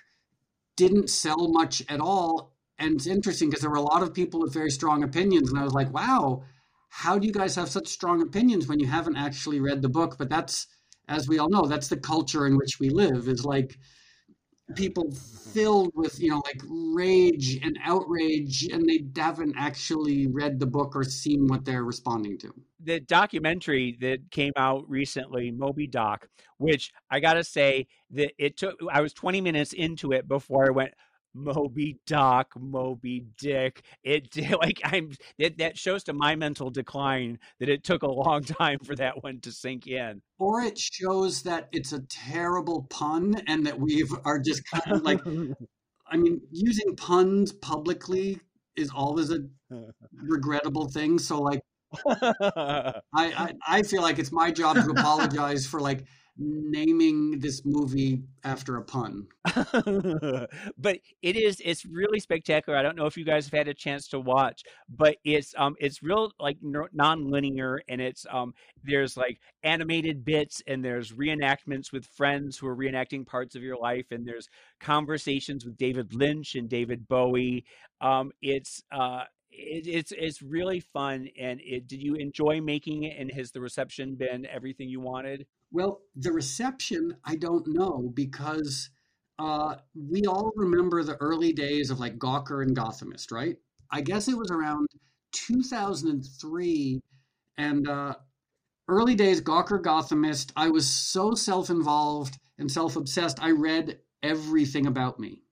didn't 0.76 1.10
sell 1.10 1.50
much 1.52 1.84
at 1.90 2.00
all. 2.00 2.54
And 2.78 2.96
it's 2.96 3.08
interesting 3.08 3.50
because 3.50 3.62
there 3.62 3.70
were 3.70 3.76
a 3.78 3.82
lot 3.82 4.04
of 4.04 4.14
people 4.14 4.40
with 4.42 4.54
very 4.54 4.70
strong 4.70 5.04
opinions, 5.04 5.50
and 5.50 5.60
I 5.60 5.64
was 5.64 5.74
like, 5.74 5.94
wow, 5.94 6.44
how 6.90 7.18
do 7.20 7.28
you 7.28 7.34
guys 7.34 7.56
have 7.56 7.70
such 7.70 7.88
strong 7.88 8.22
opinions 8.22 8.68
when 8.68 8.80
you 8.80 8.88
haven't 8.88 9.18
actually 9.18 9.60
read 9.60 9.82
the 9.82 9.90
book? 9.90 10.18
But 10.18 10.30
that's, 10.30 10.68
as 11.08 11.28
we 11.28 11.40
all 11.40 11.50
know, 11.50 11.66
that's 11.68 11.90
the 11.90 11.98
culture 11.98 12.48
in 12.48 12.58
which 12.58 12.80
we 12.80 12.90
live. 12.90 13.28
Is 13.28 13.46
like 13.46 13.78
people 14.76 15.06
mm-hmm. 15.06 15.50
filled 15.52 15.92
with 15.96 16.20
you 16.20 16.30
know 16.30 16.42
like 16.46 16.62
rage 16.68 17.60
and 17.64 17.78
outrage 17.84 18.68
and 18.72 18.88
they 18.88 19.04
haven't 19.20 19.56
actually 19.58 20.28
read 20.28 20.60
the 20.60 20.66
book 20.66 20.96
or 20.96 21.04
seen 21.04 21.48
what 21.48 21.66
they're 21.66 21.84
responding 21.84 22.38
to. 22.38 22.54
The 22.82 23.00
documentary 23.00 23.98
that 24.02 24.32
came 24.32 24.54
out 24.56 24.90
recently 24.90 25.52
moby 25.52 25.88
doc 25.88 26.28
which 26.58 26.92
i 27.10 27.20
gotta 27.20 27.44
say 27.44 27.88
that 28.12 28.32
it 28.38 28.58
took 28.58 28.76
i 28.92 29.02
was 29.02 29.14
20 29.14 29.42
minutes 29.42 29.74
into 29.74 30.12
it 30.12 30.28
before 30.28 30.68
i 30.68 30.72
went 30.72 30.94
Moby 31.34 32.00
Doc, 32.06 32.54
Moby 32.60 33.26
Dick. 33.38 33.84
It 34.04 34.36
like 34.62 34.82
I'm 34.84 35.12
it, 35.38 35.58
that 35.58 35.78
shows 35.78 36.04
to 36.06 36.14
my 36.14 36.36
mental 36.36 36.70
decline 36.70 37.40
that 37.60 37.70
it 37.70 37.84
took 37.84 38.04
a 38.04 38.12
long 38.12 38.44
time 38.44 38.80
for 38.84 38.96
that 38.96 39.24
one 39.24 39.40
to 39.42 39.52
sink 39.52 39.88
in. 39.88 40.22
Or 40.38 40.62
it 40.62 40.78
shows 40.78 41.44
that 41.44 41.70
it's 41.72 41.94
a 41.94 42.02
terrible 42.10 42.88
pun 42.90 43.42
and 43.48 43.66
that 43.66 43.80
we 43.80 44.06
are 44.26 44.40
just 44.40 44.64
kind 44.70 44.96
of 44.96 45.04
like 45.04 45.20
I 46.12 46.18
mean, 46.18 46.42
using 46.52 46.96
puns 46.96 47.52
publicly 47.52 48.40
is 48.76 48.90
always 48.90 49.30
a 49.32 49.40
regrettable 50.14 50.90
thing. 50.90 51.20
So 51.20 51.42
like 51.42 51.62
I, 52.08 53.02
I 53.14 53.54
I 53.68 53.84
feel 53.84 54.02
like 54.02 54.20
it's 54.20 54.32
my 54.32 54.52
job 54.52 54.78
to 54.78 54.90
apologize 54.92 55.66
for 55.66 55.80
like 55.80 56.06
naming 56.40 57.40
this 57.40 57.66
movie 57.66 58.24
after 58.44 58.78
a 58.78 58.84
pun. 58.84 59.28
but 60.78 61.00
it 61.22 61.36
is 61.36 61.62
it's 61.64 61.86
really 61.86 62.20
spectacular. 62.20 62.78
I 62.78 62.82
don't 62.82 62.96
know 62.96 63.06
if 63.06 63.18
you 63.18 63.26
guys 63.26 63.46
have 63.46 63.58
had 63.58 63.68
a 63.68 63.74
chance 63.74 64.08
to 64.10 64.20
watch, 64.20 64.64
but 64.90 65.18
it's 65.24 65.54
um 65.58 65.76
it's 65.80 66.02
real 66.02 66.32
like 66.40 66.58
non-linear 66.62 67.82
and 67.90 68.00
it's 68.02 68.26
um 68.32 68.54
there's 68.84 69.18
like 69.18 69.40
animated 69.64 70.24
bits 70.24 70.62
and 70.68 70.84
there's 70.84 71.12
reenactments 71.12 71.92
with 71.92 72.06
friends 72.06 72.58
who 72.58 72.68
are 72.68 72.76
reenacting 72.76 73.26
parts 73.26 73.56
of 73.56 73.62
your 73.62 73.78
life 73.78 74.06
and 74.12 74.28
there's 74.28 74.48
conversations 74.80 75.66
with 75.66 75.78
David 75.78 76.14
Lynch 76.14 76.56
and 76.56 76.70
David 76.70 77.08
Bowie. 77.08 77.66
Um 78.02 78.32
it's 78.42 78.82
uh 78.92 79.24
it, 79.52 79.88
it's 79.88 80.12
it's 80.12 80.42
really 80.42 80.80
fun 80.80 81.28
and 81.40 81.60
it, 81.62 81.88
did 81.88 82.02
you 82.02 82.16
enjoy 82.16 82.62
making 82.62 83.04
it 83.04 83.18
and 83.20 83.32
has 83.32 83.52
the 83.52 83.60
reception 83.60 84.16
been 84.16 84.46
everything 84.46 84.90
you 84.90 85.00
wanted 85.02 85.46
well, 85.72 86.02
the 86.16 86.32
reception, 86.32 87.16
I 87.26 87.36
don't 87.36 87.68
know 87.68 88.12
because 88.14 88.90
uh, 89.38 89.76
we 89.96 90.24
all 90.24 90.52
remember 90.56 91.04
the 91.04 91.18
early 91.18 91.54
days 91.54 91.90
of 91.90 92.00
like 92.00 92.18
Gawker 92.18 92.62
and 92.64 92.76
Gothamist, 92.76 93.32
right? 93.32 93.56
I 93.92 94.02
guess 94.02 94.28
it 94.28 94.38
was 94.38 94.52
around 94.52 94.88
2003 95.32 97.02
and 97.58 97.88
uh, 97.88 98.16
early 98.88 99.16
days 99.16 99.42
Gawker 99.42 99.82
Gothamist. 99.82 100.52
I 100.56 100.70
was 100.70 100.88
so 100.88 101.34
self 101.34 101.70
involved 101.70 102.38
and 102.58 102.72
self 102.72 102.96
obsessed, 102.96 103.42
I 103.42 103.52
read 103.52 104.00
everything 104.22 104.86
about 104.86 105.20
me. 105.20 105.44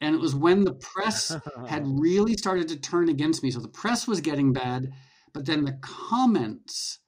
And 0.00 0.14
it 0.14 0.20
was 0.20 0.34
when 0.34 0.64
the 0.64 0.74
press 0.74 1.36
had 1.68 1.84
really 1.86 2.34
started 2.34 2.68
to 2.68 2.80
turn 2.80 3.08
against 3.08 3.42
me. 3.42 3.50
So 3.50 3.60
the 3.60 3.68
press 3.68 4.06
was 4.06 4.20
getting 4.20 4.52
bad, 4.52 4.92
but 5.32 5.46
then 5.46 5.64
the 5.64 5.78
comments 5.80 6.98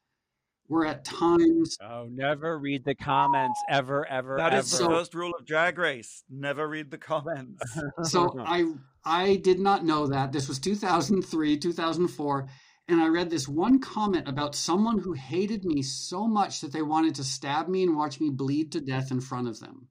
were 0.68 0.86
at 0.86 1.04
times. 1.04 1.76
Oh, 1.82 2.08
never 2.10 2.58
read 2.58 2.84
the 2.84 2.94
comments 2.94 3.60
ever, 3.68 4.06
ever. 4.06 4.36
That 4.36 4.52
ever. 4.52 4.60
is 4.60 4.78
the 4.78 4.86
first 4.86 5.14
rule 5.14 5.32
of 5.38 5.44
Drag 5.44 5.78
Race: 5.78 6.24
never 6.30 6.68
read 6.68 6.90
the 6.90 6.98
comments. 6.98 7.62
so 8.02 8.34
I 8.38 8.72
I 9.04 9.36
did 9.36 9.60
not 9.60 9.84
know 9.84 10.06
that 10.06 10.32
this 10.32 10.48
was 10.48 10.58
2003, 10.58 11.58
2004, 11.58 12.48
and 12.88 13.00
I 13.00 13.08
read 13.08 13.30
this 13.30 13.48
one 13.48 13.78
comment 13.78 14.28
about 14.28 14.54
someone 14.54 14.98
who 14.98 15.12
hated 15.12 15.64
me 15.64 15.82
so 15.82 16.26
much 16.26 16.60
that 16.60 16.72
they 16.72 16.82
wanted 16.82 17.14
to 17.16 17.24
stab 17.24 17.68
me 17.68 17.82
and 17.82 17.96
watch 17.96 18.20
me 18.20 18.30
bleed 18.30 18.72
to 18.72 18.80
death 18.80 19.10
in 19.10 19.20
front 19.20 19.48
of 19.48 19.60
them. 19.60 19.88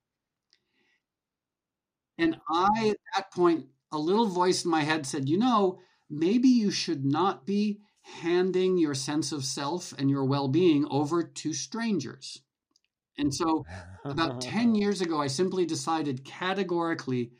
And 2.17 2.38
I, 2.49 2.89
at 2.89 2.97
that 3.15 3.32
point, 3.32 3.65
a 3.91 3.97
little 3.97 4.28
voice 4.28 4.65
in 4.65 4.71
my 4.71 4.82
head 4.82 5.05
said, 5.05 5.30
"You 5.30 5.38
know, 5.38 5.80
maybe 6.09 6.47
you 6.47 6.71
should 6.71 7.05
not 7.05 7.45
be." 7.45 7.80
Handing 8.04 8.78
your 8.78 8.93
sense 8.93 9.32
of 9.32 9.43
self 9.43 9.93
and 9.97 10.10
your 10.10 10.26
well 10.26 10.47
being 10.47 10.86
over 10.89 11.24
to 11.24 11.54
strangers. 11.54 12.41
And 13.18 13.34
so, 13.34 13.66
about 14.06 14.41
10 14.41 14.76
years 14.76 15.01
ago, 15.01 15.22
I 15.22 15.28
simply 15.28 15.66
decided 15.66 16.26
categorically 16.26 17.32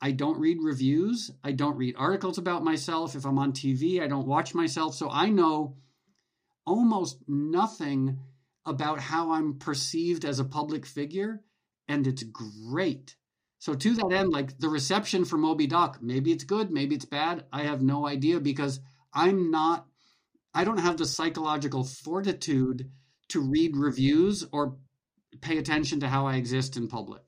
I 0.00 0.10
don't 0.10 0.38
read 0.38 0.58
reviews, 0.60 1.30
I 1.42 1.52
don't 1.52 1.76
read 1.76 1.94
articles 1.96 2.36
about 2.36 2.64
myself. 2.64 3.14
If 3.14 3.24
I'm 3.24 3.38
on 3.38 3.52
TV, 3.52 4.02
I 4.02 4.06
don't 4.06 4.26
watch 4.26 4.54
myself. 4.54 4.94
So, 4.94 5.08
I 5.10 5.30
know 5.30 5.76
almost 6.66 7.18
nothing 7.26 8.18
about 8.66 9.00
how 9.00 9.32
I'm 9.32 9.58
perceived 9.58 10.24
as 10.24 10.38
a 10.38 10.44
public 10.44 10.86
figure, 10.86 11.42
and 11.88 12.06
it's 12.06 12.22
great. 12.22 13.16
So 13.58 13.74
to 13.74 13.94
that 13.94 14.12
end, 14.12 14.30
like 14.30 14.58
the 14.58 14.68
reception 14.68 15.24
for 15.24 15.38
Moby 15.38 15.66
Doc, 15.66 15.98
maybe 16.02 16.32
it's 16.32 16.44
good, 16.44 16.70
maybe 16.70 16.94
it's 16.94 17.06
bad. 17.06 17.44
I 17.52 17.62
have 17.62 17.82
no 17.82 18.06
idea 18.06 18.40
because 18.40 18.80
I'm 19.12 19.50
not 19.50 19.86
I 20.54 20.64
don't 20.64 20.78
have 20.78 20.96
the 20.96 21.06
psychological 21.06 21.84
fortitude 21.84 22.90
to 23.28 23.40
read 23.40 23.76
reviews 23.76 24.46
or 24.52 24.76
pay 25.40 25.58
attention 25.58 26.00
to 26.00 26.08
how 26.08 26.26
I 26.26 26.36
exist 26.36 26.76
in 26.76 26.86
public. 26.86 27.22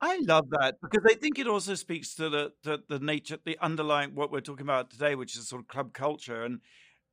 I 0.00 0.18
love 0.26 0.50
that 0.50 0.76
because 0.82 1.04
I 1.08 1.14
think 1.14 1.38
it 1.38 1.46
also 1.46 1.76
speaks 1.76 2.16
to 2.16 2.28
the, 2.28 2.52
the, 2.64 2.82
the 2.88 2.98
nature, 2.98 3.38
the 3.44 3.56
underlying 3.60 4.16
what 4.16 4.32
we're 4.32 4.40
talking 4.40 4.66
about 4.66 4.90
today, 4.90 5.14
which 5.14 5.36
is 5.36 5.48
sort 5.48 5.62
of 5.62 5.68
club 5.68 5.92
culture. 5.92 6.42
And 6.42 6.58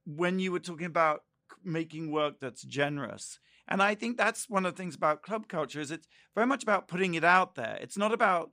when 0.05 0.39
you 0.39 0.51
were 0.51 0.59
talking 0.59 0.87
about 0.87 1.21
making 1.63 2.11
work 2.11 2.39
that's 2.39 2.63
generous, 2.63 3.39
and 3.67 3.83
I 3.83 3.93
think 3.93 4.17
that's 4.17 4.49
one 4.49 4.65
of 4.65 4.73
the 4.73 4.81
things 4.81 4.95
about 4.95 5.21
club 5.21 5.47
culture 5.47 5.79
is 5.79 5.91
it's 5.91 6.07
very 6.33 6.47
much 6.47 6.63
about 6.63 6.87
putting 6.87 7.13
it 7.13 7.23
out 7.23 7.53
there. 7.53 7.77
It's 7.79 7.97
not 7.97 8.11
about 8.11 8.49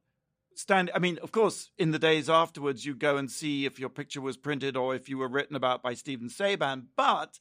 stand 0.58 0.90
i 0.94 0.98
mean 0.98 1.18
of 1.22 1.32
course 1.32 1.70
in 1.78 1.90
the 1.90 1.98
days 1.98 2.28
afterwards 2.28 2.84
you 2.84 2.94
go 2.94 3.16
and 3.16 3.30
see 3.30 3.66
if 3.66 3.78
your 3.78 3.88
picture 3.88 4.20
was 4.20 4.36
printed 4.36 4.76
or 4.76 4.94
if 4.94 5.08
you 5.08 5.18
were 5.18 5.28
written 5.28 5.54
about 5.54 5.82
by 5.82 5.94
stephen 5.94 6.28
saban 6.28 6.84
but 6.96 7.38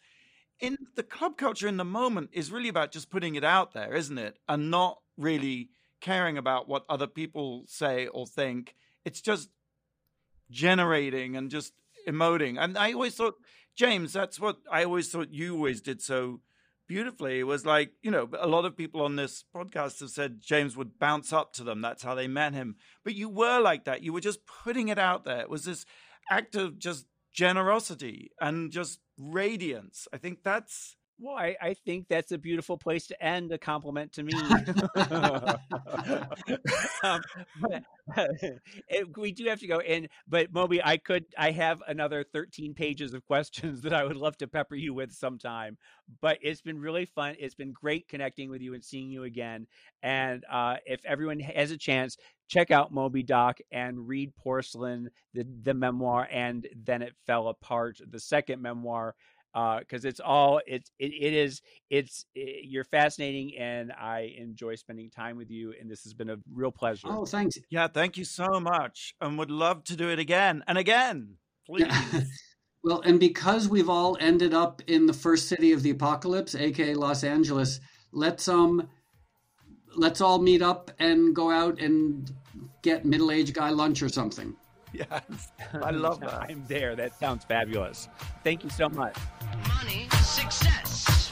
in 0.59 0.77
the 0.95 1.03
club 1.03 1.37
culture 1.37 1.67
in 1.67 1.77
the 1.77 1.85
moment 1.85 2.29
is 2.31 2.51
really 2.51 2.69
about 2.69 2.91
just 2.91 3.09
putting 3.09 3.35
it 3.35 3.43
out 3.43 3.73
there 3.73 3.93
isn't 3.93 4.17
it? 4.17 4.37
And 4.47 4.71
not 4.71 4.99
really 5.17 5.69
caring 6.01 6.37
about 6.37 6.67
what 6.67 6.85
other 6.89 7.07
people 7.07 7.63
say 7.67 8.07
or 8.07 8.27
think. 8.27 8.75
It's 9.03 9.21
just 9.21 9.49
generating 10.51 11.35
and 11.35 11.49
just 11.49 11.73
emoting. 12.07 12.57
And 12.59 12.77
i 12.77 12.93
always 12.93 13.15
thought 13.15 13.35
james 13.75 14.13
that's 14.13 14.39
what 14.39 14.57
i 14.71 14.85
always 14.85 15.09
thought 15.09 15.33
you 15.33 15.55
always 15.55 15.81
did 15.81 16.01
so 16.01 16.39
beautifully. 16.87 17.39
It 17.39 17.43
was 17.43 17.65
like, 17.65 17.91
you 18.01 18.11
know, 18.11 18.29
a 18.39 18.47
lot 18.47 18.65
of 18.65 18.77
people 18.77 19.01
on 19.01 19.15
this 19.15 19.43
podcast 19.55 19.99
have 19.99 20.09
said 20.09 20.41
James 20.41 20.75
would 20.77 20.99
bounce 20.99 21.33
up 21.33 21.53
to 21.53 21.63
them. 21.63 21.81
That's 21.81 22.03
how 22.03 22.15
they 22.15 22.27
met 22.27 22.53
him. 22.53 22.75
But 23.03 23.15
you 23.15 23.29
were 23.29 23.59
like 23.59 23.85
that. 23.85 24.03
You 24.03 24.13
were 24.13 24.21
just 24.21 24.45
putting 24.45 24.89
it 24.89 24.99
out 24.99 25.25
there. 25.25 25.41
It 25.41 25.49
was 25.49 25.65
this 25.65 25.85
act 26.29 26.55
of 26.55 26.79
just 26.79 27.05
generosity 27.33 28.31
and 28.39 28.71
just 28.71 28.99
radiance. 29.17 30.07
I 30.13 30.17
think 30.17 30.43
that's 30.43 30.95
well, 31.17 31.37
I, 31.37 31.55
I, 31.61 31.73
think 31.73 32.07
that's 32.09 32.33
a 32.33 32.37
beautiful 32.37 32.77
place 32.77 33.07
to 33.07 33.23
end 33.23 33.51
a 33.53 33.57
compliment 33.57 34.11
to 34.13 34.23
me. 34.23 34.33
um, 37.03 37.21
it, 38.89 39.17
we 39.17 39.31
do 39.31 39.45
have 39.45 39.61
to 39.61 39.67
go 39.67 39.79
in, 39.79 40.09
but 40.27 40.51
Moby, 40.53 40.83
I 40.83 40.97
could, 40.97 41.25
I 41.37 41.51
have 41.51 41.81
another 41.87 42.25
13 42.33 42.73
pages 42.73 43.13
of 43.13 43.25
questions 43.25 43.81
that 43.83 43.93
I 43.93 44.03
would 44.03 44.17
love 44.17 44.37
to 44.37 44.47
pepper 44.47 44.75
you 44.75 44.93
with 44.93 45.13
sometime. 45.13 45.77
But 46.21 46.37
it's 46.41 46.61
been 46.61 46.79
really 46.79 47.05
fun. 47.05 47.35
It's 47.39 47.55
been 47.55 47.71
great 47.71 48.09
connecting 48.09 48.49
with 48.49 48.61
you 48.61 48.73
and 48.73 48.83
seeing 48.83 49.09
you 49.09 49.23
again. 49.23 49.67
And 50.03 50.43
uh, 50.51 50.75
if 50.85 51.03
everyone 51.05 51.39
has 51.39 51.71
a 51.71 51.77
chance, 51.77 52.17
check 52.47 52.71
out 52.71 52.93
Moby 52.93 53.23
Doc 53.23 53.59
and 53.71 54.07
read 54.07 54.35
Porcelain, 54.35 55.09
the, 55.33 55.47
the 55.63 55.73
memoir, 55.73 56.27
and 56.29 56.67
then 56.75 57.01
it 57.01 57.13
fell 57.25 57.47
apart, 57.47 57.99
the 58.07 58.19
second 58.19 58.61
memoir 58.61 59.15
because 59.79 60.03
uh, 60.03 60.09
it's 60.09 60.19
all 60.19 60.59
it's 60.67 60.91
it, 60.99 61.13
it 61.13 61.33
is 61.33 61.61
it's 61.89 62.25
it, 62.35 62.65
you're 62.65 62.83
fascinating 62.83 63.57
and 63.57 63.93
I 63.93 64.35
enjoy 64.37 64.75
spending 64.75 65.09
time 65.09 65.37
with 65.37 65.49
you 65.49 65.73
and 65.79 65.89
this 65.89 66.03
has 66.03 66.13
been 66.13 66.29
a 66.29 66.37
real 66.53 66.71
pleasure. 66.71 67.07
Oh, 67.09 67.25
thanks. 67.25 67.57
Yeah, 67.69 67.87
thank 67.87 68.17
you 68.17 68.25
so 68.25 68.59
much, 68.59 69.15
and 69.21 69.37
would 69.37 69.51
love 69.51 69.85
to 69.85 69.95
do 69.95 70.09
it 70.09 70.19
again 70.19 70.63
and 70.67 70.77
again, 70.77 71.35
please. 71.65 71.87
well, 72.83 72.99
and 73.01 73.17
because 73.17 73.69
we've 73.69 73.89
all 73.89 74.17
ended 74.19 74.53
up 74.53 74.81
in 74.87 75.05
the 75.05 75.13
first 75.13 75.47
city 75.47 75.71
of 75.71 75.83
the 75.83 75.91
apocalypse, 75.91 76.53
aka 76.53 76.93
Los 76.93 77.23
Angeles, 77.23 77.79
let's 78.11 78.49
um 78.49 78.89
let's 79.95 80.19
all 80.19 80.39
meet 80.39 80.61
up 80.61 80.91
and 80.99 81.33
go 81.33 81.49
out 81.49 81.79
and 81.79 82.29
get 82.81 83.05
middle-aged 83.05 83.53
guy 83.53 83.69
lunch 83.69 84.03
or 84.03 84.09
something. 84.09 84.53
Yes, 84.97 85.51
I 85.73 85.91
love 85.91 86.19
that. 86.21 86.45
I'm 86.49 86.63
there. 86.67 86.95
That 86.95 87.17
sounds 87.19 87.43
fabulous. 87.43 88.07
Thank 88.43 88.63
you 88.63 88.69
so 88.69 88.89
much. 88.89 89.15
money, 89.67 90.07
success, 90.21 91.31